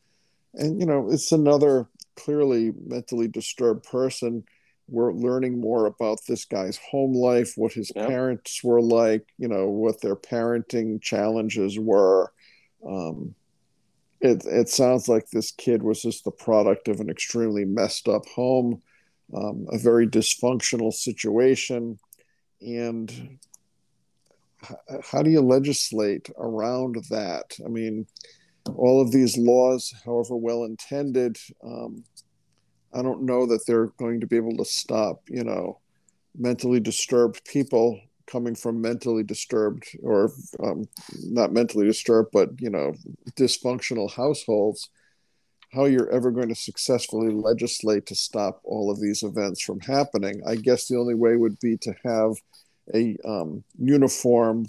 And, 0.55 0.81
you 0.81 0.87
know, 0.87 1.09
it's 1.11 1.31
another 1.31 1.87
clearly 2.17 2.73
mentally 2.87 3.29
disturbed 3.29 3.85
person 3.85 4.45
we're 4.89 5.13
learning 5.13 5.61
more 5.61 5.87
about 5.87 6.19
this 6.29 6.45
guy's 6.45 6.79
home 6.79 7.15
life, 7.15 7.55
what 7.57 7.73
his 7.73 7.91
yep. 7.95 8.09
parents 8.09 8.63
were 8.63 8.83
like, 8.83 9.27
you 9.39 9.49
know, 9.49 9.69
what 9.69 10.01
their 10.01 10.17
parenting 10.17 11.01
challenges 11.01 11.79
were. 11.79 12.33
Um, 12.87 13.35
it, 14.21 14.45
it 14.45 14.69
sounds 14.69 15.09
like 15.09 15.29
this 15.31 15.51
kid 15.51 15.83
was 15.83 16.03
just 16.03 16.25
the 16.25 16.31
product 16.31 16.89
of 16.89 17.01
an 17.01 17.09
extremely 17.09 17.65
messed 17.65 18.07
up 18.07 18.27
home, 18.27 18.83
um, 19.35 19.67
a 19.73 19.79
very 19.79 20.07
dysfunctional 20.07 20.93
situation. 20.93 21.99
And 22.61 23.39
how 25.11 25.23
do 25.23 25.31
you 25.31 25.41
legislate 25.41 26.29
around 26.37 26.97
that? 27.11 27.57
I 27.65 27.69
mean, 27.69 28.07
all 28.77 29.01
of 29.01 29.11
these 29.11 29.37
laws, 29.37 29.93
however 30.05 30.37
well 30.37 30.65
intended, 30.65 31.37
um, 31.65 32.05
I 32.95 33.03
don't 33.03 33.23
know 33.23 33.47
that 33.47 33.67
they're 33.67 33.87
going 33.99 34.21
to 34.21 34.27
be 34.27 34.37
able 34.37 34.57
to 34.59 34.65
stop, 34.65 35.23
you 35.29 35.45
know, 35.45 35.81
mentally 36.37 36.81
disturbed 36.81 37.45
people 37.45 38.01
coming 38.27 38.55
from 38.55 38.81
mentally 38.81 39.23
disturbed 39.23 39.85
or 40.03 40.31
um, 40.63 40.89
not 41.25 41.53
mentally 41.53 41.87
disturbed, 41.87 42.31
but, 42.33 42.49
you 42.61 42.71
know, 42.71 42.95
dysfunctional 43.37 44.11
households. 44.11 44.89
How 45.73 45.87
you're 45.87 46.11
ever 46.11 46.31
going 46.31 46.51
to 46.51 46.55
successfully 46.55 47.33
legislate 47.33 48.05
to 48.07 48.15
stop 48.15 48.61
all 48.63 48.91
of 48.91 49.01
these 49.01 49.23
events 49.23 49.63
from 49.63 49.81
happening. 49.81 50.43
I 50.47 50.57
guess 50.57 50.87
the 50.87 50.99
only 50.99 51.15
way 51.15 51.37
would 51.37 51.59
be 51.61 51.79
to 51.79 51.95
have 52.05 52.33
a 52.95 53.17
um, 53.25 53.65
uniform 53.79 54.67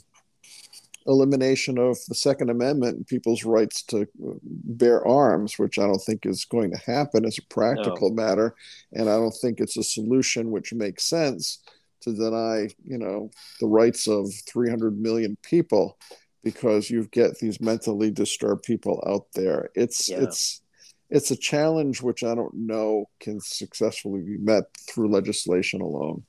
elimination 1.08 1.78
of 1.78 1.98
the 2.08 2.16
Second 2.16 2.50
Amendment 2.50 2.98
and 2.98 3.08
people's 3.08 3.44
rights 3.44 3.84
to 3.84 4.02
uh, 4.02 4.34
bear 4.44 5.06
arms, 5.08 5.60
which 5.60 5.78
I 5.80 5.84
don't 5.84 6.02
think 6.02 6.26
is 6.26 6.46
going 6.46 6.72
to 6.72 6.78
happen 6.78 7.26
as 7.26 7.38
a 7.38 7.54
practical 7.54 8.10
no. 8.10 8.24
matter. 8.24 8.56
And 8.94 9.10
I 9.10 9.16
don't 9.16 9.36
think 9.42 9.60
it's 9.60 9.78
a 9.78 9.84
solution 9.84 10.52
which 10.52 10.74
makes 10.74 11.04
sense 11.04 11.60
to 12.02 12.14
deny, 12.14 12.70
you 12.86 12.98
know, 12.98 13.32
the 13.60 13.68
rights 13.68 14.08
of 14.08 14.34
300 14.48 15.00
million 15.00 15.38
people 15.42 15.98
because 16.44 16.90
you 16.90 17.08
get 17.12 17.40
these 17.40 17.62
mentally 17.62 18.12
disturbed 18.12 18.64
people 18.64 19.02
out 19.08 19.26
there. 19.34 19.70
It's 19.76 20.10
yeah. 20.10 20.22
it's 20.22 20.62
it's 21.10 21.32
a 21.32 21.36
challenge 21.36 22.02
which 22.02 22.24
I 22.24 22.36
don't 22.36 22.54
know 22.54 23.10
can 23.20 23.40
successfully 23.40 24.22
be 24.22 24.38
met 24.38 24.66
through 24.78 25.10
legislation 25.10 25.80
alone. 25.80 26.24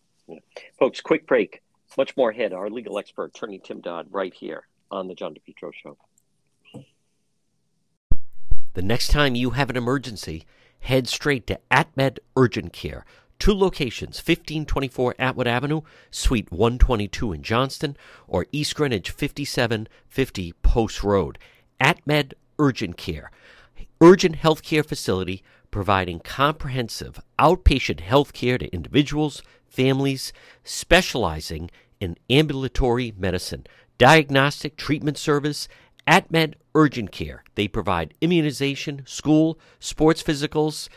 Folks, 0.78 1.00
quick 1.00 1.26
break. 1.26 1.63
Much 1.96 2.16
more 2.16 2.30
ahead. 2.30 2.52
Our 2.52 2.70
legal 2.70 2.98
expert, 2.98 3.36
attorney 3.36 3.60
Tim 3.62 3.80
Dodd, 3.80 4.08
right 4.10 4.34
here 4.34 4.66
on 4.90 5.08
the 5.08 5.14
John 5.14 5.34
DePetro 5.34 5.72
Show. 5.72 5.96
The 8.74 8.82
next 8.82 9.08
time 9.08 9.36
you 9.36 9.50
have 9.50 9.70
an 9.70 9.76
emergency, 9.76 10.44
head 10.80 11.06
straight 11.06 11.46
to 11.46 11.60
AtMed 11.70 12.18
Urgent 12.36 12.72
Care. 12.72 13.04
Two 13.38 13.52
locations 13.52 14.18
1524 14.18 15.14
Atwood 15.18 15.46
Avenue, 15.46 15.82
Suite 16.10 16.50
122 16.50 17.32
in 17.32 17.42
Johnston, 17.42 17.96
or 18.26 18.46
East 18.50 18.74
Greenwich 18.74 19.10
5750 19.10 20.52
Post 20.62 21.04
Road. 21.04 21.38
AtMed 21.80 22.32
Urgent 22.58 22.96
Care. 22.96 23.30
Urgent 24.00 24.38
healthcare 24.38 24.84
facility 24.84 25.42
providing 25.70 26.20
comprehensive 26.20 27.20
outpatient 27.38 28.00
health 28.00 28.32
care 28.32 28.58
to 28.58 28.72
individuals, 28.72 29.42
families, 29.66 30.32
specializing 30.62 31.70
in 32.04 32.16
ambulatory 32.30 33.12
medicine, 33.16 33.66
diagnostic 33.98 34.76
treatment 34.76 35.18
service, 35.18 35.66
AtMed 36.06 36.54
Urgent 36.74 37.10
Care. 37.10 37.42
They 37.54 37.66
provide 37.66 38.14
immunization, 38.20 39.02
school, 39.06 39.58
sports 39.80 40.22
physicals. 40.22 40.88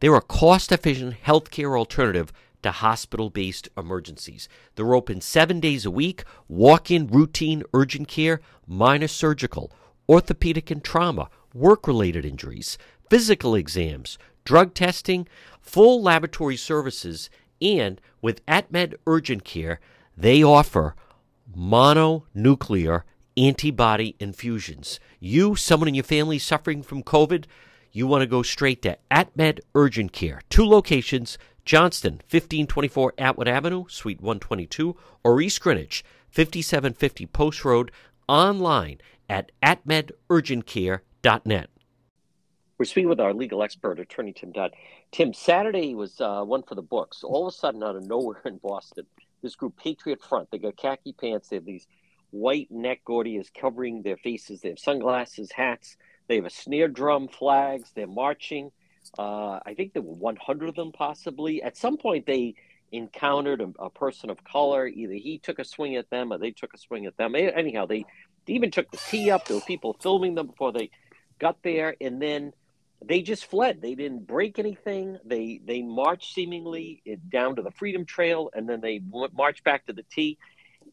They're 0.00 0.14
a 0.14 0.20
cost 0.20 0.70
efficient 0.70 1.14
healthcare 1.24 1.76
alternative 1.76 2.32
to 2.62 2.70
hospital 2.70 3.30
based 3.30 3.68
emergencies. 3.76 4.48
They're 4.76 4.94
open 4.94 5.20
seven 5.20 5.58
days 5.58 5.84
a 5.84 5.90
week, 5.90 6.22
walk 6.48 6.90
in 6.90 7.08
routine 7.08 7.62
urgent 7.74 8.08
care, 8.08 8.40
minor 8.66 9.08
surgical, 9.08 9.72
orthopedic 10.08 10.70
and 10.70 10.84
trauma, 10.84 11.28
work 11.54 11.86
related 11.86 12.24
injuries, 12.24 12.78
physical 13.08 13.54
exams, 13.54 14.18
drug 14.44 14.74
testing, 14.74 15.26
full 15.60 16.02
laboratory 16.02 16.56
services, 16.56 17.30
and 17.60 18.00
with 18.20 18.44
AtMed 18.46 18.94
Urgent 19.06 19.44
Care, 19.44 19.80
they 20.16 20.42
offer 20.42 20.96
mononuclear 21.56 23.02
antibody 23.36 24.16
infusions. 24.18 24.98
You, 25.20 25.54
someone 25.56 25.88
in 25.88 25.94
your 25.94 26.04
family 26.04 26.38
suffering 26.38 26.82
from 26.82 27.02
COVID, 27.02 27.44
you 27.90 28.06
want 28.06 28.22
to 28.22 28.26
go 28.26 28.42
straight 28.42 28.80
to 28.82 28.96
AtMed 29.10 29.60
Urgent 29.74 30.12
Care. 30.12 30.40
Two 30.48 30.66
locations 30.66 31.36
Johnston, 31.64 32.14
1524 32.14 33.14
Atwood 33.18 33.46
Avenue, 33.46 33.84
Suite 33.88 34.20
122, 34.20 34.96
or 35.22 35.40
East 35.40 35.60
Greenwich, 35.60 36.02
5750 36.30 37.26
Post 37.26 37.64
Road, 37.64 37.92
online 38.28 38.98
at 39.28 39.52
atmedurgentcare.net. 39.62 41.70
We're 42.78 42.86
speaking 42.86 43.08
with 43.08 43.20
our 43.20 43.32
legal 43.32 43.62
expert, 43.62 44.00
attorney 44.00 44.32
Tim 44.32 44.50
Dodd. 44.50 44.74
Tim, 45.12 45.32
Saturday 45.32 45.94
was 45.94 46.20
uh, 46.20 46.42
one 46.42 46.64
for 46.64 46.74
the 46.74 46.82
books. 46.82 47.22
All 47.22 47.46
of 47.46 47.54
a 47.54 47.56
sudden, 47.56 47.84
out 47.84 47.94
of 47.94 48.04
nowhere 48.04 48.42
in 48.44 48.56
Boston, 48.56 49.06
this 49.42 49.56
group, 49.56 49.76
Patriot 49.76 50.22
Front, 50.22 50.50
they 50.50 50.58
got 50.58 50.76
khaki 50.76 51.12
pants. 51.12 51.48
They 51.48 51.56
have 51.56 51.64
these 51.64 51.86
white 52.30 52.70
neck 52.70 53.00
gordias 53.04 53.50
covering 53.50 54.02
their 54.02 54.16
faces. 54.16 54.60
They 54.60 54.70
have 54.70 54.78
sunglasses, 54.78 55.52
hats. 55.52 55.96
They 56.28 56.36
have 56.36 56.46
a 56.46 56.50
snare 56.50 56.88
drum, 56.88 57.28
flags. 57.28 57.90
They're 57.94 58.06
marching. 58.06 58.70
Uh, 59.18 59.58
I 59.66 59.74
think 59.76 59.92
there 59.92 60.02
were 60.02 60.14
100 60.14 60.68
of 60.68 60.74
them 60.74 60.92
possibly. 60.92 61.62
At 61.62 61.76
some 61.76 61.98
point, 61.98 62.26
they 62.26 62.54
encountered 62.92 63.60
a, 63.60 63.84
a, 63.84 63.90
person 63.90 64.30
of 64.30 64.44
color. 64.44 64.86
Either 64.86 65.14
he 65.14 65.38
took 65.38 65.58
a 65.58 65.64
swing 65.64 65.96
at 65.96 66.10
them 66.10 66.32
or 66.32 66.38
they 66.38 66.50
took 66.50 66.72
a 66.74 66.78
swing 66.78 67.06
at 67.06 67.16
them. 67.16 67.34
Anyhow, 67.34 67.86
they, 67.86 68.04
they 68.46 68.52
even 68.52 68.70
took 68.70 68.90
the 68.90 68.98
T 68.98 69.30
up. 69.30 69.46
There 69.46 69.56
were 69.56 69.62
people 69.62 69.96
filming 70.00 70.34
them 70.34 70.46
before 70.46 70.72
they 70.72 70.90
got 71.38 71.62
there. 71.62 71.96
And 72.00 72.20
then 72.22 72.52
they 73.04 73.22
just 73.22 73.46
fled. 73.46 73.80
They 73.82 73.94
didn't 73.94 74.26
break 74.26 74.58
anything. 74.58 75.18
They 75.24 75.60
they 75.64 75.82
marched 75.82 76.34
seemingly 76.34 77.02
down 77.28 77.56
to 77.56 77.62
the 77.62 77.70
Freedom 77.70 78.04
Trail, 78.04 78.50
and 78.54 78.68
then 78.68 78.80
they 78.80 79.00
marched 79.32 79.64
back 79.64 79.86
to 79.86 79.92
the 79.92 80.04
T. 80.04 80.38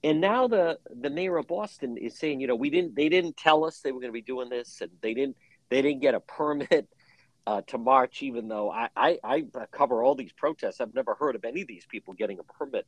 And 0.03 0.21
now 0.21 0.47
the 0.47 0.79
the 1.01 1.09
mayor 1.09 1.37
of 1.37 1.47
Boston 1.47 1.97
is 1.97 2.17
saying, 2.17 2.39
you 2.39 2.47
know, 2.47 2.55
we 2.55 2.69
didn't 2.69 2.95
they 2.95 3.09
didn't 3.09 3.37
tell 3.37 3.65
us 3.65 3.79
they 3.81 3.91
were 3.91 3.99
going 3.99 4.11
to 4.11 4.13
be 4.13 4.21
doing 4.21 4.49
this, 4.49 4.81
and 4.81 4.91
they 5.01 5.13
didn't 5.13 5.37
they 5.69 5.81
didn't 5.81 6.01
get 6.01 6.15
a 6.15 6.19
permit. 6.19 6.87
uh, 7.47 7.61
to 7.65 7.79
march, 7.79 8.21
even 8.21 8.47
though 8.47 8.69
I, 8.69 8.89
I, 8.95 9.17
I 9.23 9.43
cover 9.71 10.03
all 10.03 10.13
these 10.13 10.31
protests. 10.31 10.79
I've 10.79 10.93
never 10.93 11.15
heard 11.15 11.35
of 11.35 11.43
any 11.43 11.61
of 11.61 11.67
these 11.67 11.85
people 11.89 12.13
getting 12.13 12.37
a 12.37 12.43
permit. 12.43 12.85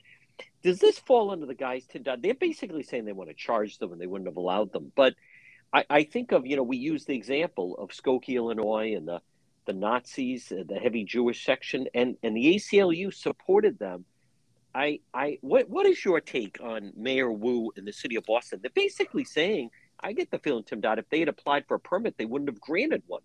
Does 0.62 0.78
this 0.78 1.00
fall 1.00 1.32
under 1.32 1.48
the 1.48 1.56
guys 1.56 1.88
to 1.88 2.18
They're 2.20 2.36
basically 2.36 2.84
saying 2.84 3.06
they 3.06 3.12
want 3.12 3.32
to 3.32 3.36
charge 3.36 3.80
them 3.80 3.92
and 3.92 4.00
they 4.00 4.06
wouldn't 4.06 4.28
have 4.28 4.38
allowed 4.38 4.72
them. 4.72 4.92
But 4.96 5.16
I, 5.74 5.86
I 5.90 6.04
think 6.04 6.32
of, 6.32 6.46
you 6.46 6.56
know, 6.56 6.64
we 6.64 6.78
use 6.78 7.06
the 7.06 7.16
example 7.16 7.76
of 7.78 7.90
Skokie, 7.90 8.36
Illinois, 8.36 8.94
and 8.96 9.08
the, 9.08 9.22
the 9.66 9.74
Nazis, 9.74 10.52
uh, 10.52 10.64
the 10.68 10.76
heavy 10.76 11.04
Jewish 11.04 11.46
section, 11.46 11.88
and, 11.94 12.18
and 12.24 12.36
the 12.36 12.56
ACLU 12.56 13.14
supported 13.14 13.80
them. 13.80 14.06
I, 14.74 15.00
I, 15.14 15.38
what, 15.42 15.70
what 15.70 15.86
is 15.86 16.04
your 16.04 16.22
take 16.22 16.60
on 16.62 16.94
Mayor 16.96 17.32
Wu 17.32 17.72
in 17.76 17.86
the 17.86 17.94
city 17.94 18.16
of 18.16 18.24
Boston? 18.26 18.60
They're 18.62 18.72
basically 18.74 19.26
saying, 19.26 19.70
I 20.00 20.14
get 20.14 20.32
the 20.32 20.40
feeling, 20.40 20.64
Tim 20.64 20.82
Dodd, 20.82 21.00
if 21.00 21.10
they 21.10 21.20
had 21.20 21.30
applied 21.30 21.66
for 21.68 21.76
a 21.76 21.80
permit, 21.80 22.18
they 22.18 22.26
wouldn't 22.26 22.50
have 22.50 22.60
granted 22.60 23.04
one 23.08 23.22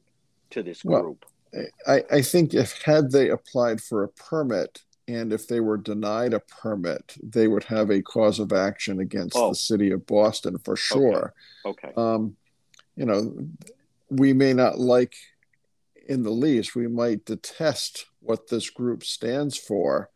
to 0.51 0.63
this 0.63 0.83
group. 0.83 1.25
Well, 1.53 1.67
I, 1.87 2.05
I 2.11 2.23
think 2.23 2.53
if 2.53 2.83
had 2.83 3.13
they 3.13 3.31
applied 3.31 3.81
for 3.81 4.03
a 4.03 4.09
permit 4.09 4.83
and 5.09 5.33
if 5.33 5.47
they 5.47 5.61
were 5.61 5.77
denied 5.77 6.35
a 6.35 6.41
permit, 6.41 7.17
they 7.23 7.49
would 7.49 7.65
have 7.65 7.91
a 7.91 8.03
cause 8.03 8.39
of 8.39 8.53
action 8.53 9.01
against 9.01 9.37
oh. 9.37 9.51
the 9.51 9.55
city 9.55 9.91
of 9.93 10.07
Boston 10.07 10.59
for 10.59 10.77
sure. 10.77 11.33
Okay. 11.65 11.89
okay. 11.89 11.93
Um, 11.97 12.37
you 12.97 13.05
know, 13.05 13.37
we 14.11 14.33
may 14.33 14.53
not 14.53 14.79
like 14.79 15.15
in 16.09 16.23
the 16.23 16.31
least, 16.31 16.75
we 16.75 16.89
might 16.89 17.25
detest 17.25 18.07
what 18.21 18.49
this 18.49 18.71
group 18.71 19.05
stands 19.05 19.57
for, 19.57 20.11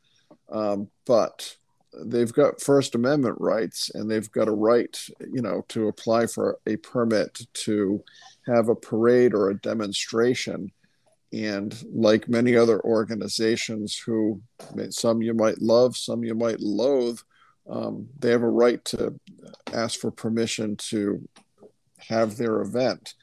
um, 0.50 0.88
but 1.06 1.56
they've 2.04 2.32
got 2.32 2.60
First 2.60 2.94
Amendment 2.94 3.36
rights 3.40 3.90
and 3.94 4.10
they've 4.10 4.30
got 4.30 4.48
a 4.48 4.52
right, 4.52 4.96
you 5.32 5.42
know, 5.42 5.64
to 5.68 5.88
apply 5.88 6.26
for 6.26 6.58
a 6.66 6.76
permit 6.76 7.46
to 7.52 8.02
have 8.46 8.68
a 8.68 8.74
parade 8.74 9.34
or 9.34 9.50
a 9.50 9.58
demonstration. 9.58 10.70
And 11.32 11.76
like 11.92 12.28
many 12.28 12.56
other 12.56 12.80
organizations 12.80 13.96
who 13.96 14.42
some 14.90 15.22
you 15.22 15.32
might 15.34 15.62
love, 15.62 15.96
some 15.96 16.24
you 16.24 16.34
might 16.34 16.60
loathe, 16.60 17.20
um, 17.68 18.08
they 18.18 18.30
have 18.32 18.42
a 18.42 18.48
right 18.48 18.84
to 18.86 19.18
ask 19.72 20.00
for 20.00 20.10
permission 20.10 20.76
to 20.76 21.26
have 22.08 22.36
their 22.36 22.60
event. 22.60 23.14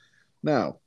Now, 0.42 0.78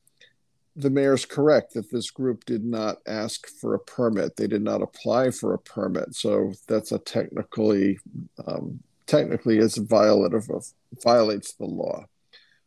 the 0.77 0.91
mayor's 0.91 1.27
correct 1.27 1.75
that 1.75 1.91
this 1.91 2.11
group 2.11 2.45
did 2.45 2.65
not 2.65 2.99
ask 3.07 3.49
for 3.49 3.75
a 3.75 3.79
permit. 3.79 4.37
They 4.37 4.47
did 4.47 4.63
not 4.63 4.81
apply 4.81 5.31
for 5.31 5.53
a 5.53 5.59
permit. 5.59 6.15
So 6.15 6.53
that's 6.69 6.93
a 6.93 6.99
technically, 6.99 7.99
um, 8.47 8.81
technically, 9.07 9.59
is 9.59 9.77
violative 9.77 10.49
of 10.55 10.67
violates 11.03 11.53
the 11.55 11.67
law. 11.67 12.07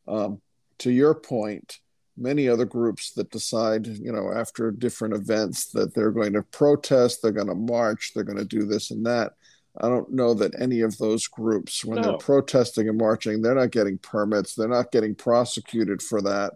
Um, 0.07 0.41
to 0.79 0.91
your 0.91 1.15
point, 1.15 1.79
many 2.18 2.47
other 2.47 2.66
groups 2.66 3.11
that 3.14 3.32
decide, 3.32 3.88
you 3.88 4.11
know, 4.11 4.32
after 4.32 4.72
different 4.72 5.16
events 5.16 5.68
that 5.72 5.93
they're 5.93 6.11
going 6.11 6.34
to 6.34 6.43
protest, 6.43 7.22
they're 7.22 7.32
going 7.32 7.47
to 7.47 7.55
march, 7.55 8.11
they're 8.14 8.24
going 8.24 8.38
to 8.38 8.45
do 8.45 8.66
this 8.66 8.91
and 8.91 9.05
that. 9.05 9.34
I 9.82 9.89
don't 9.89 10.11
know 10.11 10.36
that 10.36 10.59
any 10.59 10.82
of 10.82 10.97
those 10.99 11.26
groups, 11.28 11.84
when 11.84 12.01
no. 12.01 12.03
they're 12.03 12.18
protesting 12.18 12.88
and 12.88 12.97
marching, 12.97 13.41
they're 13.41 13.55
not 13.55 13.72
getting 13.72 13.97
permits, 13.97 14.53
they're 14.53 14.68
not 14.68 14.91
getting 14.91 15.16
prosecuted 15.16 16.01
for 16.01 16.22
that. 16.22 16.53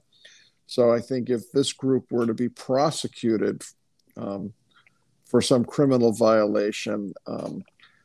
So 0.68 0.92
I 0.92 1.00
think 1.00 1.30
if 1.30 1.52
this 1.52 1.74
group 1.74 2.12
were 2.12 2.28
to 2.28 2.34
be 2.34 2.50
prosecuted 2.50 3.64
um, 4.18 4.54
for 5.26 5.42
some 5.42 5.66
criminal 5.66 6.12
violation, 6.12 7.14
um, 7.26 7.64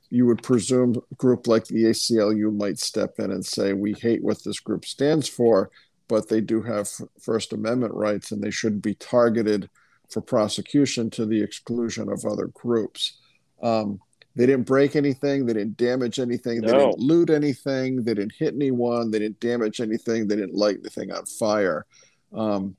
you 0.08 0.26
would 0.26 0.42
presume 0.42 0.94
a 1.10 1.14
group 1.16 1.46
like 1.46 1.64
the 1.66 1.84
ACLU 1.84 2.54
might 2.54 2.78
step 2.78 3.14
in 3.18 3.30
and 3.30 3.44
say, 3.44 3.72
we 3.72 3.94
hate 3.94 4.22
what 4.22 4.42
this 4.44 4.60
group 4.60 4.84
stands 4.84 5.28
for, 5.28 5.70
but 6.08 6.28
they 6.28 6.40
do 6.40 6.62
have 6.62 6.88
First 7.20 7.52
Amendment 7.52 7.94
rights 7.94 8.32
and 8.32 8.42
they 8.42 8.50
shouldn't 8.50 8.82
be 8.82 8.94
targeted 8.94 9.68
for 10.10 10.20
prosecution 10.20 11.10
to 11.10 11.26
the 11.26 11.42
exclusion 11.42 12.10
of 12.10 12.24
other 12.24 12.48
groups. 12.48 13.18
Um, 13.62 14.00
they 14.34 14.46
didn't 14.46 14.66
break 14.66 14.96
anything. 14.96 15.44
They 15.44 15.52
didn't 15.52 15.76
damage 15.76 16.18
anything. 16.18 16.60
They 16.60 16.72
didn't 16.72 16.98
loot 16.98 17.30
anything. 17.30 18.02
They 18.02 18.14
didn't 18.14 18.34
hit 18.38 18.54
anyone. 18.54 19.10
They 19.10 19.18
didn't 19.18 19.40
damage 19.40 19.80
anything. 19.80 20.26
They 20.26 20.36
didn't 20.36 20.54
light 20.54 20.78
anything 20.80 21.12
on 21.12 21.26
fire. 21.26 21.84
Um, 22.32 22.76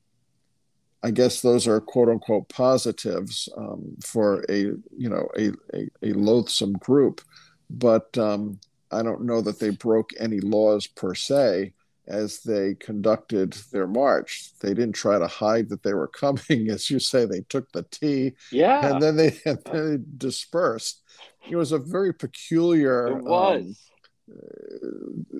I 1.03 1.11
guess 1.11 1.41
those 1.41 1.67
are 1.67 1.81
quote 1.81 2.09
unquote 2.09 2.49
positives 2.49 3.49
um, 3.57 3.97
for 4.03 4.45
a 4.49 4.57
you 4.57 5.09
know 5.09 5.27
a, 5.37 5.51
a, 5.75 5.89
a 6.01 6.13
loathsome 6.13 6.73
group, 6.73 7.21
but 7.69 8.17
um, 8.17 8.59
I 8.89 9.03
don't 9.03 9.25
know 9.25 9.41
that 9.41 9.59
they 9.59 9.71
broke 9.71 10.11
any 10.17 10.39
laws 10.39 10.87
per 10.87 11.13
se 11.13 11.73
as 12.07 12.39
they 12.41 12.75
conducted 12.75 13.53
their 13.71 13.87
march. 13.87 14.51
They 14.59 14.69
didn't 14.69 14.93
try 14.93 15.17
to 15.19 15.27
hide 15.27 15.69
that 15.69 15.83
they 15.83 15.93
were 15.93 16.07
coming, 16.23 16.69
as 16.69 16.89
you 16.89 16.99
say. 16.99 17.25
They 17.25 17.41
took 17.49 17.71
the 17.71 17.83
T, 17.83 18.33
yeah, 18.51 18.93
and 18.93 19.01
then 19.01 19.15
they, 19.15 19.37
and 19.45 19.59
then 19.65 19.91
they 19.91 20.03
dispersed. 20.17 21.01
It 21.49 21.55
was 21.55 21.71
a 21.71 21.79
very 21.79 22.13
peculiar. 22.13 23.21
Um, 23.29 23.75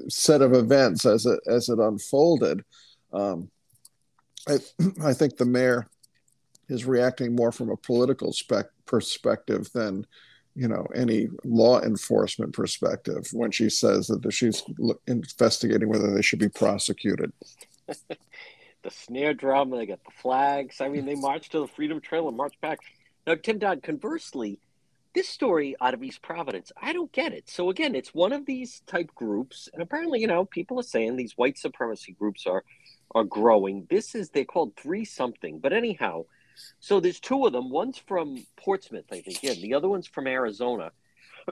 set 0.09 0.41
of 0.41 0.53
events 0.53 1.05
as 1.05 1.25
it 1.25 1.39
as 1.47 1.69
it 1.69 1.79
unfolded. 1.79 2.63
Um, 3.13 3.49
I, 4.47 4.57
I 5.03 5.13
think 5.13 5.37
the 5.37 5.45
mayor 5.45 5.87
is 6.69 6.85
reacting 6.85 7.35
more 7.35 7.51
from 7.51 7.69
a 7.69 7.77
political 7.77 8.33
spec- 8.33 8.71
perspective 8.85 9.71
than 9.73 10.05
you 10.55 10.67
know 10.67 10.85
any 10.95 11.27
law 11.43 11.81
enforcement 11.81 12.53
perspective 12.53 13.27
when 13.33 13.51
she 13.51 13.69
says 13.69 14.07
that 14.07 14.31
she's 14.31 14.63
investigating 15.07 15.89
whether 15.89 16.13
they 16.13 16.21
should 16.21 16.39
be 16.39 16.49
prosecuted. 16.49 17.31
The 18.83 18.91
snare 18.91 19.33
drum 19.33 19.69
they 19.69 19.85
got 19.85 20.03
the 20.03 20.11
flags. 20.11 20.81
I 20.81 20.89
mean 20.89 21.05
they 21.05 21.15
marched 21.15 21.53
to 21.53 21.61
the 21.61 21.69
freedom 21.69 22.01
trail 22.01 22.27
and 22.27 22.35
marched 22.35 22.59
back. 22.59 22.79
Now 23.25 23.35
tim 23.35 23.57
dodd 23.57 23.81
conversely 23.81 24.59
this 25.15 25.29
story 25.29 25.73
out 25.79 25.93
of 25.93 26.03
east 26.03 26.21
providence 26.21 26.69
i 26.81 26.91
don't 26.91 27.11
get 27.13 27.31
it. 27.31 27.47
So 27.47 27.69
again 27.69 27.95
it's 27.95 28.13
one 28.13 28.33
of 28.33 28.45
these 28.45 28.81
type 28.85 29.09
groups 29.15 29.69
and 29.71 29.81
apparently 29.81 30.19
you 30.19 30.27
know 30.27 30.43
people 30.43 30.77
are 30.81 30.83
saying 30.83 31.15
these 31.15 31.37
white 31.37 31.57
supremacy 31.57 32.11
groups 32.11 32.45
are 32.45 32.65
are 33.15 33.23
growing. 33.23 33.87
This 33.89 34.15
is 34.15 34.29
they're 34.29 34.45
called 34.45 34.75
three 34.75 35.05
something, 35.05 35.59
but 35.59 35.73
anyhow, 35.73 36.25
so 36.79 36.99
there's 36.99 37.19
two 37.19 37.45
of 37.45 37.53
them. 37.53 37.69
One's 37.69 37.97
from 37.97 38.45
Portsmouth, 38.57 39.05
I 39.11 39.21
think, 39.21 39.41
yeah. 39.43 39.53
The 39.53 39.73
other 39.73 39.89
one's 39.89 40.07
from 40.07 40.27
Arizona, 40.27 40.91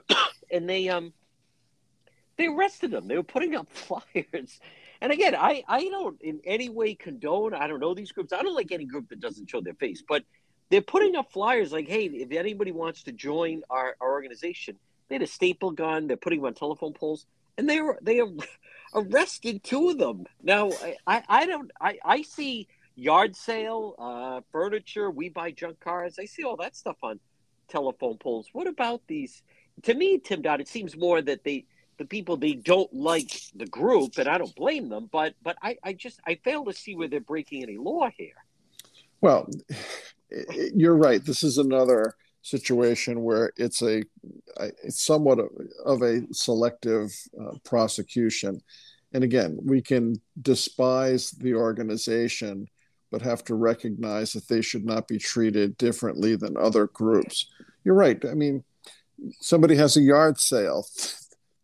and 0.50 0.68
they 0.68 0.88
um 0.88 1.12
they 2.36 2.46
arrested 2.46 2.90
them. 2.90 3.08
They 3.08 3.16
were 3.16 3.22
putting 3.22 3.54
up 3.54 3.68
flyers. 3.72 4.60
And 5.00 5.12
again, 5.12 5.34
I, 5.34 5.64
I 5.66 5.84
don't 5.84 6.20
in 6.22 6.40
any 6.44 6.68
way 6.68 6.94
condone, 6.94 7.54
I 7.54 7.66
don't 7.66 7.80
know 7.80 7.94
these 7.94 8.12
groups. 8.12 8.32
I 8.32 8.42
don't 8.42 8.54
like 8.54 8.72
any 8.72 8.84
group 8.84 9.08
that 9.08 9.20
doesn't 9.20 9.50
show 9.50 9.60
their 9.60 9.74
face, 9.74 10.02
but 10.06 10.22
they're 10.70 10.80
putting 10.80 11.16
up 11.16 11.32
flyers 11.32 11.72
like, 11.72 11.88
hey, 11.88 12.06
if 12.06 12.32
anybody 12.32 12.72
wants 12.72 13.02
to 13.02 13.12
join 13.12 13.62
our, 13.68 13.96
our 14.00 14.12
organization, 14.12 14.76
they 15.08 15.16
had 15.16 15.22
a 15.22 15.26
staple 15.26 15.72
gun, 15.72 16.06
they're 16.06 16.16
putting 16.16 16.38
them 16.38 16.46
on 16.46 16.54
telephone 16.54 16.94
poles, 16.94 17.26
and 17.58 17.68
they 17.68 17.80
were 17.80 17.98
they 18.00 18.22
arrested 18.94 19.62
two 19.62 19.90
of 19.90 19.98
them. 19.98 20.24
Now, 20.42 20.70
I, 21.06 21.22
I 21.28 21.46
don't, 21.46 21.70
I, 21.80 21.98
I 22.04 22.22
see 22.22 22.68
yard 22.94 23.36
sale, 23.36 23.94
uh, 23.98 24.40
furniture, 24.50 25.10
we 25.10 25.28
buy 25.28 25.50
junk 25.50 25.80
cars. 25.80 26.16
I 26.18 26.24
see 26.24 26.44
all 26.44 26.56
that 26.56 26.76
stuff 26.76 26.96
on 27.02 27.20
telephone 27.68 28.18
poles. 28.18 28.48
What 28.52 28.66
about 28.66 29.02
these? 29.06 29.42
To 29.84 29.94
me, 29.94 30.18
Tim 30.18 30.42
Dodd, 30.42 30.60
it 30.60 30.68
seems 30.68 30.96
more 30.96 31.22
that 31.22 31.44
they, 31.44 31.66
the 31.98 32.04
people 32.04 32.36
they 32.36 32.54
don't 32.54 32.92
like 32.92 33.40
the 33.54 33.66
group, 33.66 34.18
and 34.18 34.28
I 34.28 34.38
don't 34.38 34.54
blame 34.54 34.88
them, 34.88 35.08
but 35.12 35.34
but 35.42 35.56
I, 35.62 35.76
I 35.82 35.92
just 35.92 36.20
I 36.26 36.36
fail 36.44 36.64
to 36.64 36.72
see 36.72 36.94
where 36.94 37.08
they're 37.08 37.20
breaking 37.20 37.62
any 37.62 37.76
law 37.76 38.10
here. 38.16 38.34
Well, 39.20 39.48
you're 40.74 40.96
right. 40.96 41.24
This 41.24 41.42
is 41.42 41.58
another 41.58 42.16
situation 42.42 43.22
where 43.22 43.52
it's 43.56 43.82
a 43.82 44.02
it's 44.82 45.02
somewhat 45.02 45.38
of 45.84 46.02
a 46.02 46.22
selective 46.32 47.10
uh, 47.40 47.52
prosecution 47.64 48.60
and 49.12 49.22
again 49.22 49.56
we 49.62 49.80
can 49.80 50.20
despise 50.40 51.30
the 51.30 51.54
organization 51.54 52.66
but 53.12 53.22
have 53.22 53.44
to 53.44 53.54
recognize 53.54 54.32
that 54.32 54.48
they 54.48 54.62
should 54.62 54.84
not 54.84 55.06
be 55.06 55.18
treated 55.18 55.76
differently 55.76 56.34
than 56.34 56.56
other 56.56 56.86
groups. 56.88 57.46
You're 57.84 57.94
right. 57.94 58.20
I 58.24 58.34
mean 58.34 58.64
somebody 59.40 59.76
has 59.76 59.96
a 59.96 60.00
yard 60.00 60.40
sale. 60.40 60.86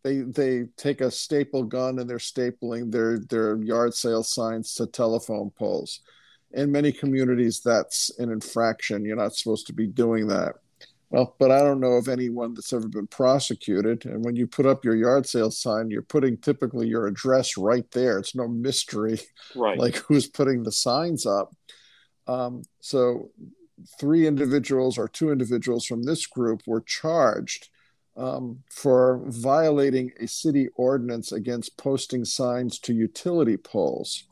They 0.05 0.19
they 0.21 0.67
take 0.77 1.01
a 1.01 1.11
staple 1.11 1.65
gun 1.65 1.99
and 1.99 2.09
they're 2.09 2.19
stapling 2.19 2.93
their 2.93 3.19
their 3.19 3.57
yard 3.57 3.95
sale 3.95 4.23
signs 4.23 4.73
to 4.75 4.87
telephone 4.87 5.51
poles. 5.51 6.01
In 6.53 6.71
many 6.71 6.93
communities 6.93 7.61
that's 7.61 8.17
an 8.21 8.31
infraction. 8.31 9.05
You're 9.05 9.17
not 9.17 9.35
supposed 9.35 9.67
to 9.67 9.73
be 9.73 9.89
doing 9.89 10.29
that 10.29 10.55
well, 11.11 11.35
but 11.39 11.51
I 11.51 11.61
don't 11.61 11.81
know 11.81 11.93
of 11.93 12.09
anyone 12.09 12.55
that's 12.55 12.73
ever 12.73 12.89
been 12.89 13.07
prosecuted. 13.07 14.05
And 14.05 14.25
when 14.25 14.37
you 14.37 14.47
put 14.47 14.67
up 14.67 14.85
your 14.85 14.95
yard 14.95 15.27
sale 15.27 15.51
sign, 15.51 15.91
you're 15.91 16.03
putting 16.03 16.37
typically 16.37 16.87
your 16.87 17.07
address 17.07 17.57
right 17.57 17.91
there. 17.93 18.19
It's 18.19 18.35
no 18.35 18.47
mystery, 18.47 19.21
right? 19.57 19.79
Like 19.79 19.97
who's 19.97 20.27
putting 20.27 20.63
the 20.63 20.73
signs 20.73 21.25
up. 21.25 21.55
Um, 22.27 22.63
so, 22.81 23.31
three 23.99 24.27
individuals 24.27 24.99
or 24.99 25.09
two 25.09 25.31
individuals 25.33 25.87
from 25.87 26.03
this 26.03 26.27
group 26.27 26.63
were 26.67 26.83
charged 26.83 27.69
um, 28.17 28.59
for 28.71 29.23
violating 29.27 30.13
a 30.21 30.27
city 30.27 30.69
ordinance 30.75 31.33
against 31.33 31.79
posting 31.79 32.25
signs 32.25 32.79
to 32.81 32.93
utility 32.93 33.57
poles. 33.57 34.25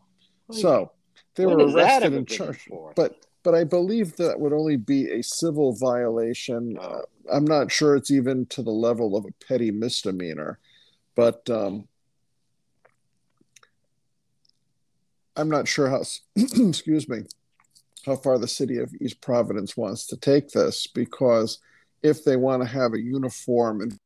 so 0.50 0.92
they 1.36 1.46
were 1.46 1.56
arrested 1.56 2.12
and 2.12 2.28
charged. 2.28 2.68
But 2.96 3.14
but 3.46 3.54
I 3.54 3.62
believe 3.62 4.16
that 4.16 4.40
would 4.40 4.52
only 4.52 4.76
be 4.76 5.08
a 5.08 5.22
civil 5.22 5.72
violation. 5.72 6.76
Uh, 6.80 7.02
I'm 7.32 7.44
not 7.44 7.70
sure 7.70 7.94
it's 7.94 8.10
even 8.10 8.44
to 8.46 8.60
the 8.60 8.72
level 8.72 9.16
of 9.16 9.24
a 9.24 9.44
petty 9.46 9.70
misdemeanor, 9.70 10.58
but 11.14 11.48
um, 11.48 11.86
I'm 15.36 15.48
not 15.48 15.68
sure 15.68 15.88
how. 15.88 16.02
excuse 16.36 17.08
me, 17.08 17.18
how 18.04 18.16
far 18.16 18.36
the 18.36 18.48
city 18.48 18.78
of 18.78 18.92
East 19.00 19.20
Providence 19.20 19.76
wants 19.76 20.08
to 20.08 20.16
take 20.16 20.48
this 20.48 20.88
because 20.88 21.60
if 22.02 22.24
they 22.24 22.34
want 22.34 22.64
to 22.64 22.68
have 22.68 22.94
a 22.94 23.00
uniform 23.00 23.80
in 23.80 23.96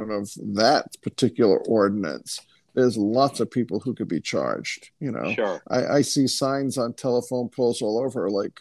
of 0.00 0.28
that 0.56 0.86
particular 1.02 1.58
ordinance, 1.68 2.40
there's 2.74 2.96
lots 2.96 3.38
of 3.38 3.48
people 3.48 3.78
who 3.78 3.94
could 3.94 4.08
be 4.08 4.20
charged. 4.20 4.90
You 4.98 5.12
know, 5.12 5.34
Sure. 5.34 5.62
I, 5.68 5.86
I 5.86 6.02
see 6.02 6.26
signs 6.26 6.76
on 6.76 6.94
telephone 6.94 7.48
poles 7.48 7.80
all 7.80 8.00
over 8.00 8.28
like 8.28 8.60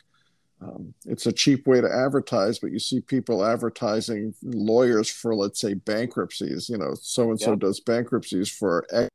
um, 0.62 0.94
it's 1.06 1.28
a 1.28 1.32
cheap 1.32 1.68
way 1.68 1.82
to 1.82 1.92
advertise, 1.92 2.60
but 2.60 2.72
you 2.72 2.80
see 2.80 3.00
people 3.02 3.46
advertising 3.46 4.34
lawyers 4.44 5.10
for, 5.10 5.36
let's 5.36 5.60
say, 5.60 5.76
bankruptcies. 5.76 6.68
You 6.68 6.78
know, 6.78 6.96
so 7.00 7.30
and 7.30 7.40
so 7.40 7.56
does 7.56 7.80
bankruptcies 7.80 8.50
for 8.50 8.86
X 8.92 9.10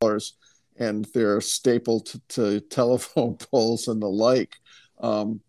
dollars, 0.00 0.36
and 0.78 1.06
they're 1.12 1.40
stapled 1.40 2.06
to, 2.06 2.20
to 2.28 2.60
telephone 2.70 3.36
poles 3.36 3.88
and 3.88 4.00
the 4.00 4.08
like. 4.08 4.56
Um, 5.00 5.40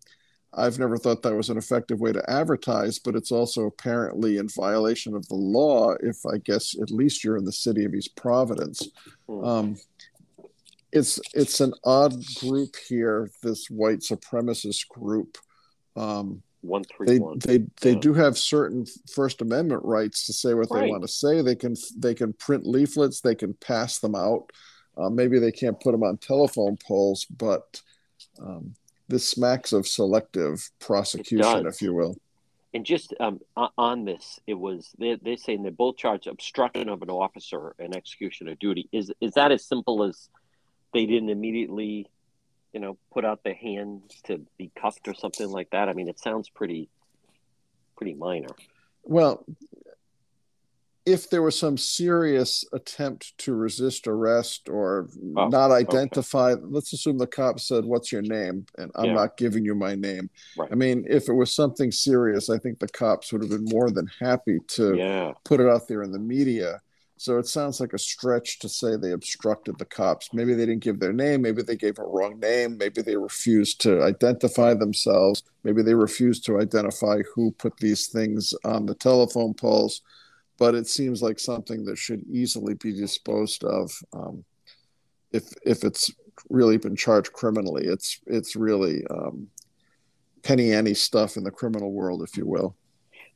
I've 0.56 0.78
never 0.78 0.96
thought 0.96 1.22
that 1.22 1.34
was 1.34 1.50
an 1.50 1.58
effective 1.58 2.00
way 2.00 2.12
to 2.12 2.30
advertise, 2.30 2.98
but 3.00 3.16
it's 3.16 3.32
also 3.32 3.64
apparently 3.64 4.36
in 4.36 4.48
violation 4.48 5.14
of 5.14 5.26
the 5.26 5.34
law 5.34 5.94
if 6.00 6.18
I 6.26 6.38
guess 6.38 6.76
at 6.80 6.92
least 6.92 7.24
you're 7.24 7.36
in 7.36 7.44
the 7.44 7.52
city 7.52 7.84
of 7.84 7.94
East 7.94 8.14
Providence. 8.14 8.88
Hmm. 9.26 9.44
Um, 9.44 9.76
it's 10.94 11.18
it's 11.34 11.60
an 11.60 11.74
odd 11.84 12.14
group 12.36 12.76
here, 12.88 13.30
this 13.42 13.68
white 13.68 13.98
supremacist 13.98 14.88
group. 14.88 15.36
Um, 15.96 16.42
One 16.62 16.84
three 16.84 17.06
they 17.06 17.18
one. 17.18 17.38
they 17.40 17.58
they 17.82 17.92
Yeah. 17.92 18.00
do 18.00 18.14
have 18.14 18.38
certain 18.38 18.86
First 19.12 19.42
Amendment 19.42 19.82
rights 19.84 20.26
to 20.26 20.32
say 20.32 20.54
what 20.54 20.70
they 20.72 20.88
want 20.88 21.02
to 21.02 21.08
say. 21.08 21.42
They 21.42 21.56
can 21.56 21.74
they 21.98 22.14
can 22.14 22.32
print 22.32 22.64
leaflets, 22.64 23.20
they 23.20 23.34
can 23.34 23.54
pass 23.54 23.98
them 23.98 24.14
out. 24.14 24.50
Uh, 24.96 25.10
maybe 25.10 25.40
they 25.40 25.50
can't 25.50 25.80
put 25.80 25.90
them 25.90 26.04
on 26.04 26.16
telephone 26.16 26.78
poles, 26.86 27.26
but 27.26 27.82
um, 28.40 28.74
this 29.08 29.28
smacks 29.28 29.72
of 29.72 29.88
selective 29.88 30.70
prosecution, 30.78 31.66
if 31.66 31.82
you 31.82 31.92
will. 31.92 32.16
And 32.72 32.86
just 32.86 33.12
um, 33.18 33.40
on 33.76 34.04
this, 34.04 34.38
it 34.46 34.54
was 34.54 34.90
they're, 34.98 35.16
they're 35.16 35.36
saying 35.36 35.62
they're 35.62 35.72
both 35.72 35.96
charged 35.96 36.28
obstruction 36.28 36.88
of 36.88 37.02
an 37.02 37.10
officer 37.10 37.74
and 37.80 37.96
execution 37.96 38.48
of 38.48 38.58
duty. 38.60 38.88
Is 38.92 39.12
is 39.20 39.32
that 39.34 39.50
as 39.50 39.64
simple 39.66 40.04
as 40.04 40.28
they 40.94 41.04
didn't 41.04 41.28
immediately, 41.28 42.06
you 42.72 42.80
know, 42.80 42.96
put 43.12 43.26
out 43.26 43.44
their 43.44 43.54
hands 43.54 44.22
to 44.24 44.40
be 44.56 44.70
cuffed 44.80 45.06
or 45.06 45.14
something 45.14 45.50
like 45.50 45.68
that? 45.70 45.90
I 45.90 45.92
mean, 45.92 46.08
it 46.08 46.18
sounds 46.18 46.48
pretty 46.48 46.88
pretty 47.96 48.14
minor. 48.14 48.48
Well, 49.02 49.44
if 51.06 51.28
there 51.28 51.42
was 51.42 51.58
some 51.58 51.76
serious 51.76 52.64
attempt 52.72 53.36
to 53.38 53.54
resist 53.54 54.06
arrest 54.08 54.68
or 54.68 55.08
Oh, 55.36 55.48
not 55.48 55.70
identify, 55.70 56.54
let's 56.60 56.92
assume 56.92 57.18
the 57.18 57.26
cop 57.26 57.60
said, 57.60 57.84
What's 57.84 58.10
your 58.10 58.22
name? 58.22 58.66
And 58.78 58.90
I'm 58.94 59.08
Yeah. 59.08 59.14
not 59.14 59.36
giving 59.36 59.64
you 59.64 59.74
my 59.74 59.94
name. 59.94 60.30
Right. 60.56 60.70
I 60.72 60.74
mean, 60.74 61.04
if 61.08 61.28
it 61.28 61.34
was 61.34 61.54
something 61.54 61.92
serious, 61.92 62.48
I 62.48 62.58
think 62.58 62.78
the 62.78 62.88
cops 62.88 63.32
would 63.32 63.42
have 63.42 63.50
been 63.50 63.66
more 63.66 63.90
than 63.90 64.08
happy 64.18 64.58
to 64.68 64.96
Yeah. 64.96 65.32
put 65.44 65.60
it 65.60 65.68
out 65.68 65.86
there 65.88 66.02
in 66.02 66.10
the 66.10 66.18
media. 66.18 66.80
So 67.16 67.38
it 67.38 67.46
sounds 67.46 67.80
like 67.80 67.92
a 67.92 67.98
stretch 67.98 68.58
to 68.58 68.68
say 68.68 68.96
they 68.96 69.12
obstructed 69.12 69.78
the 69.78 69.84
cops. 69.84 70.34
Maybe 70.34 70.52
they 70.52 70.66
didn't 70.66 70.82
give 70.82 70.98
their 70.98 71.12
name. 71.12 71.42
Maybe 71.42 71.62
they 71.62 71.76
gave 71.76 71.98
a 71.98 72.04
wrong 72.04 72.40
name. 72.40 72.76
Maybe 72.76 73.02
they 73.02 73.16
refused 73.16 73.80
to 73.82 74.02
identify 74.02 74.74
themselves. 74.74 75.42
Maybe 75.62 75.82
they 75.82 75.94
refused 75.94 76.44
to 76.46 76.60
identify 76.60 77.22
who 77.34 77.52
put 77.52 77.76
these 77.76 78.08
things 78.08 78.52
on 78.64 78.86
the 78.86 78.94
telephone 78.94 79.54
poles. 79.54 80.02
But 80.58 80.74
it 80.74 80.86
seems 80.86 81.22
like 81.22 81.38
something 81.38 81.84
that 81.84 81.98
should 81.98 82.24
easily 82.30 82.74
be 82.74 82.92
disposed 82.92 83.64
of 83.64 83.92
um, 84.12 84.44
if 85.32 85.52
if 85.64 85.84
it's 85.84 86.12
really 86.48 86.76
been 86.76 86.96
charged 86.96 87.32
criminally. 87.32 87.86
It's 87.86 88.20
it's 88.26 88.54
really 88.54 89.04
um, 89.08 89.48
penny 90.42 90.72
ante 90.72 90.94
stuff 90.94 91.36
in 91.36 91.44
the 91.44 91.50
criminal 91.50 91.92
world, 91.92 92.22
if 92.22 92.36
you 92.36 92.46
will. 92.46 92.76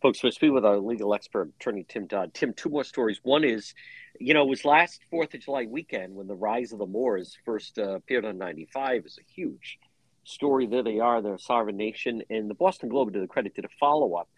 Folks, 0.00 0.22
we're 0.22 0.30
speaking 0.30 0.54
with 0.54 0.64
our 0.64 0.78
legal 0.78 1.12
expert, 1.12 1.50
attorney 1.58 1.84
Tim 1.88 2.06
Dodd. 2.06 2.32
Tim, 2.32 2.54
two 2.54 2.68
more 2.68 2.84
stories. 2.84 3.18
One 3.24 3.42
is, 3.42 3.74
you 4.20 4.32
know, 4.32 4.42
it 4.42 4.48
was 4.48 4.64
last 4.64 5.00
Fourth 5.10 5.34
of 5.34 5.40
July 5.40 5.66
weekend 5.68 6.14
when 6.14 6.28
the 6.28 6.36
Rise 6.36 6.72
of 6.72 6.78
the 6.78 6.86
Moors 6.86 7.36
first 7.44 7.80
uh, 7.80 7.96
appeared 7.96 8.24
on 8.24 8.38
95. 8.38 9.06
is 9.06 9.18
a 9.18 9.32
huge 9.32 9.80
story. 10.22 10.66
There 10.66 10.84
they 10.84 11.00
are, 11.00 11.20
they're 11.20 11.34
a 11.34 11.40
sovereign 11.40 11.76
nation. 11.76 12.22
And 12.30 12.48
the 12.48 12.54
Boston 12.54 12.90
Globe, 12.90 13.12
to 13.12 13.18
the 13.18 13.26
credit, 13.26 13.56
did 13.56 13.64
a 13.64 13.68
follow 13.80 14.14
up 14.14 14.28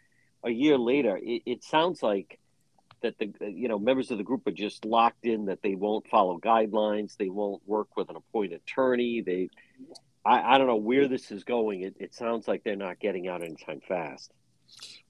a 0.43 0.51
year 0.51 0.79
later. 0.79 1.19
It, 1.23 1.43
it 1.45 1.63
sounds 1.63 2.03
like 2.03 2.39
that 3.03 3.19
the 3.19 3.31
you 3.41 3.69
know 3.69 3.79
members 3.79 4.11
of 4.11 4.17
the 4.17 4.25
group 4.25 4.47
are 4.47 4.53
just 4.53 4.87
locked 4.87 5.27
in 5.27 5.47
that 5.47 5.63
they 5.63 5.75
won't 5.75 6.07
follow 6.09 6.39
guidelines, 6.39 7.17
they 7.17 7.29
won't 7.29 7.63
work 7.67 7.97
with 7.97 8.09
an 8.09 8.17
appointed 8.17 8.61
attorney. 8.63 9.21
They, 9.21 9.51
I, 10.25 10.55
I 10.55 10.59
don't 10.59 10.67
know 10.67 10.77
where 10.77 11.07
this 11.07 11.31
is 11.31 11.45
going. 11.45 11.83
It, 11.83 11.97
it 12.01 12.15
sounds 12.15 12.49
like 12.49 12.65
they're 12.65 12.77
not 12.77 12.99
getting 12.99 13.29
out 13.29 13.43
anytime 13.43 13.81
fast. 13.87 14.33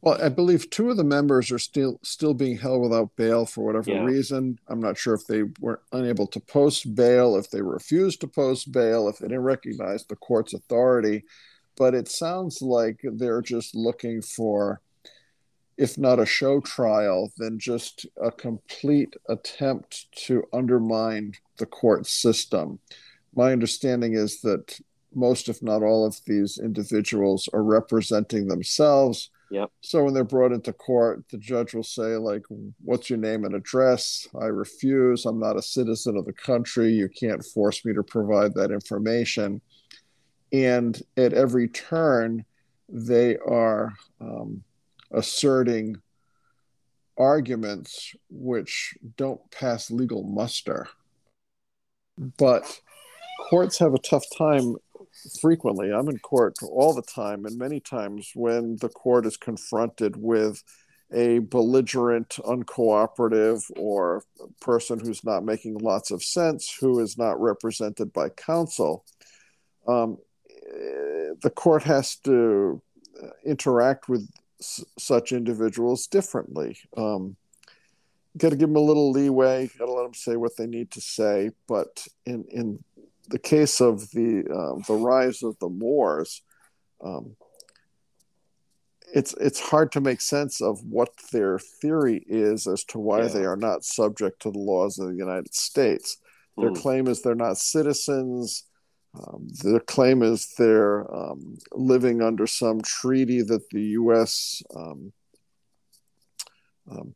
Well, 0.03 0.19
I 0.23 0.31
believe 0.31 0.71
two 0.71 0.91
of 0.91 0.97
the 0.97 1.05
members 1.05 1.51
are 1.51 1.59
still 1.59 1.99
still 2.03 2.33
being 2.33 2.57
held 2.57 2.83
without 2.83 3.17
bail 3.17 3.45
for 3.45 3.65
whatever 3.65 3.91
Yeah. 3.91 4.05
reason. 4.05 4.59
I'm 4.69 4.81
not 4.81 4.97
sure 4.97 5.15
if 5.15 5.27
they 5.27 5.43
were 5.61 5.83
unable 5.93 6.27
to 6.29 6.41
post 6.41 6.95
bail, 6.95 7.37
if 7.37 7.51
they 7.51 7.61
refused 7.61 8.21
to 8.23 8.27
post 8.29 8.73
bail, 8.73 9.09
if 9.09 9.19
they 9.19 9.29
didn't 9.29 9.43
recognize 9.43 10.05
the 10.07 10.17
court's 10.17 10.55
authority. 10.55 11.25
But 11.77 11.95
it 11.95 12.09
sounds 12.09 12.63
like 12.63 13.01
they're 13.03 13.43
just 13.43 13.75
looking 13.75 14.23
for, 14.23 14.81
if 15.77 15.99
not 15.99 16.19
a 16.19 16.27
show 16.27 16.61
trial, 16.61 17.33
then 17.37 17.59
just 17.59 18.07
a 18.23 18.31
complete 18.31 19.17
attempt 19.29 20.11
to 20.27 20.45
undermine 20.53 21.35
the 21.59 21.67
court 21.67 22.07
system. 22.07 22.81
My 23.35 23.53
understanding 23.53 24.15
is 24.15 24.41
that 24.41 24.81
most, 25.15 25.49
if 25.49 25.63
not 25.63 25.83
all, 25.83 26.07
of 26.07 26.21
these 26.27 26.59
individuals 26.59 27.49
are 27.53 27.63
representing 27.63 28.49
themselves. 28.49 29.31
So 29.81 30.05
when 30.05 30.15
they're 30.15 30.25
brought 30.25 30.53
into 30.53 30.73
court, 30.73 31.25
the 31.31 31.39
judge 31.39 31.75
will 31.75 31.83
say, 31.83 32.17
like, 32.17 32.45
what's 32.85 33.11
your 33.11 33.19
name 33.19 33.45
and 33.45 33.55
address? 33.55 34.29
I 34.41 34.47
refuse. 34.47 35.27
I'm 35.27 35.41
not 35.41 35.59
a 35.59 35.63
citizen 35.63 36.17
of 36.17 36.25
the 36.25 36.33
country. 36.33 36.93
You 36.93 37.09
can't 37.09 37.45
force 37.45 37.85
me 37.85 37.93
to 37.95 38.03
provide 38.03 38.55
that 38.55 38.71
information. 38.71 39.61
And 40.53 41.01
at 41.17 41.33
every 41.33 41.69
turn, 41.69 42.45
they 42.89 43.37
are 43.39 43.93
um, 44.21 44.63
asserting 45.13 45.97
arguments 47.19 48.15
which 48.31 48.95
don't 49.17 49.41
pass 49.51 49.91
legal 49.91 50.23
muster. 50.23 50.89
But 52.17 52.81
courts 53.49 53.79
have 53.79 53.95
a 53.95 53.99
tough 53.99 54.25
time 54.37 54.77
frequently. 55.41 55.93
I'm 55.93 56.09
in 56.09 56.19
court 56.19 56.55
all 56.63 56.95
the 56.95 57.03
time, 57.03 57.45
and 57.45 57.59
many 57.59 57.81
times 57.81 58.31
when 58.35 58.77
the 58.81 58.89
court 58.89 59.27
is 59.27 59.37
confronted 59.37 60.17
with 60.17 60.63
a 61.13 61.41
belligerent, 61.41 62.39
uncooperative, 62.45 63.65
or 63.77 64.23
person 64.61 65.01
who's 65.01 65.25
not 65.25 65.45
making 65.45 65.79
lots 65.79 66.11
of 66.11 66.23
sense, 66.23 66.77
who 66.81 67.01
is 67.01 67.19
not 67.19 67.41
represented 67.41 68.13
by 68.13 68.29
counsel, 68.29 69.05
um, 69.89 70.19
the 71.43 71.53
court 71.55 71.83
has 71.83 72.17
to 72.17 72.81
interact 73.45 74.09
with 74.09 74.29
s- 74.61 74.85
such 74.99 75.33
individuals 75.33 76.07
differently. 76.07 76.79
Um, 76.97 77.37
got 78.37 78.51
to 78.51 78.57
give 78.57 78.69
them 78.69 78.77
a 78.77 78.81
little 78.81 79.11
leeway. 79.11 79.71
Got 79.79 79.87
to 79.87 79.93
let 79.93 80.05
them 80.05 80.15
say 80.15 80.37
what 80.37 80.57
they 80.57 80.67
need 80.67 80.91
to 80.93 81.01
say. 81.01 81.51
But 81.67 82.07
in 82.27 82.45
in 82.51 82.85
the 83.31 83.39
case 83.39 83.81
of 83.81 84.11
the 84.11 84.45
uh, 84.51 84.83
the 84.87 84.95
rise 84.95 85.43
of 85.43 85.59
the 85.61 85.69
Moors, 85.69 86.43
um, 87.03 87.37
it's 89.15 89.35
it's 89.35 89.61
hard 89.61 89.93
to 89.93 90.01
make 90.01 90.21
sense 90.21 90.61
of 90.61 90.81
what 90.85 91.11
their 91.33 91.59
theory 91.59 92.25
is 92.27 92.67
as 92.67 92.85
to 92.85 92.99
why 92.99 93.23
Yeah. 93.23 93.29
they 93.29 93.45
are 93.45 93.57
not 93.57 93.85
subject 93.85 94.43
to 94.43 94.51
the 94.51 94.59
laws 94.59 94.99
of 94.99 95.09
the 95.09 95.17
United 95.17 95.55
States. 95.55 96.19
Their 96.59 96.71
Hmm. 96.71 96.75
claim 96.83 97.07
is 97.09 97.23
they're 97.23 97.35
not 97.35 97.59
citizens. 97.59 98.65
Um, 99.15 99.49
their 99.65 99.81
claim 99.81 100.23
is 100.23 100.55
they're 100.57 101.13
um, 101.15 101.59
living 101.73 102.23
under 102.23 102.47
some 102.47 102.81
treaty 102.81 103.43
that 103.43 103.69
the 103.71 103.83
U.S. 104.03 104.63
Um, 104.77 105.13
um, 106.91 107.15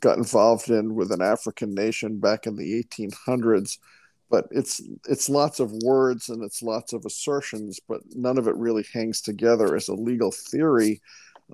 got 0.00 0.18
involved 0.18 0.70
in 0.70 0.94
with 0.94 1.12
an 1.12 1.22
African 1.22 1.74
nation 1.74 2.18
back 2.20 2.46
in 2.46 2.56
the 2.56 2.72
1800s. 2.82 3.78
But 4.30 4.46
it's 4.50 4.80
it's 5.08 5.28
lots 5.30 5.58
of 5.60 5.72
words 5.72 6.28
and 6.28 6.42
it's 6.44 6.62
lots 6.62 6.92
of 6.92 7.04
assertions, 7.06 7.80
but 7.88 8.00
none 8.14 8.38
of 8.38 8.46
it 8.46 8.56
really 8.56 8.84
hangs 8.92 9.22
together 9.22 9.74
as 9.74 9.88
a 9.88 9.94
legal 9.94 10.30
theory 10.32 11.00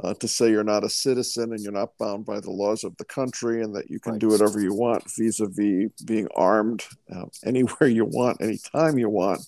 uh, 0.02 0.14
to 0.14 0.26
say 0.26 0.50
you're 0.50 0.64
not 0.64 0.82
a 0.84 0.88
citizen 0.90 1.52
and 1.52 1.62
you're 1.62 1.72
not 1.72 1.96
bound 1.98 2.24
by 2.26 2.40
the 2.40 2.50
laws 2.50 2.82
of 2.82 2.96
the 2.96 3.04
country 3.04 3.62
and 3.62 3.74
that 3.76 3.90
you 3.90 4.00
can 4.00 4.14
Right. 4.14 4.20
do 4.20 4.30
whatever 4.30 4.60
you 4.60 4.74
want 4.74 5.04
vis-a-vis 5.16 5.90
being 6.04 6.28
armed 6.36 6.84
uh, 7.14 7.26
anywhere 7.44 7.88
you 7.88 8.04
want, 8.04 8.40
anytime 8.40 8.98
you 8.98 9.08
want. 9.08 9.40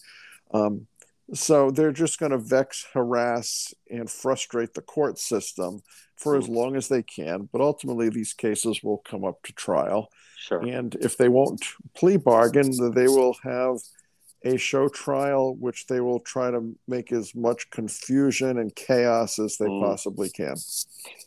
Um, 0.52 0.86
So 1.34 1.70
they're 1.72 1.92
just 1.92 2.18
going 2.20 2.32
to 2.32 2.38
vex, 2.38 2.86
harass, 2.94 3.74
and 3.90 4.10
frustrate 4.10 4.74
the 4.74 4.82
court 4.82 5.18
system 5.18 5.82
for 6.16 6.36
as 6.36 6.48
long 6.48 6.76
as 6.76 6.88
they 6.88 7.02
can. 7.02 7.48
But 7.52 7.60
ultimately, 7.60 8.10
these 8.10 8.32
cases 8.32 8.82
will 8.82 8.98
come 8.98 9.24
up 9.24 9.42
to 9.44 9.52
trial. 9.52 10.10
Sure. 10.46 10.60
And 10.60 10.94
if 11.00 11.16
they 11.16 11.28
won't 11.28 11.64
plea 11.94 12.18
bargain, 12.18 12.70
they 12.94 13.08
will 13.08 13.34
have 13.42 13.78
a 14.44 14.56
show 14.56 14.88
trial, 14.88 15.56
which 15.56 15.88
they 15.88 16.00
will 16.00 16.20
try 16.20 16.52
to 16.52 16.76
make 16.86 17.10
as 17.10 17.34
much 17.34 17.68
confusion 17.70 18.58
and 18.58 18.72
chaos 18.76 19.40
as 19.40 19.56
they 19.56 19.66
mm. 19.66 19.82
possibly 19.82 20.28
can. 20.28 20.54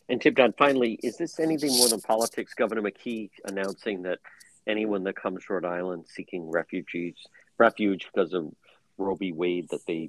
And 0.08 0.22
Tim 0.22 0.32
Dodd, 0.32 0.54
finally, 0.56 0.98
is 1.02 1.18
this 1.18 1.38
anything 1.38 1.70
more 1.76 1.88
than 1.88 2.00
politics? 2.00 2.54
Governor 2.54 2.80
McKee 2.80 3.28
announcing 3.44 4.00
that 4.02 4.20
anyone 4.66 5.04
that 5.04 5.16
comes 5.16 5.44
to 5.44 5.52
Rhode 5.52 5.66
Island 5.66 6.06
seeking 6.08 6.50
refugees 6.50 7.14
refuge 7.58 8.08
because 8.10 8.32
of 8.32 8.50
Roe 8.96 9.16
v. 9.16 9.32
Wade 9.32 9.68
that 9.68 9.84
they 9.86 10.08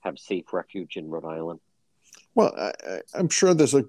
have 0.00 0.18
safe 0.18 0.52
refuge 0.52 0.96
in 0.96 1.08
Rhode 1.08 1.26
Island? 1.26 1.60
Well, 2.34 2.52
I, 2.56 3.02
am 3.14 3.28
sure 3.28 3.54
there's 3.54 3.74
a, 3.74 3.84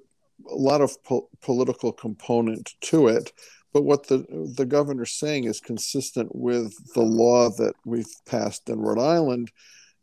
a 0.48 0.56
lot 0.56 0.82
of 0.82 1.04
po- 1.04 1.28
political 1.42 1.92
component 1.92 2.76
to 2.82 3.08
it 3.08 3.34
but 3.74 3.84
what 3.84 4.08
the 4.08 4.26
the 4.56 4.66
governor's 4.66 5.12
saying 5.12 5.46
is 5.46 5.60
consistent 5.60 6.34
with 6.34 6.74
the 6.94 7.02
law 7.02 7.50
that 7.50 7.74
we've 7.86 8.12
passed 8.26 8.70
in 8.70 8.80
Rhode 8.80 9.00
Island 9.00 9.52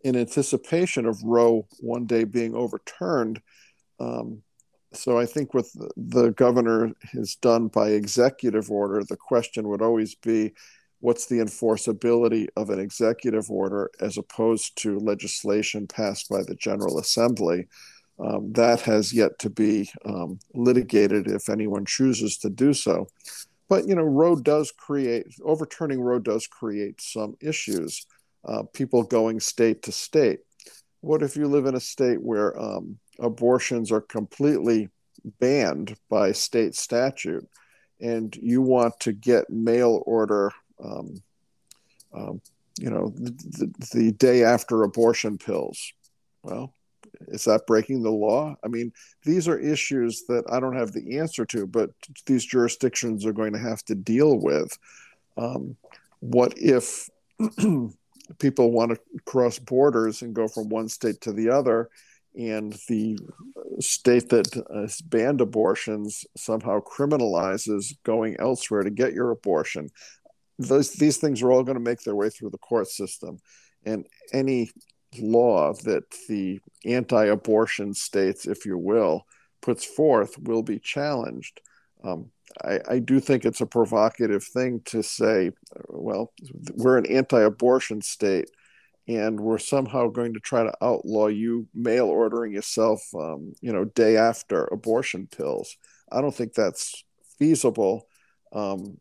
in 0.02 0.16
anticipation 0.16 1.06
of 1.06 1.22
Roe 1.24 1.66
one 1.80 2.06
day 2.06 2.24
being 2.24 2.54
overturned. 2.54 3.40
Um, 3.98 4.42
so 4.92 5.18
I 5.18 5.26
think 5.26 5.52
what 5.52 5.66
the 5.96 6.30
governor 6.30 6.92
has 7.12 7.34
done 7.36 7.68
by 7.68 7.90
executive 7.90 8.70
order, 8.70 9.02
the 9.02 9.16
question 9.16 9.68
would 9.68 9.82
always 9.82 10.14
be, 10.14 10.54
what's 11.00 11.26
the 11.26 11.38
enforceability 11.38 12.46
of 12.56 12.70
an 12.70 12.78
executive 12.78 13.50
order 13.50 13.90
as 14.00 14.16
opposed 14.16 14.76
to 14.82 14.98
legislation 15.00 15.86
passed 15.86 16.28
by 16.28 16.42
the 16.42 16.54
General 16.54 16.98
Assembly? 16.98 17.66
Um, 18.18 18.52
that 18.52 18.80
has 18.82 19.12
yet 19.12 19.38
to 19.40 19.50
be 19.50 19.90
um, 20.06 20.38
litigated 20.54 21.26
if 21.26 21.50
anyone 21.50 21.84
chooses 21.84 22.38
to 22.38 22.48
do 22.48 22.72
so. 22.72 23.08
But 23.68 23.86
you 23.86 23.94
know, 23.94 24.04
Roe 24.04 24.36
does 24.36 24.72
create 24.72 25.26
overturning 25.44 26.00
Roe 26.00 26.18
does 26.18 26.46
create 26.46 27.00
some 27.00 27.36
issues. 27.40 28.06
Uh, 28.44 28.62
people 28.72 29.02
going 29.02 29.40
state 29.40 29.82
to 29.82 29.92
state. 29.92 30.40
What 31.00 31.22
if 31.22 31.36
you 31.36 31.48
live 31.48 31.66
in 31.66 31.74
a 31.74 31.80
state 31.80 32.22
where 32.22 32.58
um, 32.60 32.98
abortions 33.18 33.90
are 33.90 34.00
completely 34.00 34.88
banned 35.40 35.96
by 36.08 36.32
state 36.32 36.74
statute, 36.74 37.46
and 38.00 38.34
you 38.36 38.62
want 38.62 38.98
to 39.00 39.12
get 39.12 39.50
mail 39.50 40.02
order, 40.06 40.52
um, 40.82 41.14
um, 42.14 42.40
you 42.78 42.90
know, 42.90 43.08
the, 43.16 43.72
the 43.92 44.12
day 44.12 44.44
after 44.44 44.82
abortion 44.82 45.38
pills? 45.38 45.92
Well, 46.42 46.72
is 47.28 47.44
that 47.44 47.66
breaking 47.66 48.02
the 48.02 48.10
law? 48.10 48.54
I 48.64 48.68
mean, 48.68 48.92
these 49.24 49.48
are 49.48 49.58
issues 49.58 50.24
that 50.28 50.44
I 50.50 50.60
don't 50.60 50.76
have 50.76 50.92
the 50.92 51.18
answer 51.18 51.44
to, 51.46 51.66
but 51.66 51.90
these 52.26 52.44
jurisdictions 52.44 53.24
are 53.26 53.32
going 53.32 53.52
to 53.52 53.58
have 53.58 53.82
to 53.84 53.94
deal 53.94 54.38
with. 54.38 54.76
Um, 55.36 55.76
what 56.20 56.54
if 56.56 57.08
people 58.38 58.72
want 58.72 58.92
to 58.92 59.00
cross 59.24 59.58
borders 59.58 60.22
and 60.22 60.34
go 60.34 60.48
from 60.48 60.68
one 60.68 60.88
state 60.88 61.20
to 61.22 61.32
the 61.32 61.50
other, 61.50 61.90
and 62.34 62.74
the 62.88 63.18
state 63.80 64.28
that 64.28 64.46
has 64.72 65.00
banned 65.00 65.40
abortions 65.40 66.26
somehow 66.36 66.80
criminalizes 66.80 67.94
going 68.04 68.36
elsewhere 68.38 68.82
to 68.82 68.90
get 68.90 69.14
your 69.14 69.30
abortion? 69.30 69.88
Those, 70.58 70.92
these 70.92 71.18
things 71.18 71.42
are 71.42 71.50
all 71.50 71.62
going 71.62 71.78
to 71.78 71.84
make 71.84 72.00
their 72.00 72.14
way 72.14 72.30
through 72.30 72.50
the 72.50 72.58
court 72.58 72.88
system. 72.88 73.38
And 73.84 74.06
any 74.32 74.70
law 75.20 75.72
that 75.84 76.04
the 76.28 76.60
anti 76.84 77.26
abortion 77.26 77.94
states, 77.94 78.46
if 78.46 78.66
you 78.66 78.78
will, 78.78 79.26
puts 79.60 79.84
forth 79.84 80.38
will 80.38 80.62
be 80.62 80.78
challenged. 80.78 81.60
Um, 82.04 82.30
I, 82.62 82.80
I, 82.88 82.98
do 83.00 83.18
think 83.20 83.44
it's 83.44 83.60
a 83.60 83.66
provocative 83.66 84.44
thing 84.44 84.80
to 84.86 85.02
say, 85.02 85.50
well, 85.88 86.32
we're 86.74 86.98
an 86.98 87.06
anti 87.06 87.40
abortion 87.40 88.00
state 88.00 88.50
and 89.08 89.40
we're 89.40 89.58
somehow 89.58 90.08
going 90.08 90.34
to 90.34 90.40
try 90.40 90.62
to 90.62 90.72
outlaw 90.82 91.26
you 91.26 91.66
mail 91.74 92.06
ordering 92.06 92.52
yourself, 92.52 93.02
um, 93.14 93.54
you 93.60 93.72
know, 93.72 93.84
day 93.84 94.16
after 94.16 94.64
abortion 94.64 95.28
pills. 95.28 95.76
I 96.10 96.20
don't 96.20 96.34
think 96.34 96.54
that's 96.54 97.04
feasible. 97.38 98.06
Um, 98.52 98.98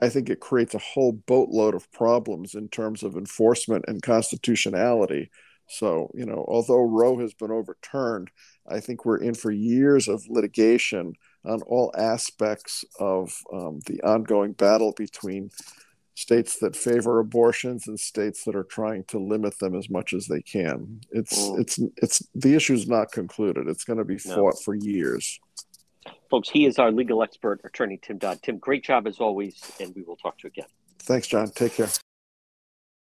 I 0.00 0.08
think 0.08 0.30
it 0.30 0.40
creates 0.40 0.74
a 0.74 0.78
whole 0.78 1.12
boatload 1.12 1.74
of 1.74 1.90
problems 1.92 2.54
in 2.54 2.68
terms 2.68 3.02
of 3.02 3.16
enforcement 3.16 3.84
and 3.86 4.02
constitutionality. 4.02 5.30
So, 5.68 6.10
you 6.14 6.26
know, 6.26 6.44
although 6.48 6.82
Roe 6.82 7.18
has 7.18 7.32
been 7.32 7.52
overturned, 7.52 8.30
I 8.68 8.80
think 8.80 9.04
we're 9.04 9.18
in 9.18 9.34
for 9.34 9.50
years 9.50 10.08
of 10.08 10.24
litigation 10.28 11.14
on 11.44 11.62
all 11.62 11.92
aspects 11.96 12.84
of 12.98 13.32
um, 13.52 13.80
the 13.86 14.00
ongoing 14.02 14.52
battle 14.52 14.92
between 14.96 15.50
states 16.14 16.58
that 16.58 16.76
favor 16.76 17.18
abortions 17.18 17.88
and 17.88 17.98
states 17.98 18.44
that 18.44 18.54
are 18.54 18.64
trying 18.64 19.04
to 19.04 19.18
limit 19.18 19.58
them 19.58 19.74
as 19.74 19.88
much 19.88 20.12
as 20.12 20.26
they 20.26 20.42
can. 20.42 21.00
It's 21.10 21.38
mm. 21.38 21.60
it's 21.60 21.78
it's 21.96 22.22
the 22.34 22.54
issue 22.54 22.74
is 22.74 22.88
not 22.88 23.12
concluded. 23.12 23.68
It's 23.68 23.84
going 23.84 23.98
to 23.98 24.04
be 24.04 24.18
fought 24.18 24.54
no. 24.54 24.60
for 24.64 24.74
years. 24.74 25.40
Folks, 26.30 26.48
he 26.48 26.64
is 26.64 26.78
our 26.78 26.92
legal 26.92 27.24
expert, 27.24 27.60
attorney 27.64 27.98
Tim 28.00 28.16
Dodd. 28.16 28.40
Tim, 28.42 28.58
great 28.58 28.84
job 28.84 29.08
as 29.08 29.18
always, 29.18 29.72
and 29.80 29.92
we 29.96 30.02
will 30.02 30.16
talk 30.16 30.38
to 30.38 30.44
you 30.44 30.48
again. 30.48 30.68
Thanks, 31.00 31.26
John. 31.26 31.50
Take 31.50 31.74
care. 31.74 31.88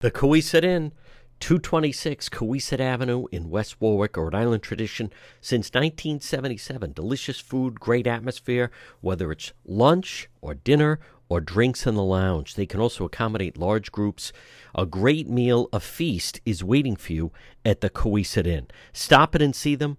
The 0.01 0.11
Cowesett 0.11 0.65
Inn, 0.65 0.93
226 1.39 2.29
Cowesett 2.29 2.81
Avenue 2.81 3.27
in 3.31 3.51
West 3.51 3.81
Warwick, 3.81 4.17
Rhode 4.17 4.35
Island 4.35 4.65
tradition 4.65 5.13
since 5.41 5.69
1977. 5.69 6.93
Delicious 6.93 7.39
food, 7.39 7.79
great 7.79 8.09
atmosphere, 8.09 8.73
whether 9.01 9.31
it's 9.31 9.53
lunch 9.65 10.29
or 10.41 10.55
dinner 10.55 10.99
or 11.29 11.41
drinks 11.41 11.87
in 11.87 11.95
the 11.95 12.03
lounge. 12.03 12.57
They 12.57 12.67
can 12.67 12.81
also 12.81 13.05
accommodate 13.05 13.57
large 13.57 13.93
groups. 13.93 14.33
A 14.75 14.85
great 14.87 15.29
meal, 15.29 15.69
a 15.73 15.79
feast 15.79 16.41
is 16.45 16.65
waiting 16.65 16.97
for 16.97 17.13
you 17.13 17.33
at 17.65 17.81
the 17.81 17.91
Cowesett 17.91 18.47
Inn. 18.47 18.67
Stop 18.93 19.37
it 19.37 19.43
and 19.43 19.55
see 19.55 19.77
them 19.77 19.97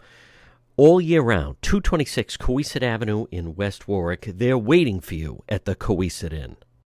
all 0.78 1.00
year 1.00 1.22
round. 1.22 1.62
226 1.62 2.38
Cowesett 2.38 2.84
Avenue 2.84 3.26
in 3.32 3.56
West 3.56 3.88
Warwick. 3.88 4.32
They're 4.36 4.58
waiting 4.58 5.00
for 5.00 5.16
you 5.16 5.44
at 5.48 5.66
the 5.66 5.76
Cowesett 5.76 6.34
Inn. 6.34 6.58